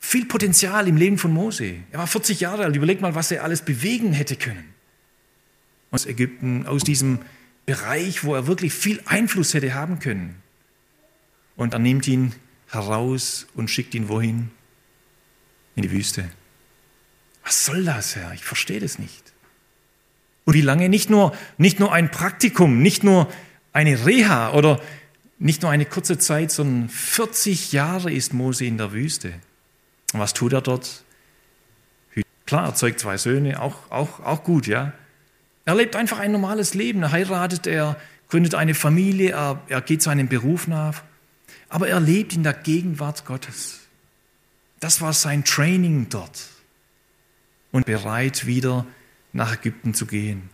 viel 0.00 0.26
Potenzial 0.26 0.88
im 0.88 0.96
Leben 0.96 1.16
von 1.16 1.32
Mose. 1.32 1.76
Er 1.92 2.00
war 2.00 2.06
40 2.08 2.40
Jahre 2.40 2.64
alt. 2.64 2.74
Überleg 2.74 3.00
mal, 3.00 3.14
was 3.14 3.30
er 3.30 3.44
alles 3.44 3.62
bewegen 3.62 4.12
hätte 4.12 4.36
können. 4.36 4.74
Aus 5.92 6.06
Ägypten, 6.06 6.66
aus 6.66 6.82
diesem 6.82 7.20
Bereich, 7.64 8.24
wo 8.24 8.34
er 8.34 8.48
wirklich 8.48 8.72
viel 8.72 9.00
Einfluss 9.06 9.54
hätte 9.54 9.74
haben 9.74 10.00
können. 10.00 10.34
Und 11.54 11.72
er 11.72 11.78
nimmt 11.78 12.08
ihn 12.08 12.32
heraus 12.68 13.46
und 13.54 13.70
schickt 13.70 13.94
ihn 13.94 14.08
wohin? 14.08 14.50
In 15.74 15.82
die 15.82 15.90
Wüste. 15.90 16.28
Was 17.44 17.64
soll 17.64 17.84
das, 17.84 18.16
Herr? 18.16 18.32
Ich 18.34 18.44
verstehe 18.44 18.80
das 18.80 18.98
nicht. 18.98 19.32
Und 20.44 20.54
wie 20.54 20.60
lange? 20.60 20.88
Nicht 20.88 21.10
nur, 21.10 21.36
nicht 21.56 21.80
nur 21.80 21.92
ein 21.92 22.10
Praktikum, 22.10 22.82
nicht 22.82 23.04
nur 23.04 23.28
eine 23.72 24.06
Reha 24.06 24.52
oder 24.52 24.80
nicht 25.38 25.62
nur 25.62 25.70
eine 25.70 25.86
kurze 25.86 26.18
Zeit, 26.18 26.50
sondern 26.50 26.88
40 26.88 27.72
Jahre 27.72 28.12
ist 28.12 28.32
Mose 28.32 28.64
in 28.64 28.78
der 28.78 28.92
Wüste. 28.92 29.32
Und 30.12 30.20
was 30.20 30.34
tut 30.34 30.52
er 30.52 30.60
dort? 30.60 31.04
Klar, 32.46 32.66
er 32.66 32.74
zeugt 32.74 33.00
zwei 33.00 33.16
Söhne, 33.16 33.60
auch, 33.60 33.90
auch, 33.90 34.20
auch 34.20 34.44
gut, 34.44 34.66
ja. 34.66 34.92
Er 35.64 35.74
lebt 35.74 35.96
einfach 35.96 36.18
ein 36.18 36.32
normales 36.32 36.74
Leben. 36.74 37.02
Er 37.02 37.12
heiratet, 37.12 37.66
er 37.66 37.96
gründet 38.28 38.54
eine 38.54 38.74
Familie, 38.74 39.30
er, 39.30 39.62
er 39.68 39.80
geht 39.80 40.02
seinem 40.02 40.28
Beruf 40.28 40.66
nach. 40.66 41.02
Aber 41.68 41.88
er 41.88 42.00
lebt 42.00 42.34
in 42.34 42.42
der 42.42 42.52
Gegenwart 42.52 43.24
Gottes. 43.24 43.81
Das 44.82 45.00
war 45.00 45.12
sein 45.12 45.44
Training 45.44 46.08
dort. 46.08 46.48
Und 47.70 47.86
bereit, 47.86 48.46
wieder 48.46 48.84
nach 49.32 49.54
Ägypten 49.54 49.94
zu 49.94 50.06
gehen. 50.06 50.50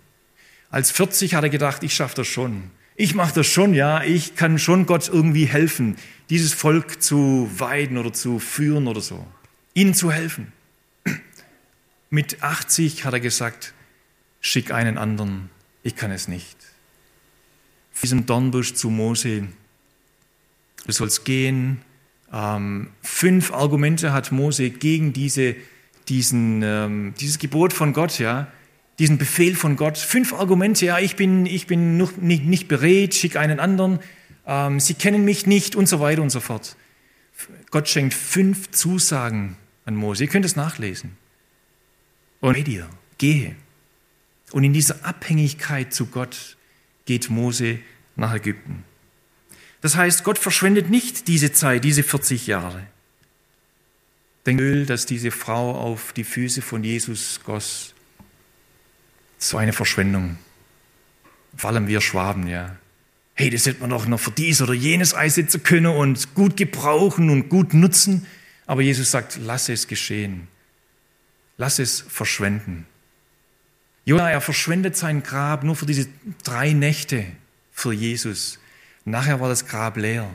Als 0.69 0.91
40 0.91 1.35
hat 1.35 1.45
er 1.45 1.51
gedacht, 1.51 1.83
ich 1.83 1.95
schaffe 1.95 2.17
das 2.17 2.27
schon. 2.27 2.71
Ich 2.95 3.15
mache 3.15 3.35
das 3.35 3.47
schon, 3.47 3.73
ja. 3.73 4.03
Ich 4.05 4.37
kann 4.37 4.59
schon 4.59 4.85
Gott 4.85 5.09
irgendwie 5.09 5.47
helfen, 5.47 5.97
dieses 6.29 6.53
Volk 6.53 7.03
zu 7.03 7.51
weiden 7.57 7.97
oder 7.97 8.13
zu 8.13 8.39
führen 8.39 8.87
oder 8.87 9.01
so 9.01 9.27
ihnen 9.73 9.95
zu 9.95 10.13
helfen. 10.13 10.53
Mit 12.11 12.43
80 12.43 13.07
hat 13.07 13.15
er 13.15 13.21
gesagt, 13.21 13.73
schick 14.41 14.73
einen 14.73 14.99
anderen, 14.99 15.49
ich 15.83 15.97
kann 15.97 16.11
es 16.11 16.29
nicht. 16.29 16.57
Diesem 18.03 18.27
Dornbusch 18.27 18.75
zu 18.75 18.91
Mose, 18.91 19.49
du 20.85 20.93
sollst 20.93 21.25
gehen. 21.25 21.81
Ähm, 22.33 22.89
fünf 23.03 23.53
Argumente 23.53 24.13
hat 24.13 24.33
Mose 24.33 24.71
gegen 24.71 25.13
diese, 25.13 25.57
diesen, 26.09 26.63
ähm, 26.63 27.15
dieses 27.19 27.39
Gebot 27.39 27.73
von 27.73 27.93
Gott, 27.93 28.19
ja, 28.19 28.49
diesen 28.99 29.19
Befehl 29.19 29.55
von 29.55 29.77
Gott. 29.77 29.97
Fünf 29.97 30.33
Argumente, 30.33 30.87
ja, 30.87 30.99
ich 30.99 31.17
bin, 31.17 31.47
ich 31.47 31.67
bin 31.67 31.97
noch 31.97 32.17
nicht, 32.17 32.45
nicht 32.45 32.69
berät, 32.69 33.15
schick 33.15 33.37
einen 33.37 33.61
anderen, 33.61 34.01
ähm, 34.47 34.81
sie 34.81 34.95
kennen 34.95 35.25
mich 35.25 35.47
nicht 35.47 35.77
und 35.77 35.89
so 35.89 36.01
weiter 36.01 36.23
und 36.23 36.31
so 36.31 36.41
fort. 36.41 36.77
Gott 37.71 37.89
schenkt 37.89 38.15
fünf 38.15 38.71
Zusagen 38.71 39.57
an 39.85 39.95
Mose. 39.95 40.25
Ihr 40.25 40.31
könnt 40.31 40.45
es 40.45 40.57
nachlesen. 40.57 41.17
Und 42.41 42.55
bei 42.55 42.63
dir, 42.63 42.89
gehe. 43.19 43.55
Und 44.53 44.65
in 44.65 44.73
dieser 44.73 45.05
Abhängigkeit 45.05 45.93
zu 45.93 46.07
Gott 46.07 46.57
geht 47.05 47.31
Mose 47.31 47.79
nach 48.17 48.35
Ägypten. 48.35 48.85
Das 49.81 49.97
heißt, 49.97 50.25
Gott 50.25 50.39
verschwendet 50.39 50.91
nicht 50.91 51.29
diese 51.29 51.53
Zeit, 51.53 51.85
diese 51.85 52.03
40 52.03 52.47
Jahre. 52.47 52.83
Den 54.47 54.59
Öl, 54.59 54.87
das 54.87 55.07
diese 55.07 55.31
Frau 55.31 55.79
auf 55.79 56.13
die 56.13 56.25
Füße 56.25 56.63
von 56.63 56.83
Jesus 56.83 57.41
goss, 57.45 57.95
so 59.39 59.57
eine 59.57 59.73
Verschwendung. 59.73 60.39
Vor 61.57 61.71
allem 61.71 61.87
wir 61.87 62.01
Schwaben, 62.01 62.49
ja. 62.49 62.77
Hey, 63.35 63.51
das 63.51 63.67
hätte 63.67 63.81
man 63.81 63.91
doch 63.91 64.07
noch 64.07 64.19
für 64.19 64.33
dies 64.33 64.61
oder 64.61 64.75
jenes 64.75 65.15
einsetzen 65.15 65.63
können 65.63 65.87
und 65.87 66.35
gut 66.35 66.57
gebrauchen 66.57 67.31
und 67.31 67.49
gut 67.49 67.73
nutzen. 67.73 68.27
Aber 68.67 68.83
Jesus 68.83 69.13
sagt, 69.13 69.39
lass 69.41 69.69
es 69.69 69.87
geschehen. 69.87 70.49
Lass 71.57 71.79
es 71.79 72.01
verschwenden. 72.01 72.87
Jona, 74.05 74.31
er 74.31 74.41
verschwendet 74.41 74.97
sein 74.97 75.23
Grab 75.23 75.63
nur 75.65 75.77
für 75.77 75.87
diese 75.87 76.09
drei 76.43 76.73
Nächte 76.73 77.27
für 77.71 77.93
Jesus. 77.93 78.59
Nachher 79.11 79.41
war 79.41 79.49
das 79.49 79.67
Grab 79.67 79.97
leer. 79.97 80.29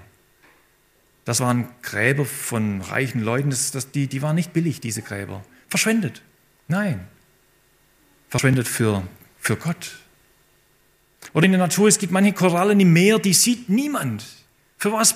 Das 1.26 1.40
waren 1.40 1.68
Gräber 1.82 2.26
von 2.26 2.82
reichen 2.82 3.22
Leuten, 3.22 3.50
das, 3.50 3.72
das, 3.72 3.92
die, 3.92 4.08
die 4.08 4.22
waren 4.22 4.36
nicht 4.36 4.52
billig, 4.52 4.82
diese 4.82 5.02
Gräber. 5.02 5.44
Verschwendet. 5.70 6.22
Nein. 6.68 7.08
Verschwendet 8.30 8.68
für, 8.68 9.04
für 9.40 9.56
Gott. 9.56 9.92
Oder 11.34 11.46
in 11.46 11.52
der 11.52 11.60
Natur, 11.60 11.88
es 11.88 11.98
gibt 11.98 12.12
manche 12.12 12.34
Korallen 12.34 12.80
im 12.80 12.92
Meer, 12.92 13.20
die 13.20 13.34
sieht 13.34 13.70
niemand. 13.70 14.26
Für 14.78 14.92
was 14.92 15.16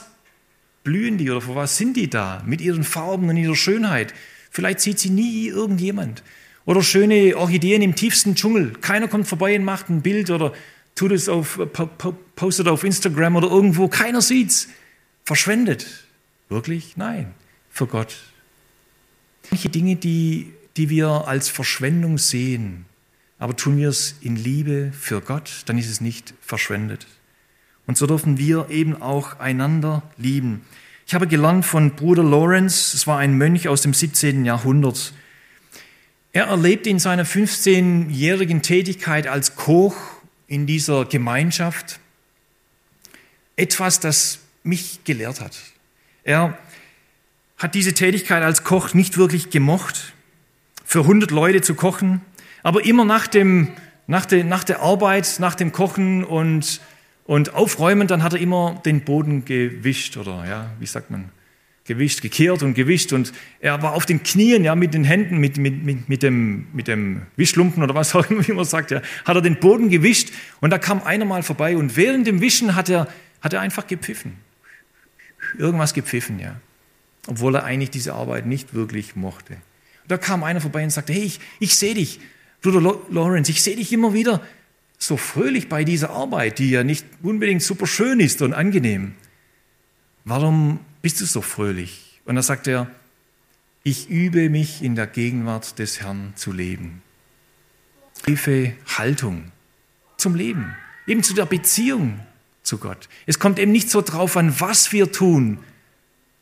blühen 0.83 1.17
die 1.17 1.29
oder 1.29 1.41
für 1.41 1.55
was 1.55 1.77
sind 1.77 1.97
die 1.97 2.09
da? 2.09 2.41
Mit 2.45 2.61
ihren 2.61 2.83
Farben 2.83 3.27
und 3.27 3.37
ihrer 3.37 3.55
Schönheit. 3.55 4.13
Vielleicht 4.49 4.79
sieht 4.79 4.99
sie 4.99 5.09
nie 5.09 5.47
irgendjemand. 5.47 6.23
Oder 6.65 6.81
schöne 6.81 7.35
Orchideen 7.35 7.81
im 7.81 7.95
tiefsten 7.95 8.35
Dschungel. 8.35 8.73
Keiner 8.81 9.07
kommt 9.07 9.27
vorbei 9.27 9.55
und 9.57 9.65
macht 9.65 9.89
ein 9.89 10.01
Bild 10.01 10.29
oder 10.29 10.53
tut 10.97 11.11
es 11.13 11.29
auf, 11.29 11.59
postet 12.35 12.67
auf 12.67 12.83
Instagram 12.83 13.37
oder 13.37 13.47
irgendwo. 13.47 13.87
Keiner 13.87 14.21
sieht's. 14.21 14.67
Verschwendet. 15.23 16.05
Wirklich? 16.49 16.97
Nein. 16.97 17.33
Für 17.69 17.87
Gott. 17.87 18.15
Manche 19.49 19.69
Dinge, 19.69 19.95
die, 19.95 20.51
die 20.75 20.89
wir 20.89 21.27
als 21.27 21.47
Verschwendung 21.47 22.17
sehen, 22.17 22.85
aber 23.39 23.55
tun 23.55 23.77
wir 23.77 23.89
es 23.89 24.15
in 24.21 24.35
Liebe 24.35 24.91
für 24.99 25.21
Gott, 25.21 25.63
dann 25.67 25.77
ist 25.77 25.89
es 25.89 26.01
nicht 26.01 26.33
verschwendet. 26.41 27.07
Und 27.85 27.97
so 27.97 28.07
dürfen 28.07 28.37
wir 28.37 28.69
eben 28.69 29.01
auch 29.01 29.39
einander 29.39 30.03
lieben. 30.17 30.61
Ich 31.05 31.13
habe 31.13 31.27
gelernt 31.27 31.65
von 31.65 31.91
Bruder 31.95 32.23
Lawrence, 32.23 32.95
es 32.95 33.07
war 33.07 33.19
ein 33.19 33.37
Mönch 33.37 33.69
aus 33.69 33.81
dem 33.81 33.93
17. 33.93 34.43
Jahrhundert. 34.43 35.13
Er 36.33 36.47
erlebte 36.47 36.89
in 36.89 36.99
seiner 36.99 37.25
15-jährigen 37.25 38.61
Tätigkeit 38.61 39.27
als 39.27 39.55
Koch 39.55 39.95
in 40.47 40.65
dieser 40.65 41.05
Gemeinschaft 41.05 41.99
etwas, 43.55 43.99
das 43.99 44.39
mich 44.63 45.03
gelehrt 45.03 45.41
hat. 45.41 45.57
Er 46.23 46.57
hat 47.57 47.75
diese 47.75 47.93
Tätigkeit 47.93 48.43
als 48.43 48.63
Koch 48.63 48.93
nicht 48.93 49.17
wirklich 49.17 49.49
gemocht, 49.49 50.13
für 50.85 50.99
100 50.99 51.31
Leute 51.31 51.61
zu 51.61 51.75
kochen, 51.75 52.21
aber 52.63 52.85
immer 52.85 53.03
nach, 53.03 53.27
dem, 53.27 53.73
nach, 54.07 54.25
der, 54.25 54.43
nach 54.43 54.63
der 54.63 54.81
Arbeit, 54.81 55.37
nach 55.39 55.55
dem 55.55 55.71
Kochen 55.71 56.23
und 56.23 56.81
und 57.27 57.53
aufräumen, 57.53 58.07
dann 58.07 58.23
hat 58.23 58.33
er 58.33 58.39
immer 58.39 58.81
den 58.85 59.03
Boden 59.03 59.45
gewischt 59.45 60.17
oder, 60.17 60.45
ja, 60.47 60.71
wie 60.79 60.85
sagt 60.85 61.11
man, 61.11 61.29
gewischt, 61.87 62.21
gekehrt 62.21 62.61
und 62.61 62.73
gewischt. 62.73 63.13
Und 63.13 63.33
er 63.59 63.81
war 63.81 63.93
auf 63.93 64.05
den 64.05 64.21
Knien, 64.21 64.63
ja, 64.63 64.75
mit 64.75 64.93
den 64.93 65.03
Händen, 65.03 65.37
mit, 65.37 65.57
mit, 65.57 65.83
mit, 65.83 66.09
mit, 66.09 66.23
dem, 66.23 66.67
mit 66.73 66.87
dem 66.87 67.23
Wischlumpen 67.35 67.81
oder 67.81 67.95
was 67.95 68.13
auch 68.13 68.29
immer, 68.29 68.47
wie 68.47 68.53
man 68.53 68.65
sagt, 68.65 68.91
ja, 68.91 69.01
hat 69.25 69.35
er 69.35 69.41
den 69.41 69.59
Boden 69.59 69.89
gewischt. 69.89 70.31
Und 70.59 70.69
da 70.69 70.77
kam 70.77 71.01
einer 71.03 71.25
mal 71.25 71.43
vorbei 71.43 71.75
und 71.75 71.95
während 71.95 72.27
dem 72.27 72.41
Wischen 72.41 72.75
hat 72.75 72.89
er, 72.89 73.07
hat 73.41 73.53
er 73.53 73.61
einfach 73.61 73.87
gepfiffen. 73.87 74.33
Irgendwas 75.57 75.93
gepfiffen, 75.93 76.39
ja. 76.39 76.59
Obwohl 77.27 77.55
er 77.55 77.63
eigentlich 77.63 77.89
diese 77.89 78.13
Arbeit 78.13 78.45
nicht 78.45 78.73
wirklich 78.73 79.15
mochte. 79.15 79.53
Und 79.53 80.11
da 80.11 80.17
kam 80.17 80.43
einer 80.43 80.61
vorbei 80.61 80.83
und 80.83 80.91
sagte, 80.91 81.13
hey, 81.13 81.23
ich, 81.23 81.39
ich 81.59 81.75
sehe 81.75 81.93
dich, 81.93 82.19
Bruder 82.61 82.99
Lawrence, 83.09 83.51
ich 83.51 83.61
sehe 83.61 83.75
dich 83.75 83.93
immer 83.93 84.13
wieder 84.13 84.41
so 84.97 85.15
fröhlich 85.15 85.69
bei 85.69 85.83
dieser 85.83 86.09
Arbeit, 86.09 86.59
die 86.59 86.71
ja 86.71 86.83
nicht 86.83 87.05
unbedingt 87.21 87.61
super 87.61 87.85
schön 87.85 88.19
ist 88.19 88.41
und 88.41 88.53
angenehm. 88.53 89.13
Warum 90.25 90.79
bist 91.01 91.21
du 91.21 91.25
so 91.25 91.41
fröhlich? 91.41 92.19
Und 92.25 92.35
da 92.35 92.41
sagt 92.41 92.67
er, 92.67 92.89
ich 93.83 94.09
übe 94.09 94.49
mich 94.49 94.83
in 94.83 94.95
der 94.95 95.07
Gegenwart 95.07 95.79
des 95.79 96.01
Herrn 96.01 96.33
zu 96.35 96.51
leben. 96.51 97.01
Tiefe 98.25 98.73
Haltung 98.97 99.51
zum 100.17 100.35
Leben, 100.35 100.75
eben 101.05 101.23
zu 101.23 101.33
der 101.33 101.45
Beziehung 101.45 102.19
zu 102.63 102.79
Gott. 102.79 103.07
Es 103.25 103.39
kommt 103.39 103.59
eben 103.59 103.71
nicht 103.71 103.89
so 103.89 104.01
drauf 104.01 104.35
an, 104.35 104.59
was 104.59 104.91
wir 104.91 105.11
tun 105.11 105.59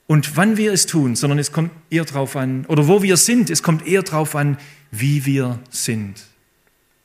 und 0.08 0.38
wann 0.38 0.58
wir 0.58 0.74
es 0.74 0.86
tun, 0.86 1.16
sondern 1.16 1.40
es 1.40 1.52
kommt 1.52 1.72
eher 1.90 2.06
drauf 2.06 2.36
an, 2.36 2.66
oder 2.66 2.88
wo 2.88 3.04
wir 3.04 3.18
sind, 3.18 3.50
es 3.50 3.62
kommt 3.62 3.86
eher 3.86 4.04
drauf 4.04 4.36
an, 4.36 4.58
wie 4.92 5.26
wir 5.26 5.60
sind. 5.70 6.24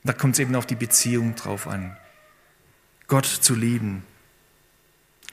Da 0.04 0.12
kommt 0.12 0.34
es 0.34 0.38
eben 0.38 0.54
auf 0.54 0.66
die 0.66 0.76
Beziehung 0.76 1.34
drauf 1.34 1.66
an. 1.66 1.96
Gott 3.06 3.26
zu 3.26 3.54
lieben. 3.54 4.04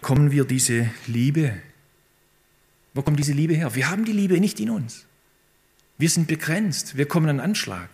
Kommen 0.02 0.32
wir 0.32 0.46
diese 0.46 0.90
Liebe 1.06 1.62
Wo 2.98 3.04
kommt 3.04 3.20
diese 3.20 3.34
Liebe 3.34 3.54
her? 3.54 3.76
Wir 3.76 3.92
haben 3.92 4.06
die 4.06 4.12
Liebe 4.12 4.40
nicht 4.40 4.60
in 4.60 4.72
uns. 4.72 5.06
Wir 6.00 6.10
sind 6.10 6.28
begrenzt. 6.28 6.98
Wir 6.98 7.08
kommen 7.08 7.30
an 7.30 7.40
Anschlag. 7.40 7.90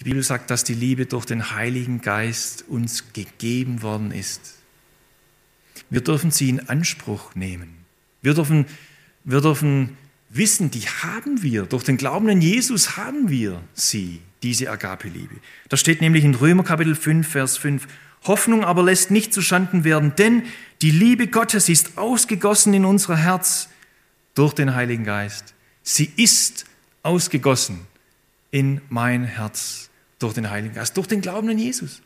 Die 0.00 0.04
Bibel 0.04 0.22
sagt, 0.22 0.50
dass 0.50 0.64
die 0.64 0.72
Liebe 0.72 1.04
durch 1.04 1.26
den 1.26 1.50
Heiligen 1.50 2.00
Geist 2.00 2.64
uns 2.68 3.12
gegeben 3.12 3.82
worden 3.82 4.12
ist. 4.12 4.54
Wir 5.90 6.00
dürfen 6.00 6.30
sie 6.30 6.48
in 6.48 6.70
Anspruch 6.70 7.34
nehmen. 7.34 7.84
Wir 8.22 8.32
dürfen, 8.32 8.64
wir 9.24 9.42
dürfen 9.42 9.98
wissen, 10.30 10.70
die 10.70 10.88
haben 10.88 11.42
wir. 11.42 11.66
Durch 11.66 11.84
den 11.84 11.98
Glauben 11.98 12.30
an 12.30 12.40
Jesus 12.40 12.96
haben 12.96 13.28
wir 13.28 13.62
sie, 13.74 14.22
diese 14.42 14.70
Agape-Liebe. 14.70 15.34
Da 15.68 15.76
steht 15.76 16.00
nämlich 16.00 16.24
in 16.24 16.34
Römer 16.34 16.64
Kapitel 16.64 16.94
5, 16.94 17.28
Vers 17.28 17.58
5, 17.58 17.86
Hoffnung 18.24 18.64
aber 18.64 18.82
lässt 18.82 19.10
nicht 19.10 19.32
zuschanden 19.32 19.84
werden, 19.84 20.14
denn 20.16 20.42
die 20.82 20.90
Liebe 20.90 21.28
Gottes 21.28 21.68
ist 21.68 21.96
ausgegossen 21.96 22.74
in 22.74 22.84
unser 22.84 23.16
Herz 23.16 23.68
durch 24.34 24.52
den 24.52 24.74
Heiligen 24.74 25.04
Geist. 25.04 25.54
Sie 25.82 26.10
ist 26.16 26.66
ausgegossen 27.02 27.80
in 28.50 28.80
mein 28.88 29.24
Herz 29.24 29.90
durch 30.18 30.34
den 30.34 30.50
Heiligen 30.50 30.74
Geist, 30.74 30.96
durch 30.96 31.06
den 31.06 31.20
Glauben 31.20 31.48
an 31.48 31.58
Jesus. 31.58 32.02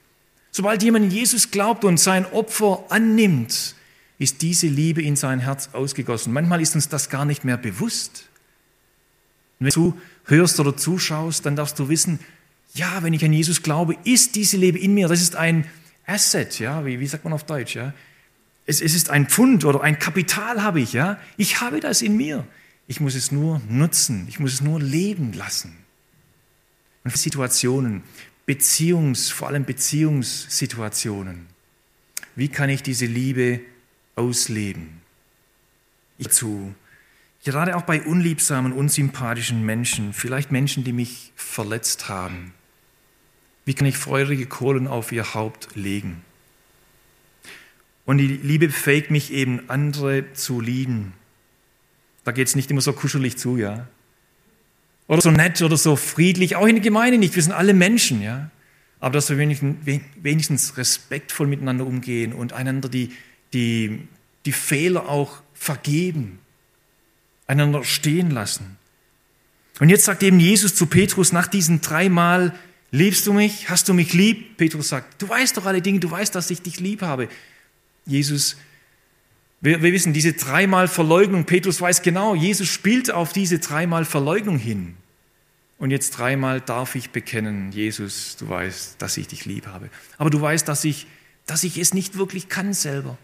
Sobald 0.53 0.83
jemand 0.83 1.07
an 1.07 1.11
Jesus 1.11 1.51
glaubt 1.51 1.85
und 1.85 1.99
sein 1.99 2.27
Opfer 2.27 2.85
annimmt, 2.88 3.75
ist 4.18 4.42
diese 4.42 4.66
Liebe 4.66 5.03
in 5.03 5.16
sein 5.16 5.40
Herz 5.40 5.70
ausgegossen. 5.73 6.33
Manchmal 6.33 6.61
ist 6.61 6.75
uns 6.75 6.88
das 6.88 7.09
gar 7.09 7.25
nicht 7.25 7.44
mehr 7.44 7.57
bewusst. 7.57 8.29
Und 9.59 9.66
wenn 9.66 9.73
du 9.73 9.99
hörst 10.27 10.61
oder 10.61 10.77
zuschaust, 10.77 11.46
dann 11.46 11.57
darfst 11.57 11.79
du 11.79 11.88
wissen, 11.88 12.20
ja, 12.75 13.03
wenn 13.03 13.14
ich 13.14 13.25
an 13.25 13.33
Jesus 13.33 13.62
glaube, 13.62 13.96
ist 14.05 14.37
diese 14.37 14.57
Liebe 14.57 14.79
in 14.79 14.94
mir. 14.94 15.09
Das 15.09 15.20
ist 15.20 15.37
ein 15.37 15.66
Asset, 16.11 16.59
ja, 16.59 16.85
wie, 16.85 16.99
wie 16.99 17.07
sagt 17.07 17.25
man 17.25 17.33
auf 17.33 17.44
Deutsch, 17.44 17.77
ja. 17.77 17.92
Es, 18.66 18.81
es 18.81 18.94
ist 18.94 19.11
ein 19.11 19.27
Pfund 19.27 19.64
oder 19.64 19.83
ein 19.83 19.99
Kapital 19.99 20.62
habe 20.62 20.81
ich, 20.81 20.92
ja. 20.92 21.18
Ich 21.37 21.61
habe 21.61 21.81
das 21.81 22.03
in 22.03 22.16
mir. 22.16 22.46
Ich 22.87 23.01
muss 23.01 23.14
es 23.14 23.31
nur 23.31 23.61
nutzen. 23.68 24.27
Ich 24.29 24.40
muss 24.40 24.53
es 24.53 24.61
nur 24.61 24.81
leben 24.81 25.33
lassen. 25.33 25.77
Und 27.05 27.16
Situationen, 27.16 28.03
Beziehungs, 28.46 29.31
vor 29.31 29.49
allem 29.49 29.64
Beziehungssituationen. 29.64 31.46
Wie 32.35 32.49
kann 32.49 32.68
ich 32.68 32.83
diese 32.83 33.07
Liebe 33.07 33.61
ausleben? 34.16 35.01
Ich 36.18 36.31
zu, 36.31 36.75
gerade 37.44 37.77
auch 37.77 37.83
bei 37.83 38.03
unliebsamen, 38.03 38.73
unsympathischen 38.73 39.64
Menschen, 39.64 40.12
vielleicht 40.12 40.51
Menschen, 40.51 40.85
die 40.85 40.92
mich 40.92 41.33
verletzt 41.37 42.09
haben. 42.09 42.53
Wie 43.64 43.75
kann 43.75 43.87
ich 43.87 43.96
feurige 43.96 44.46
Kohlen 44.46 44.87
auf 44.87 45.12
ihr 45.12 45.35
Haupt 45.35 45.68
legen? 45.75 46.23
Und 48.05 48.18
die 48.18 48.27
Liebe 48.27 48.66
befähigt 48.66 49.11
mich 49.11 49.33
eben, 49.33 49.68
andere 49.68 50.33
zu 50.33 50.61
lieben. 50.61 51.12
Da 52.25 52.33
geht 52.33 52.49
es 52.49 52.57
nicht 52.57 52.70
immer 52.70 52.81
so 52.81 52.92
kuschelig 52.92 53.38
zu, 53.38 53.57
ja 53.57 53.87
oder 55.11 55.23
so 55.23 55.33
nett 55.33 55.61
oder 55.61 55.77
so 55.77 55.96
friedlich, 55.96 56.55
auch 56.55 56.68
in 56.68 56.77
der 56.77 56.85
Gemeinde 56.85 57.18
nicht. 57.18 57.35
Wir 57.35 57.42
sind 57.42 57.51
alle 57.51 57.75
Menschen, 57.75 58.23
ja. 58.23 58.49
Aber 59.01 59.14
dass 59.14 59.29
wir 59.29 59.38
wenigstens 59.38 60.77
respektvoll 60.77 61.49
miteinander 61.49 61.85
umgehen 61.85 62.33
und 62.33 62.53
einander 62.53 62.88
die, 62.88 63.11
die, 63.53 64.07
die 64.46 64.53
Fehler 64.53 65.09
auch 65.09 65.42
vergeben, 65.53 66.38
einander 67.49 67.83
stehen 67.83 68.31
lassen. 68.31 68.77
Und 69.81 69.88
jetzt 69.88 70.05
sagt 70.05 70.23
eben 70.23 70.38
Jesus 70.38 70.77
zu 70.77 70.87
Petrus 70.87 71.33
nach 71.33 71.49
diesen 71.49 71.81
dreimal, 71.81 72.55
liebst 72.90 73.26
du 73.26 73.33
mich? 73.33 73.68
Hast 73.68 73.88
du 73.88 73.94
mich 73.94 74.12
lieb? 74.12 74.57
Petrus 74.57 74.88
sagt, 74.88 75.20
du 75.20 75.29
weißt 75.29 75.57
doch 75.57 75.66
alle 75.66 75.83
Dinge, 75.83 76.00
du 76.00 76.11
weißt, 76.11 76.35
dass 76.35 76.50
ich 76.50 76.62
dich 76.62 76.81
lieb 76.81 77.03
habe. 77.03 77.29
Jesus, 78.07 78.57
wir, 79.61 79.83
wir 79.83 79.92
wissen, 79.92 80.12
diese 80.12 80.33
dreimal 80.33 80.88
Verleugnung, 80.88 81.44
Petrus 81.44 81.81
weiß 81.81 82.03
genau, 82.03 82.35
Jesus 82.35 82.68
spielt 82.68 83.11
auf 83.11 83.33
diese 83.33 83.59
dreimal 83.59 84.05
Verleugnung 84.05 84.59
hin. 84.59 84.96
Und 85.79 85.90
jetzt 85.90 86.11
dreimal 86.11 86.61
darf 86.61 86.94
ich 86.94 87.11
bekennen, 87.11 87.72
Jesus, 87.72 88.37
du 88.37 88.48
weißt, 88.48 89.00
dass 89.00 89.16
ich 89.16 89.29
dich 89.29 89.46
lieb 89.46 89.66
habe. 89.66 89.88
Aber 90.18 90.29
du 90.29 90.40
weißt, 90.40 90.68
dass 90.68 90.85
ich, 90.85 91.07
dass 91.46 91.64
ich 91.64 91.79
es 91.79 91.94
nicht 91.94 92.18
wirklich 92.18 92.48
kann 92.48 92.74
selber. 92.74 93.16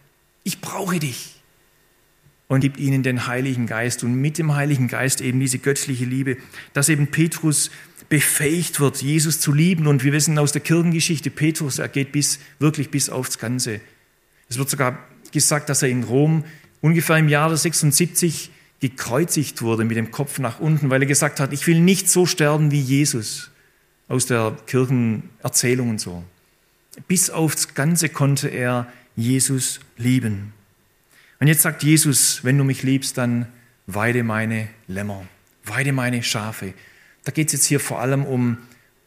Ich 0.42 0.60
brauche 0.60 0.98
dich. 0.98 1.34
Und 2.48 2.60
gib 2.60 2.78
ihnen 2.78 3.02
den 3.02 3.26
Heiligen 3.26 3.66
Geist 3.66 4.04
und 4.04 4.14
mit 4.14 4.38
dem 4.38 4.54
Heiligen 4.54 4.88
Geist 4.88 5.20
eben 5.20 5.40
diese 5.40 5.58
göttliche 5.58 6.04
Liebe, 6.04 6.36
dass 6.72 6.88
eben 6.88 7.08
Petrus 7.08 7.70
befähigt 8.08 8.80
wird, 8.80 9.02
Jesus 9.02 9.40
zu 9.40 9.52
lieben. 9.52 9.86
Und 9.86 10.04
wir 10.04 10.12
wissen 10.12 10.38
aus 10.38 10.52
der 10.52 10.60
Kirchengeschichte, 10.60 11.30
Petrus, 11.30 11.78
er 11.78 11.88
geht 11.88 12.12
bis, 12.12 12.38
wirklich 12.58 12.90
bis 12.90 13.10
aufs 13.10 13.38
Ganze. 13.38 13.80
Es 14.48 14.58
wird 14.58 14.70
sogar 14.70 14.98
gesagt, 15.32 15.68
dass 15.68 15.82
er 15.82 15.88
in 15.88 16.04
Rom 16.04 16.44
ungefähr 16.80 17.16
im 17.16 17.28
Jahre 17.28 17.56
76 17.56 18.50
gekreuzigt 18.80 19.62
wurde 19.62 19.84
mit 19.84 19.96
dem 19.96 20.10
Kopf 20.10 20.38
nach 20.38 20.60
unten, 20.60 20.90
weil 20.90 21.02
er 21.02 21.08
gesagt 21.08 21.40
hat, 21.40 21.52
ich 21.52 21.66
will 21.66 21.80
nicht 21.80 22.08
so 22.08 22.26
sterben 22.26 22.70
wie 22.70 22.80
Jesus 22.80 23.50
aus 24.08 24.26
der 24.26 24.56
Kirchenerzählung 24.66 25.90
und 25.90 26.00
so. 26.00 26.22
Bis 27.08 27.30
aufs 27.30 27.74
Ganze 27.74 28.08
konnte 28.08 28.48
er 28.48 28.86
Jesus 29.16 29.80
lieben. 29.96 30.52
Und 31.40 31.48
jetzt 31.48 31.62
sagt 31.62 31.82
Jesus, 31.82 32.44
wenn 32.44 32.56
du 32.56 32.64
mich 32.64 32.82
liebst, 32.82 33.18
dann 33.18 33.46
weide 33.86 34.22
meine 34.22 34.68
Lämmer, 34.88 35.26
weide 35.64 35.92
meine 35.92 36.22
Schafe. 36.22 36.74
Da 37.26 37.32
geht 37.32 37.48
es 37.48 37.52
jetzt 37.52 37.66
hier 37.66 37.80
vor 37.80 38.00
allem 38.00 38.24
um, 38.24 38.56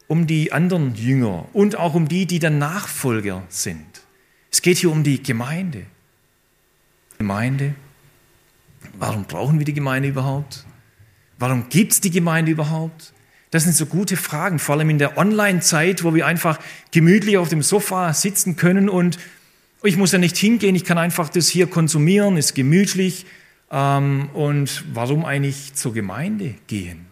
um 0.06 0.28
die 0.28 0.52
anderen 0.52 0.94
Jünger 0.94 1.48
und 1.52 1.74
auch 1.74 1.94
um 1.94 2.06
die, 2.06 2.26
die 2.26 2.38
dann 2.38 2.58
Nachfolger 2.58 3.42
sind. 3.48 4.02
Es 4.52 4.62
geht 4.62 4.78
hier 4.78 4.92
um 4.92 5.02
die 5.02 5.20
Gemeinde. 5.20 5.86
Gemeinde 7.18 7.74
Warum 8.98 9.24
brauchen 9.24 9.58
wir 9.58 9.64
die 9.64 9.74
Gemeinde 9.74 10.08
überhaupt? 10.08 10.64
Warum 11.38 11.68
gibt 11.68 11.92
es 11.92 12.00
die 12.00 12.10
Gemeinde 12.10 12.52
überhaupt? 12.52 13.12
Das 13.50 13.64
sind 13.64 13.74
so 13.74 13.86
gute 13.86 14.16
Fragen, 14.16 14.58
vor 14.58 14.76
allem 14.76 14.90
in 14.90 14.98
der 14.98 15.18
Online-Zeit, 15.18 16.04
wo 16.04 16.14
wir 16.14 16.26
einfach 16.26 16.60
gemütlich 16.92 17.36
auf 17.36 17.48
dem 17.48 17.62
Sofa 17.62 18.12
sitzen 18.12 18.56
können 18.56 18.88
und 18.88 19.18
ich 19.82 19.96
muss 19.96 20.12
ja 20.12 20.18
nicht 20.18 20.36
hingehen, 20.36 20.74
ich 20.74 20.84
kann 20.84 20.98
einfach 20.98 21.30
das 21.30 21.48
hier 21.48 21.66
konsumieren, 21.66 22.36
ist 22.36 22.54
gemütlich. 22.54 23.24
Ähm, 23.70 24.28
und 24.34 24.84
warum 24.92 25.24
eigentlich 25.24 25.74
zur 25.74 25.94
Gemeinde 25.94 26.54
gehen? 26.66 27.06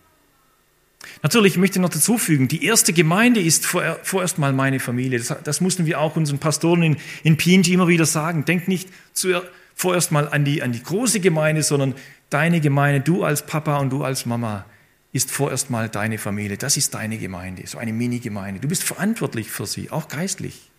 Natürlich 1.22 1.54
ich 1.54 1.58
möchte 1.58 1.80
noch 1.80 1.88
dazu 1.88 2.18
fügen, 2.18 2.48
die 2.48 2.64
erste 2.64 2.92
Gemeinde 2.92 3.40
ist 3.40 3.66
vorerst 3.66 4.38
mal 4.38 4.52
meine 4.52 4.80
Familie. 4.80 5.18
Das, 5.18 5.34
das 5.42 5.60
mussten 5.60 5.86
wir 5.86 6.00
auch 6.00 6.16
unseren 6.16 6.38
Pastoren 6.38 6.82
in, 6.82 6.96
in 7.22 7.36
PNG 7.36 7.68
immer 7.68 7.88
wieder 7.88 8.06
sagen. 8.06 8.44
Denkt 8.44 8.68
nicht 8.68 8.88
zuerst 9.12 9.46
vorerst 9.78 10.10
mal 10.10 10.28
an 10.28 10.44
die, 10.44 10.60
an 10.60 10.72
die 10.72 10.82
große 10.82 11.20
Gemeinde, 11.20 11.62
sondern 11.62 11.94
deine 12.30 12.60
Gemeinde, 12.60 13.00
du 13.00 13.22
als 13.22 13.46
Papa 13.46 13.78
und 13.78 13.90
du 13.90 14.02
als 14.02 14.26
Mama, 14.26 14.66
ist 15.12 15.30
vorerst 15.30 15.70
mal 15.70 15.88
deine 15.88 16.18
Familie. 16.18 16.58
Das 16.58 16.76
ist 16.76 16.94
deine 16.94 17.16
Gemeinde, 17.16 17.64
so 17.66 17.78
eine 17.78 17.92
Mini-Gemeinde. 17.92 18.60
Du 18.60 18.68
bist 18.68 18.82
verantwortlich 18.82 19.50
für 19.50 19.66
sie, 19.66 19.90
auch 19.90 20.08
geistlich. 20.08 20.70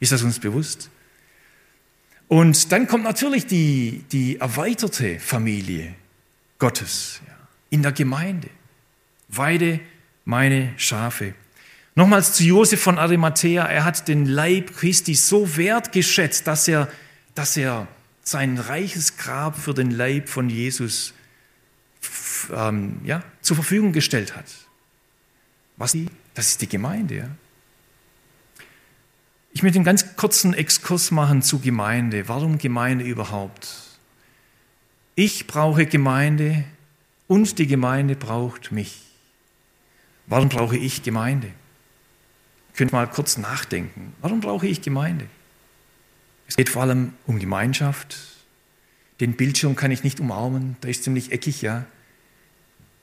Ist 0.00 0.12
das 0.12 0.22
uns 0.22 0.38
bewusst? 0.38 0.88
Und 2.26 2.72
dann 2.72 2.86
kommt 2.86 3.04
natürlich 3.04 3.46
die, 3.46 4.04
die 4.12 4.38
erweiterte 4.38 5.20
Familie 5.20 5.94
Gottes 6.58 7.20
ja, 7.26 7.34
in 7.68 7.82
der 7.82 7.92
Gemeinde. 7.92 8.48
Weide 9.28 9.80
meine 10.24 10.72
Schafe. 10.76 11.34
Nochmals 11.94 12.34
zu 12.34 12.44
Josef 12.44 12.80
von 12.80 12.98
Arimathea. 12.98 13.66
Er 13.66 13.84
hat 13.84 14.08
den 14.08 14.24
Leib 14.24 14.76
Christi 14.76 15.14
so 15.14 15.56
wertgeschätzt, 15.56 16.46
dass 16.46 16.68
er, 16.68 16.88
dass 17.34 17.56
er 17.56 17.88
sein 18.22 18.58
reiches 18.58 19.16
Grab 19.16 19.58
für 19.58 19.74
den 19.74 19.90
Leib 19.90 20.28
von 20.28 20.48
Jesus 20.48 21.14
ähm, 22.54 23.00
ja, 23.04 23.22
zur 23.40 23.56
Verfügung 23.56 23.92
gestellt 23.92 24.36
hat. 24.36 24.46
Was 25.76 25.92
die? 25.92 26.06
Das 26.34 26.48
ist 26.48 26.60
die 26.60 26.68
Gemeinde. 26.68 27.16
Ja? 27.16 27.28
Ich 29.52 29.62
möchte 29.62 29.78
einen 29.78 29.84
ganz 29.84 30.14
kurzen 30.14 30.54
Exkurs 30.54 31.10
machen 31.10 31.42
zu 31.42 31.58
Gemeinde. 31.58 32.28
Warum 32.28 32.58
Gemeinde 32.58 33.04
überhaupt? 33.04 33.98
Ich 35.16 35.48
brauche 35.48 35.86
Gemeinde 35.86 36.64
und 37.26 37.58
die 37.58 37.66
Gemeinde 37.66 38.14
braucht 38.14 38.70
mich. 38.70 39.07
Warum 40.28 40.48
brauche 40.48 40.76
ich 40.76 41.02
Gemeinde? 41.02 41.48
Könnt 42.74 42.92
mal 42.92 43.06
kurz 43.06 43.38
nachdenken. 43.38 44.12
Warum 44.20 44.40
brauche 44.40 44.66
ich 44.66 44.82
Gemeinde? 44.82 45.26
Es 46.46 46.56
geht 46.56 46.68
vor 46.68 46.82
allem 46.82 47.12
um 47.26 47.38
Gemeinschaft. 47.38 48.16
Den 49.20 49.34
Bildschirm 49.34 49.74
kann 49.74 49.90
ich 49.90 50.04
nicht 50.04 50.20
umarmen, 50.20 50.76
der 50.82 50.90
ist 50.90 51.02
ziemlich 51.02 51.32
eckig, 51.32 51.60
ja. 51.60 51.86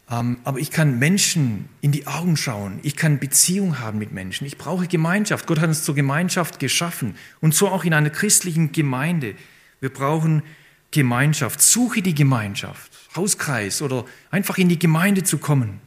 Ähm, 0.09 0.37
aber 0.43 0.59
ich 0.59 0.71
kann 0.71 0.99
Menschen 0.99 1.67
in 1.81 1.91
die 1.91 2.07
Augen 2.07 2.37
schauen. 2.37 2.79
Ich 2.83 2.95
kann 2.95 3.19
Beziehung 3.19 3.79
haben 3.79 3.97
mit 3.97 4.11
Menschen. 4.11 4.45
Ich 4.45 4.57
brauche 4.57 4.87
Gemeinschaft. 4.87 5.47
Gott 5.47 5.59
hat 5.59 5.67
uns 5.67 5.83
zur 5.83 5.95
Gemeinschaft 5.95 6.59
geschaffen. 6.59 7.15
Und 7.41 7.55
so 7.55 7.69
auch 7.69 7.83
in 7.83 7.93
einer 7.93 8.11
christlichen 8.11 8.71
Gemeinde. 8.71 9.35
Wir 9.79 9.89
brauchen 9.91 10.43
Gemeinschaft. 10.91 11.59
Suche 11.59 12.03
die 12.03 12.13
Gemeinschaft. 12.13 12.91
Hauskreis 13.15 13.81
oder 13.81 14.05
einfach 14.29 14.59
in 14.59 14.69
die 14.69 14.79
Gemeinde 14.79 15.23
zu 15.23 15.39
kommen. 15.39 15.81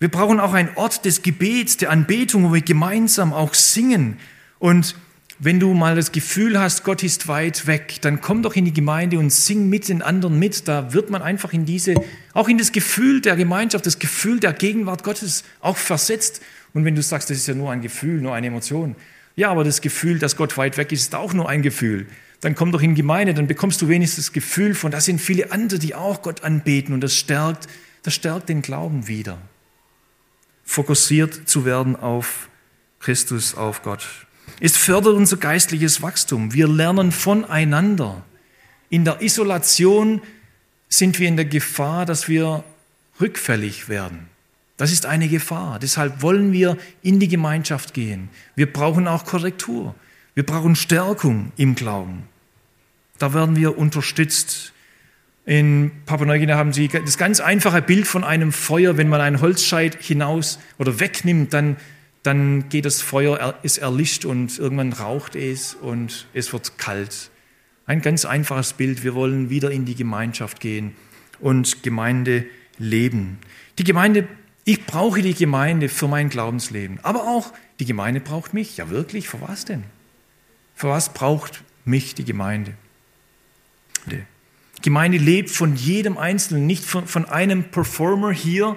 Wir 0.00 0.10
brauchen 0.10 0.40
auch 0.40 0.52
einen 0.52 0.70
Ort 0.76 1.04
des 1.04 1.22
Gebets, 1.22 1.76
der 1.76 1.90
Anbetung, 1.90 2.44
wo 2.44 2.54
wir 2.54 2.62
gemeinsam 2.62 3.32
auch 3.32 3.54
singen 3.54 4.18
und 4.58 4.94
wenn 5.40 5.60
du 5.60 5.72
mal 5.72 5.94
das 5.94 6.10
Gefühl 6.10 6.58
hast, 6.58 6.82
Gott 6.82 7.04
ist 7.04 7.28
weit 7.28 7.68
weg, 7.68 7.98
dann 8.00 8.20
komm 8.20 8.42
doch 8.42 8.56
in 8.56 8.64
die 8.64 8.72
Gemeinde 8.72 9.20
und 9.20 9.30
sing 9.30 9.68
mit 9.68 9.88
den 9.88 10.02
anderen 10.02 10.38
mit. 10.38 10.66
Da 10.66 10.92
wird 10.92 11.10
man 11.10 11.22
einfach 11.22 11.52
in 11.52 11.64
diese, 11.64 11.94
auch 12.34 12.48
in 12.48 12.58
das 12.58 12.72
Gefühl 12.72 13.20
der 13.20 13.36
Gemeinschaft, 13.36 13.86
das 13.86 14.00
Gefühl 14.00 14.40
der 14.40 14.52
Gegenwart 14.52 15.04
Gottes 15.04 15.44
auch 15.60 15.76
versetzt. 15.76 16.42
Und 16.74 16.84
wenn 16.84 16.96
du 16.96 17.02
sagst, 17.02 17.30
das 17.30 17.36
ist 17.36 17.46
ja 17.46 17.54
nur 17.54 17.70
ein 17.70 17.82
Gefühl, 17.82 18.20
nur 18.20 18.34
eine 18.34 18.48
Emotion. 18.48 18.96
Ja, 19.36 19.50
aber 19.50 19.62
das 19.62 19.80
Gefühl, 19.80 20.18
dass 20.18 20.36
Gott 20.36 20.56
weit 20.56 20.76
weg 20.76 20.90
ist, 20.90 21.02
ist 21.02 21.14
auch 21.14 21.32
nur 21.32 21.48
ein 21.48 21.62
Gefühl. 21.62 22.08
Dann 22.40 22.56
komm 22.56 22.72
doch 22.72 22.82
in 22.82 22.96
die 22.96 23.02
Gemeinde, 23.02 23.32
dann 23.32 23.46
bekommst 23.46 23.80
du 23.80 23.88
wenigstens 23.88 24.26
das 24.26 24.32
Gefühl 24.32 24.74
von, 24.74 24.90
da 24.90 25.00
sind 25.00 25.20
viele 25.20 25.52
andere, 25.52 25.78
die 25.78 25.94
auch 25.94 26.22
Gott 26.22 26.42
anbeten 26.42 26.92
und 26.92 27.00
das 27.00 27.14
stärkt, 27.14 27.68
das 28.02 28.14
stärkt 28.14 28.48
den 28.48 28.62
Glauben 28.62 29.06
wieder. 29.06 29.38
Fokussiert 30.68 31.48
zu 31.48 31.64
werden 31.64 31.96
auf 31.96 32.50
Christus, 33.00 33.54
auf 33.54 33.82
Gott. 33.82 34.06
Es 34.60 34.76
fördert 34.76 35.14
unser 35.14 35.38
geistliches 35.38 36.02
Wachstum. 36.02 36.52
Wir 36.52 36.68
lernen 36.68 37.10
voneinander. 37.10 38.22
In 38.90 39.06
der 39.06 39.22
Isolation 39.22 40.20
sind 40.90 41.18
wir 41.18 41.26
in 41.26 41.36
der 41.36 41.46
Gefahr, 41.46 42.04
dass 42.04 42.28
wir 42.28 42.64
rückfällig 43.18 43.88
werden. 43.88 44.28
Das 44.76 44.92
ist 44.92 45.06
eine 45.06 45.30
Gefahr. 45.30 45.78
Deshalb 45.78 46.20
wollen 46.20 46.52
wir 46.52 46.76
in 47.00 47.18
die 47.18 47.28
Gemeinschaft 47.28 47.94
gehen. 47.94 48.28
Wir 48.54 48.70
brauchen 48.70 49.08
auch 49.08 49.24
Korrektur. 49.24 49.94
Wir 50.34 50.44
brauchen 50.44 50.76
Stärkung 50.76 51.50
im 51.56 51.76
Glauben. 51.76 52.24
Da 53.16 53.32
werden 53.32 53.56
wir 53.56 53.78
unterstützt. 53.78 54.74
In 55.48 55.92
Papua-Neuguinea 56.04 56.58
haben 56.58 56.74
sie 56.74 56.88
das 56.88 57.16
ganz 57.16 57.40
einfache 57.40 57.80
Bild 57.80 58.06
von 58.06 58.22
einem 58.22 58.52
Feuer. 58.52 58.98
Wenn 58.98 59.08
man 59.08 59.22
einen 59.22 59.40
Holzscheit 59.40 59.96
hinaus 59.98 60.58
oder 60.76 61.00
wegnimmt, 61.00 61.54
dann 61.54 61.78
dann 62.22 62.68
geht 62.68 62.84
das 62.84 63.00
Feuer, 63.00 63.58
ist 63.62 63.78
erlischt 63.78 64.26
und 64.26 64.58
irgendwann 64.58 64.92
raucht 64.92 65.34
es 65.34 65.72
und 65.72 66.26
es 66.34 66.52
wird 66.52 66.76
kalt. 66.76 67.30
Ein 67.86 68.02
ganz 68.02 68.26
einfaches 68.26 68.74
Bild. 68.74 69.02
Wir 69.02 69.14
wollen 69.14 69.48
wieder 69.48 69.70
in 69.70 69.86
die 69.86 69.94
Gemeinschaft 69.94 70.60
gehen 70.60 70.94
und 71.40 71.82
Gemeinde 71.82 72.44
leben. 72.76 73.38
Die 73.78 73.84
Gemeinde, 73.84 74.28
ich 74.64 74.84
brauche 74.84 75.22
die 75.22 75.32
Gemeinde 75.32 75.88
für 75.88 76.08
mein 76.08 76.28
Glaubensleben. 76.28 77.00
Aber 77.02 77.22
auch 77.22 77.54
die 77.80 77.86
Gemeinde 77.86 78.20
braucht 78.20 78.52
mich. 78.52 78.76
Ja, 78.76 78.90
wirklich? 78.90 79.30
Für 79.30 79.40
was 79.40 79.64
denn? 79.64 79.84
Für 80.74 80.88
was 80.90 81.14
braucht 81.14 81.62
mich 81.86 82.14
die 82.14 82.26
Gemeinde? 82.26 82.74
Die 84.04 84.22
Gemeinde 84.82 85.18
lebt 85.18 85.50
von 85.50 85.76
jedem 85.76 86.18
Einzelnen, 86.18 86.66
nicht 86.66 86.84
von, 86.84 87.06
von 87.06 87.24
einem 87.26 87.64
Performer 87.64 88.32
hier, 88.32 88.76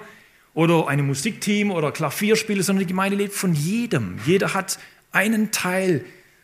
oder 0.54 0.88
einem 0.88 1.08
Musikteam 1.08 1.72
oder 1.72 1.92
Klavierspieler, 1.92 2.64
sondern 2.64 2.82
die 2.82 2.92
Gemeinde 2.92 3.18
lebt 3.18 3.34
von 3.34 3.54
jedem. 3.54 4.18
Jeder 4.26 4.54
hat 4.54 4.80
einen 5.12 5.52
Teil, 5.52 6.04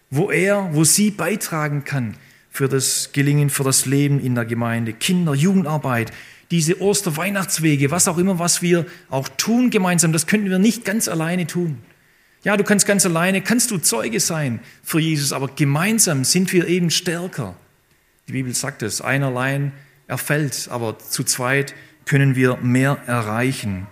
wo 0.10 0.32
er, 0.32 0.70
wo 0.74 0.84
sie 0.84 1.12
beitragen 1.12 1.84
kann 1.84 2.16
für 2.50 2.68
das 2.68 3.12
Gelingen, 3.12 3.50
für 3.50 3.64
das 3.64 3.86
Leben 3.86 4.20
in 4.20 4.36
der 4.36 4.46
Gemeinde. 4.46 4.94
Kinder, 4.94 5.34
Jugendarbeit, 5.34 6.12
diese 6.52 6.82
Oster-Weihnachtswege, 6.82 7.92
was 7.92 8.08
auch 8.08 8.18
immer, 8.18 8.40
was 8.40 8.62
wir 8.62 8.86
auch 9.10 9.28
tun 9.28 9.70
gemeinsam, 9.70 10.14
das 10.14 10.28
könnten 10.28 10.50
wir 10.50 10.60
nicht 10.60 10.86
ganz 10.86 11.10
alleine 11.10 11.46
tun. 11.46 11.80
Ja, 12.44 12.56
du 12.56 12.64
kannst 12.64 12.86
ganz 12.86 13.06
alleine, 13.06 13.42
kannst 13.42 13.72
du 13.72 13.78
Zeuge 13.78 14.22
sein 14.22 14.62
für 14.82 15.00
Jesus, 15.00 15.34
aber 15.34 15.50
gemeinsam 15.50 16.24
sind 16.24 16.54
wir 16.54 16.68
eben 16.68 16.90
stärker. 16.92 17.56
Die 18.28 18.34
Bibel 18.34 18.54
sagt 18.54 18.84
es, 18.84 19.00
einer 19.00 19.28
allein 19.28 19.72
erfällt, 20.08 20.68
aber 20.70 21.00
zu 21.00 21.24
zweit 21.24 21.74
können 22.04 22.36
wir 22.36 22.58
mehr 22.58 22.98
erreichen. 23.08 23.88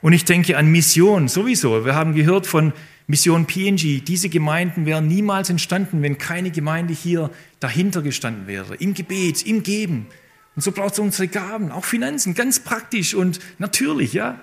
Und 0.00 0.14
ich 0.14 0.24
denke 0.24 0.56
an 0.56 0.72
Mission 0.72 1.28
sowieso. 1.28 1.84
Wir 1.84 1.94
haben 1.94 2.14
gehört 2.14 2.46
von 2.46 2.72
Mission 3.06 3.46
PNG. 3.46 4.02
Diese 4.02 4.30
Gemeinden 4.30 4.86
wären 4.86 5.06
niemals 5.08 5.50
entstanden, 5.50 6.00
wenn 6.00 6.16
keine 6.16 6.50
Gemeinde 6.50 6.94
hier 6.94 7.30
dahinter 7.60 8.00
gestanden 8.00 8.46
wäre. 8.46 8.76
Im 8.76 8.94
Gebet, 8.94 9.42
im 9.44 9.62
Geben. 9.62 10.06
Und 10.54 10.62
so 10.62 10.72
braucht 10.72 10.94
es 10.94 10.98
unsere 10.98 11.28
Gaben, 11.28 11.70
auch 11.70 11.84
Finanzen, 11.84 12.34
ganz 12.34 12.60
praktisch 12.60 13.14
und 13.14 13.40
natürlich, 13.58 14.14
ja. 14.14 14.40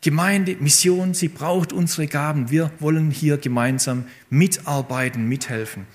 Gemeinde, 0.00 0.56
Mission, 0.58 1.14
sie 1.14 1.28
braucht 1.28 1.72
unsere 1.72 2.08
Gaben. 2.08 2.50
Wir 2.50 2.72
wollen 2.80 3.12
hier 3.12 3.36
gemeinsam 3.36 4.04
mitarbeiten, 4.30 5.28
mithelfen. 5.28 5.86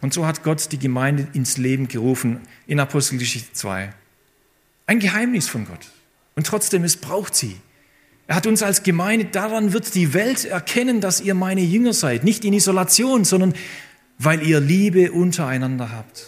Und 0.00 0.14
so 0.14 0.26
hat 0.26 0.42
Gott 0.42 0.72
die 0.72 0.78
Gemeinde 0.78 1.28
ins 1.32 1.58
Leben 1.58 1.88
gerufen 1.88 2.40
in 2.66 2.80
Apostelgeschichte 2.80 3.52
2. 3.52 3.92
Ein 4.86 4.98
Geheimnis 4.98 5.48
von 5.48 5.66
Gott. 5.66 5.90
Und 6.36 6.46
trotzdem, 6.46 6.84
es 6.84 6.96
braucht 6.96 7.34
sie. 7.34 7.56
Er 8.26 8.36
hat 8.36 8.46
uns 8.46 8.62
als 8.62 8.82
Gemeinde, 8.82 9.26
daran 9.26 9.72
wird 9.72 9.94
die 9.94 10.14
Welt 10.14 10.44
erkennen, 10.44 11.00
dass 11.00 11.20
ihr 11.20 11.34
meine 11.34 11.62
Jünger 11.62 11.92
seid. 11.92 12.24
Nicht 12.24 12.44
in 12.44 12.52
Isolation, 12.52 13.24
sondern 13.24 13.54
weil 14.18 14.46
ihr 14.46 14.60
Liebe 14.60 15.12
untereinander 15.12 15.92
habt. 15.92 16.26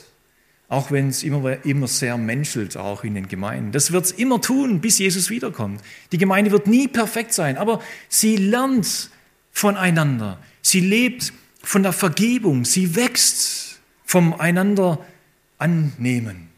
Auch 0.68 0.90
wenn 0.90 1.08
es 1.08 1.22
immer, 1.22 1.64
immer 1.64 1.86
sehr 1.86 2.16
menschelt, 2.16 2.76
auch 2.76 3.04
in 3.04 3.14
den 3.14 3.28
Gemeinden. 3.28 3.72
Das 3.72 3.92
wird 3.92 4.06
es 4.06 4.12
immer 4.12 4.40
tun, 4.40 4.80
bis 4.80 4.98
Jesus 4.98 5.30
wiederkommt. 5.30 5.80
Die 6.10 6.18
Gemeinde 6.18 6.50
wird 6.50 6.66
nie 6.66 6.88
perfekt 6.88 7.32
sein, 7.34 7.56
aber 7.56 7.80
sie 8.08 8.36
lernt 8.36 9.10
voneinander. 9.50 10.38
Sie 10.62 10.80
lebt 10.80 11.32
von 11.62 11.82
der 11.82 11.92
Vergebung. 11.92 12.64
Sie 12.64 12.94
wächst 12.94 13.80
vom 14.04 14.34
einander 14.34 14.98
annehmen. 15.58 16.48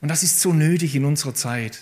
Und 0.00 0.08
das 0.08 0.22
ist 0.22 0.40
so 0.40 0.52
nötig 0.52 0.96
in 0.96 1.04
unserer 1.04 1.34
Zeit, 1.34 1.78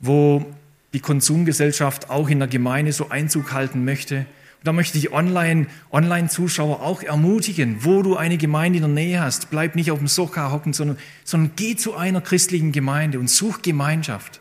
wo 0.00 0.44
die 0.92 1.00
Konsumgesellschaft 1.00 2.10
auch 2.10 2.28
in 2.28 2.38
der 2.40 2.48
Gemeinde 2.48 2.92
so 2.92 3.10
Einzug 3.10 3.52
halten 3.52 3.84
möchte. 3.84 4.18
Und 4.18 4.66
da 4.66 4.72
möchte 4.72 4.98
ich 4.98 5.12
Online-Zuschauer 5.12 6.80
Online 6.80 6.84
auch 6.84 7.02
ermutigen, 7.02 7.84
wo 7.84 8.02
du 8.02 8.16
eine 8.16 8.38
Gemeinde 8.38 8.78
in 8.78 8.82
der 8.82 8.92
Nähe 8.92 9.20
hast, 9.20 9.50
bleib 9.50 9.76
nicht 9.76 9.90
auf 9.90 9.98
dem 9.98 10.08
Socha 10.08 10.50
hocken, 10.50 10.72
sondern, 10.72 10.98
sondern 11.24 11.52
geh 11.56 11.76
zu 11.76 11.94
einer 11.94 12.20
christlichen 12.20 12.72
Gemeinde 12.72 13.18
und 13.18 13.28
such 13.28 13.62
Gemeinschaft. 13.62 14.40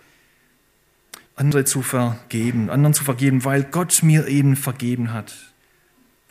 Andere 1.36 1.66
zu 1.66 1.82
vergeben, 1.82 2.70
anderen 2.70 2.94
zu 2.94 3.04
vergeben, 3.04 3.46
weil 3.46 3.64
Gott 3.64 4.04
mir 4.04 4.28
eben 4.28 4.56
vergeben 4.56 5.14
hat. 5.14 5.51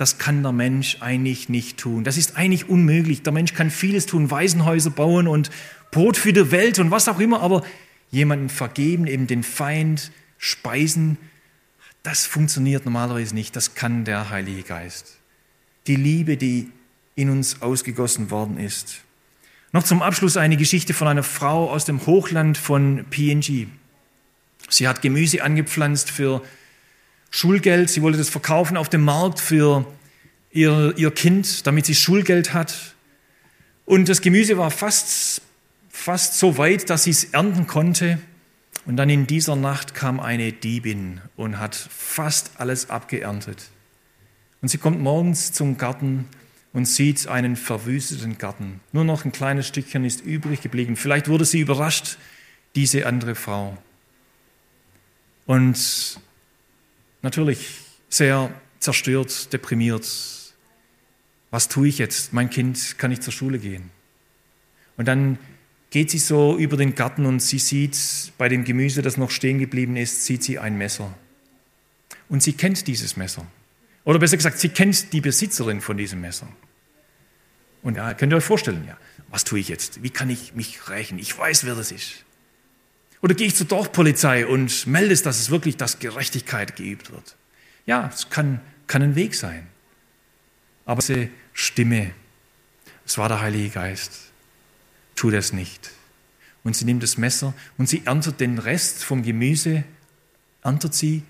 Das 0.01 0.17
kann 0.17 0.43
der 0.43 0.53
Mensch 0.53 0.97
eigentlich 1.01 1.51
nicht 1.51 1.77
tun. 1.77 2.05
Das 2.05 2.17
ist 2.17 2.39
eigentlich 2.39 2.71
unmöglich. 2.71 3.23
Der 3.23 3.35
Mensch 3.35 3.53
kann 3.53 3.71
vieles 3.71 4.07
tun, 4.07 4.31
Waisenhäuser 4.31 4.89
bauen 4.89 5.29
und 5.29 5.51
Brot 5.91 6.17
für 6.17 6.33
die 6.33 6.51
Welt 6.51 6.79
und 6.79 6.91
was 6.91 7.07
auch 7.07 7.21
immer, 7.21 7.43
aber 7.43 7.63
jemanden 8.11 8.49
vergeben, 8.49 9.07
eben 9.07 9.27
den 9.27 9.43
Feind 9.43 10.11
speisen, 10.39 11.19
das 12.03 12.25
funktioniert 12.25 12.87
normalerweise 12.87 13.35
nicht. 13.35 13.55
Das 13.57 13.75
kann 13.75 14.07
der 14.07 14.31
Heilige 14.31 14.63
Geist. 14.63 15.19
Die 15.87 15.97
Liebe, 15.97 16.39
die 16.39 16.71
in 17.15 17.29
uns 17.29 17.61
ausgegossen 17.61 18.31
worden 18.31 18.57
ist. 18.57 19.03
Noch 19.73 19.83
zum 19.83 20.01
Abschluss 20.01 20.39
eine 20.39 20.57
Geschichte 20.57 20.95
von 20.95 21.09
einer 21.09 21.23
Frau 21.23 21.71
aus 21.71 21.85
dem 21.85 22.07
Hochland 22.07 22.57
von 22.57 23.05
PNG. 23.11 23.67
Sie 24.67 24.89
hat 24.89 25.03
Gemüse 25.03 25.43
angepflanzt 25.43 26.11
für 26.11 26.41
Schulgeld. 27.31 27.91
Sie 27.91 28.03
wollte 28.03 28.19
das 28.19 28.29
verkaufen 28.29 28.77
auf 28.77 28.89
dem 28.89 29.03
Markt 29.03 29.41
für 29.41 29.87
ihr, 30.51 30.95
ihr 30.97 31.11
Kind, 31.11 31.67
damit 31.67 31.87
sie 31.87 31.95
Schulgeld 31.95 32.53
hat. 32.53 32.95
Und 33.87 34.09
das 34.09 34.21
Gemüse 34.21 34.59
war 34.59 34.71
fast 34.71 35.43
fast 36.01 36.39
so 36.39 36.57
weit, 36.57 36.91
dass 36.91 37.05
sie 37.05 37.11
es 37.11 37.25
ernten 37.25 37.67
konnte. 37.67 38.19
Und 38.87 38.97
dann 38.97 39.11
in 39.11 39.27
dieser 39.27 39.57
Nacht 39.57 39.95
kam 39.95 40.19
eine 40.19 40.53
Diebin 40.53 41.21
und 41.37 41.59
hat 41.59 41.75
fast 41.75 42.53
alles 42.59 42.91
abgeerntet. 42.91 43.71
Und 44.63 44.69
sie 44.69 44.79
kommt 44.79 45.01
morgens 45.01 45.53
zum 45.53 45.77
Garten 45.77 46.27
und 46.73 46.87
sieht 46.87 47.29
einen 47.29 47.57
verwüsteten 47.57 48.39
Garten. 48.39 48.81
Nur 48.93 49.05
noch 49.05 49.25
ein 49.25 49.33
kleines 49.33 49.67
Stückchen 49.67 50.05
ist 50.05 50.23
übrig 50.23 50.63
geblieben. 50.63 50.97
Vielleicht 50.97 51.29
wurde 51.29 51.45
sie 51.45 51.61
überrascht, 51.61 52.17
diese 52.75 53.07
andere 53.07 53.35
Frau. 53.35 53.77
Und 55.47 56.21
natürlich 57.23 57.79
sehr 58.09 58.53
zerstört, 58.79 59.53
deprimiert. 59.53 60.07
Was 61.51 61.69
tue 61.69 61.89
ich 61.89 61.99
jetzt? 61.99 62.33
Mein 62.33 62.51
Kind 62.51 62.99
kann 62.99 63.11
nicht 63.11 63.23
zur 63.23 63.33
Schule 63.33 63.59
gehen. 63.59 63.91
Und 64.97 65.07
dann 65.07 65.39
geht 65.91 66.11
sie 66.11 66.19
so 66.19 66.57
über 66.57 66.77
den 66.77 66.95
Garten 66.95 67.27
und 67.27 67.41
sie 67.41 67.59
sieht 67.59 67.99
bei 68.39 68.49
dem 68.49 68.65
Gemüse, 68.65 69.03
das 69.03 69.17
noch 69.17 69.31
stehen 69.31 69.59
geblieben 69.59 69.97
ist, 69.97 70.25
sieht 70.25 70.43
sie 70.43 70.59
ein 70.59 70.79
Messer. 70.79 71.15
Und 72.29 72.43
sie 72.43 72.53
kennt 72.53 72.87
dieses 72.87 73.17
Messer. 73.17 73.47
Oder 74.05 74.19
besser 74.19 74.37
gesagt, 74.37 74.59
sie 74.59 74.69
kennt 74.69 75.13
die 75.13 75.21
Besitzerin 75.21 75.81
von 75.81 75.97
diesem 75.97 76.21
Messer. 76.21 76.49
Und 77.83 77.97
ja, 77.97 78.15
könnt 78.15 78.33
ihr 78.33 78.37
euch 78.37 78.45
vorstellen, 78.45 78.85
ja, 78.87 78.97
was 79.31 79.45
tue 79.45 79.59
ich 79.59 79.69
jetzt? 79.69 80.03
Wie 80.03 80.11
kann 80.11 80.31
ich 80.31 80.55
mich 80.55 80.89
rächen? 80.89 81.19
Ich 81.19 81.37
weiß, 81.37 81.65
wer 81.65 81.75
das 81.75 81.93
ist. 81.93 82.25
Oder 83.23 83.35
gehe 83.35 83.47
ich 83.47 83.55
zur 83.55 83.67
Dorfpolizei 83.67 84.47
und 84.47 84.87
melde 84.87 85.13
es, 85.13 85.23
dass 85.23 85.39
es 85.39 85.51
wirklich, 85.51 85.77
dass 85.77 85.99
Gerechtigkeit 85.99 86.77
geübt 86.77 87.13
wird. 87.13 87.37
Ja, 87.87 88.11
es 88.13 88.31
kann, 88.31 88.61
kann 88.87 89.03
ein 89.03 89.15
Weg 89.15 89.35
sein. 89.35 89.67
Aber 90.87 91.01
diese 91.01 91.29
Stimme, 91.53 92.13
es 93.05 93.19
war 93.19 93.29
der 93.29 93.41
Heilige 93.41 93.71
Geist 93.71 94.31
tu 95.21 95.31
das 95.31 95.53
nicht. 95.53 95.91
Und 96.65 96.75
sie 96.77 96.87
nimmt 96.87 97.03
das 97.03 97.19
Messer 97.19 97.53
und 97.77 97.89
sie 97.89 98.03
erntet 98.07 98.41
den 98.41 98.59
Rest 98.59 99.05
vom 99.05 99.23
Gemüse, 99.23 99.85
erntet 100.63 100.95
sie 100.95 101.23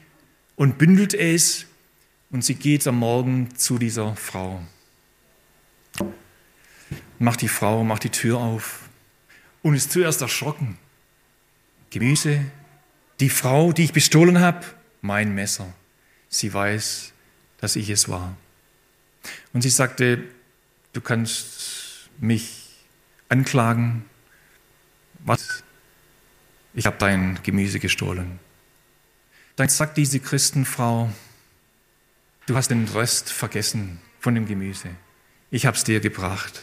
und 0.55 0.79
bündelt 0.79 1.13
es 1.13 1.67
und 2.31 2.45
sie 2.45 2.55
geht 2.55 2.87
am 2.87 2.99
Morgen 2.99 3.57
zu 3.57 3.79
dieser 3.79 4.15
Frau. 4.15 4.63
macht 7.19 7.43
die 7.43 7.49
Frau, 7.49 7.83
macht 7.83 8.05
die 8.05 8.11
Tür 8.11 8.39
auf 8.39 8.89
und 9.63 9.75
ist 9.75 9.91
zuerst 9.91 10.21
erschrocken. 10.21 10.79
Gemüse, 11.91 12.45
die 13.19 13.31
Frau, 13.31 13.73
die 13.73 13.85
ich 13.85 13.93
bestohlen 13.93 14.41
habe, 14.41 14.65
mein 15.03 15.35
Messer. 15.35 15.73
Sie 16.29 16.53
weiß, 16.53 17.13
dass 17.59 17.77
ich 17.77 17.91
es 17.91 18.09
war. 18.09 18.37
Und 19.53 19.63
sie 19.63 19.71
sagte, 19.71 20.25
du 20.93 21.01
kannst 21.01 22.09
mich 22.19 22.69
anklagen. 23.29 24.05
Was? 25.21 25.63
Ich 26.75 26.87
habe 26.87 26.97
dein 26.99 27.39
Gemüse 27.43 27.81
gestohlen. 27.81 28.39
Dann 29.57 29.69
sagt 29.69 29.97
diese 29.97 30.21
Christenfrau, 30.21 31.11
du 32.47 32.57
hast 32.57 32.71
den 32.71 32.87
Rest 32.89 33.31
vergessen 33.31 34.01
von 34.21 34.35
dem 34.35 34.47
Gemüse. 34.47 34.89
Ich 35.51 35.67
habe 35.67 35.77
es 35.77 35.85
dir 35.85 36.01
gebracht. 36.01 36.61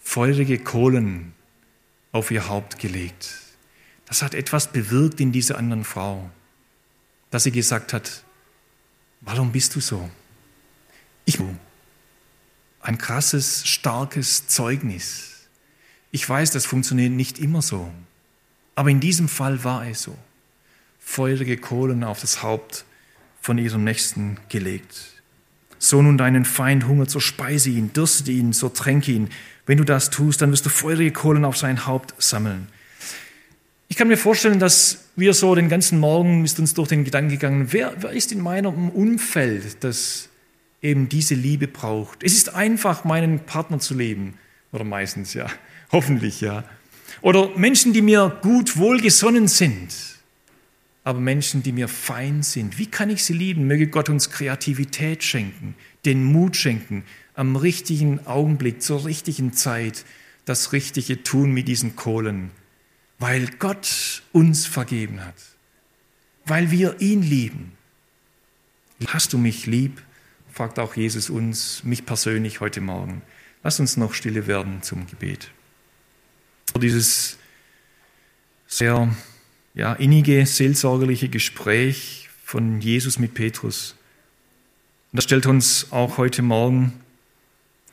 Feurige 0.00 0.58
Kohlen 0.58 1.34
auf 2.12 2.30
ihr 2.30 2.48
Haupt 2.48 2.78
gelegt. 2.78 3.34
Das 4.10 4.22
hat 4.22 4.34
etwas 4.34 4.72
bewirkt 4.72 5.20
in 5.20 5.30
dieser 5.30 5.56
anderen 5.56 5.84
Frau, 5.84 6.28
dass 7.30 7.44
sie 7.44 7.52
gesagt 7.52 7.92
hat, 7.92 8.24
warum 9.20 9.52
bist 9.52 9.76
du 9.76 9.80
so? 9.80 10.10
Ich 11.26 11.38
ein 12.80 12.98
krasses, 12.98 13.68
starkes 13.68 14.48
Zeugnis. 14.48 15.46
Ich 16.10 16.28
weiß, 16.28 16.50
das 16.50 16.66
funktioniert 16.66 17.12
nicht 17.12 17.38
immer 17.38 17.62
so, 17.62 17.92
aber 18.74 18.90
in 18.90 18.98
diesem 18.98 19.28
Fall 19.28 19.62
war 19.62 19.86
es 19.86 20.02
so. 20.02 20.18
Feurige 20.98 21.56
Kohlen 21.56 22.02
auf 22.02 22.20
das 22.20 22.42
Haupt 22.42 22.84
von 23.40 23.58
ihrem 23.58 23.84
Nächsten 23.84 24.38
gelegt. 24.48 25.22
So 25.78 26.02
nun 26.02 26.18
deinen 26.18 26.44
Feind 26.44 26.88
hungert, 26.88 27.10
so 27.10 27.20
speise 27.20 27.70
ihn, 27.70 27.92
dürste 27.92 28.32
ihn, 28.32 28.52
so 28.54 28.70
tränke 28.70 29.12
ihn. 29.12 29.28
Wenn 29.66 29.78
du 29.78 29.84
das 29.84 30.10
tust, 30.10 30.42
dann 30.42 30.50
wirst 30.50 30.66
du 30.66 30.70
feurige 30.70 31.12
Kohlen 31.12 31.44
auf 31.44 31.56
sein 31.56 31.86
Haupt 31.86 32.20
sammeln. 32.20 32.66
Ich 33.90 33.96
kann 33.96 34.06
mir 34.06 34.16
vorstellen, 34.16 34.60
dass 34.60 35.06
wir 35.16 35.34
so 35.34 35.52
den 35.56 35.68
ganzen 35.68 35.98
Morgen 35.98 36.44
ist 36.44 36.60
uns 36.60 36.74
durch 36.74 36.88
den 36.88 37.04
Gedanken 37.04 37.30
gegangen, 37.30 37.72
wer, 37.72 37.92
wer 37.98 38.12
ist 38.12 38.30
in 38.30 38.40
meinem 38.40 38.88
Umfeld, 38.88 39.82
das 39.82 40.28
eben 40.80 41.08
diese 41.08 41.34
Liebe 41.34 41.66
braucht. 41.66 42.22
Es 42.22 42.34
ist 42.34 42.54
einfach, 42.54 43.02
meinen 43.02 43.40
Partner 43.40 43.80
zu 43.80 43.94
leben. 43.94 44.34
Oder 44.70 44.84
meistens, 44.84 45.34
ja. 45.34 45.48
Hoffentlich, 45.92 46.40
ja. 46.40 46.62
Oder 47.20 47.50
Menschen, 47.56 47.92
die 47.92 48.00
mir 48.00 48.38
gut 48.42 48.76
wohlgesonnen 48.76 49.48
sind. 49.48 49.88
Aber 51.02 51.18
Menschen, 51.18 51.64
die 51.64 51.72
mir 51.72 51.88
fein 51.88 52.44
sind. 52.44 52.78
Wie 52.78 52.86
kann 52.86 53.10
ich 53.10 53.24
sie 53.24 53.32
lieben? 53.32 53.66
Möge 53.66 53.88
Gott 53.88 54.08
uns 54.08 54.30
Kreativität 54.30 55.24
schenken, 55.24 55.74
den 56.04 56.22
Mut 56.22 56.56
schenken, 56.56 57.02
am 57.34 57.56
richtigen 57.56 58.24
Augenblick, 58.24 58.82
zur 58.82 59.04
richtigen 59.04 59.52
Zeit 59.52 60.04
das 60.44 60.72
Richtige 60.72 61.24
tun 61.24 61.50
mit 61.50 61.66
diesen 61.66 61.96
Kohlen. 61.96 62.52
Weil 63.20 63.48
Gott 63.58 64.22
uns 64.32 64.66
vergeben 64.66 65.24
hat. 65.24 65.36
Weil 66.46 66.70
wir 66.70 67.00
ihn 67.00 67.22
lieben. 67.22 67.72
Hast 69.06 69.32
du 69.32 69.38
mich 69.38 69.66
lieb? 69.66 70.02
fragt 70.52 70.78
auch 70.78 70.96
Jesus 70.96 71.30
uns, 71.30 71.84
mich 71.84 72.04
persönlich 72.04 72.60
heute 72.60 72.80
Morgen. 72.80 73.22
Lass 73.62 73.78
uns 73.78 73.96
noch 73.96 74.14
stille 74.14 74.46
werden 74.46 74.82
zum 74.82 75.06
Gebet. 75.06 75.50
Dieses 76.80 77.38
sehr 78.66 79.14
ja, 79.74 79.92
innige, 79.92 80.44
seelsorgerliche 80.46 81.28
Gespräch 81.28 82.30
von 82.42 82.80
Jesus 82.80 83.18
mit 83.18 83.34
Petrus. 83.34 83.96
Und 85.12 85.18
das 85.18 85.24
stellt 85.24 85.46
uns 85.46 85.92
auch 85.92 86.16
heute 86.16 86.42
Morgen, 86.42 87.00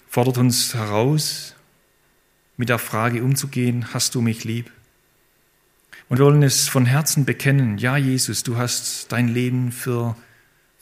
fordert 0.09 0.37
uns 0.37 0.73
heraus, 0.73 1.55
mit 2.55 2.69
der 2.69 2.79
Frage 2.79 3.23
umzugehen, 3.23 3.93
hast 3.93 4.15
du 4.15 4.21
mich 4.21 4.43
lieb? 4.45 4.71
Und 6.09 6.19
wollen 6.19 6.43
es 6.43 6.69
von 6.69 6.85
Herzen 6.85 7.25
bekennen, 7.25 7.77
ja 7.77 7.97
Jesus, 7.97 8.43
du 8.43 8.57
hast 8.57 9.11
dein 9.11 9.27
Leben 9.27 9.71
für 9.71 10.15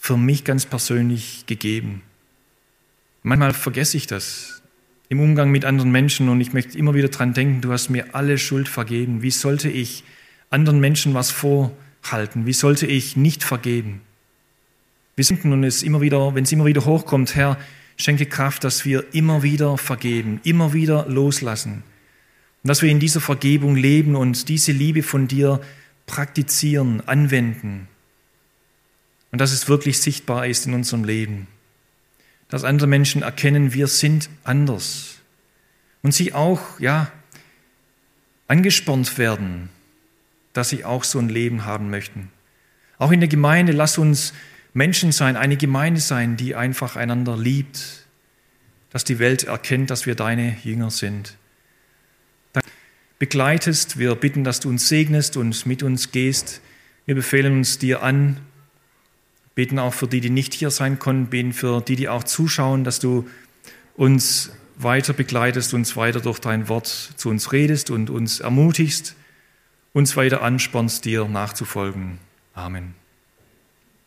für 0.06 0.18
mich 0.18 0.44
ganz 0.44 0.68
persönlich 0.68 1.48
gegeben. 1.48 2.04
Manchmal 3.24 3.54
vergesse 3.54 3.98
ich 3.98 4.06
das 4.06 4.62
im 5.10 5.20
Umgang 5.20 5.50
mit 5.50 5.66
anderen 5.66 5.92
Menschen 5.92 6.30
und 6.30 6.40
ich 6.42 6.54
möchte 6.54 6.78
immer 6.78 6.94
wieder 6.94 7.08
daran 7.08 7.34
denken, 7.34 7.62
du 7.62 7.72
hast 7.72 7.90
mir 7.90 8.14
alle 8.14 8.38
Schuld 8.38 8.70
vergeben. 8.70 9.24
Wie 9.24 9.32
sollte 9.32 9.68
ich 9.68 10.04
anderen 10.52 10.80
Menschen 10.80 11.16
was 11.16 11.32
vorhalten? 11.32 12.46
Wie 12.46 12.54
sollte 12.54 12.86
ich 12.86 13.18
nicht 13.18 13.44
vergeben? 13.44 14.02
Wir 15.16 15.26
sinken 15.26 15.52
und 15.54 15.64
es 15.64 15.82
immer 15.82 16.02
wieder, 16.02 16.36
wenn 16.36 16.44
es 16.44 16.52
immer 16.52 16.66
wieder 16.66 16.86
hochkommt, 16.86 17.36
Herr, 17.36 17.58
schenke 17.98 18.28
Kraft, 18.28 18.64
dass 18.64 18.86
wir 18.86 19.06
immer 19.12 19.42
wieder 19.42 19.76
vergeben, 19.80 20.40
immer 20.44 20.74
wieder 20.74 21.08
loslassen. 21.10 21.82
Und 22.66 22.70
dass 22.70 22.82
wir 22.82 22.90
in 22.90 23.00
dieser 23.00 23.22
Vergebung 23.22 23.76
leben 23.76 24.16
und 24.16 24.50
diese 24.50 24.72
Liebe 24.72 25.04
von 25.04 25.28
dir 25.28 25.62
praktizieren, 26.08 27.08
anwenden 27.08 27.88
und 29.32 29.38
dass 29.38 29.52
es 29.52 29.70
wirklich 29.70 30.00
sichtbar 30.00 30.48
ist 30.48 30.66
in 30.66 30.74
unserem 30.74 31.04
Leben. 31.04 31.46
Dass 32.50 32.64
andere 32.64 32.88
Menschen 32.88 33.22
erkennen, 33.22 33.76
wir 33.76 33.86
sind 33.86 34.32
anders. 34.44 35.20
Und 36.02 36.16
sie 36.16 36.34
auch, 36.34 36.80
ja, 36.80 37.12
angespornt 38.48 39.20
werden, 39.20 39.70
dass 40.54 40.70
sie 40.70 40.86
auch 40.86 41.04
so 41.04 41.20
ein 41.20 41.30
Leben 41.30 41.66
haben 41.66 41.92
möchten. 41.92 42.32
Auch 42.98 43.12
in 43.12 43.20
der 43.20 43.30
Gemeinde, 43.30 43.74
lass 43.74 44.00
uns 44.00 44.34
Menschen 44.74 45.12
sein, 45.12 45.38
eine 45.38 45.56
Gemeinde 45.56 46.02
sein, 46.02 46.36
die 46.36 46.56
einfach 46.56 46.96
einander 46.96 47.38
liebt, 47.38 48.08
dass 48.90 49.04
die 49.04 49.20
Welt 49.20 49.44
erkennt, 49.44 49.92
dass 49.92 50.08
wir 50.08 50.16
deine 50.16 50.58
Jünger 50.64 50.90
sind. 50.90 51.38
Begleitest, 53.26 53.98
wir 53.98 54.14
bitten, 54.14 54.44
dass 54.44 54.60
du 54.60 54.70
uns 54.70 54.88
segnest 54.88 55.36
und 55.36 55.66
mit 55.66 55.82
uns 55.82 56.12
gehst. 56.12 56.62
Wir 57.08 57.16
befehlen 57.16 57.54
uns 57.54 57.80
dir 57.80 58.04
an, 58.04 58.38
beten 59.56 59.80
auch 59.80 59.96
für 59.96 60.08
die, 60.08 60.22
die 60.22 60.30
nicht 60.30 60.54
hier 60.54 60.70
sein 60.70 61.00
konnten, 61.00 61.32
beten 61.32 61.52
für 61.52 61.82
die, 61.82 61.96
die 61.96 62.08
auch 62.08 62.24
zuschauen, 62.24 62.84
dass 62.84 63.00
du 63.00 63.28
uns 63.96 64.52
weiter 64.78 65.14
begleitest, 65.14 65.74
uns 65.74 65.98
weiter 65.98 66.20
durch 66.20 66.38
dein 66.38 66.70
Wort 66.70 66.86
zu 66.86 67.30
uns 67.30 67.52
redest 67.52 67.90
und 67.90 68.12
uns 68.12 68.42
ermutigst, 68.42 69.16
uns 69.92 70.16
weiter 70.16 70.44
anspornst, 70.44 71.04
dir 71.04 71.26
nachzufolgen. 71.28 72.20
Amen. 72.54 72.94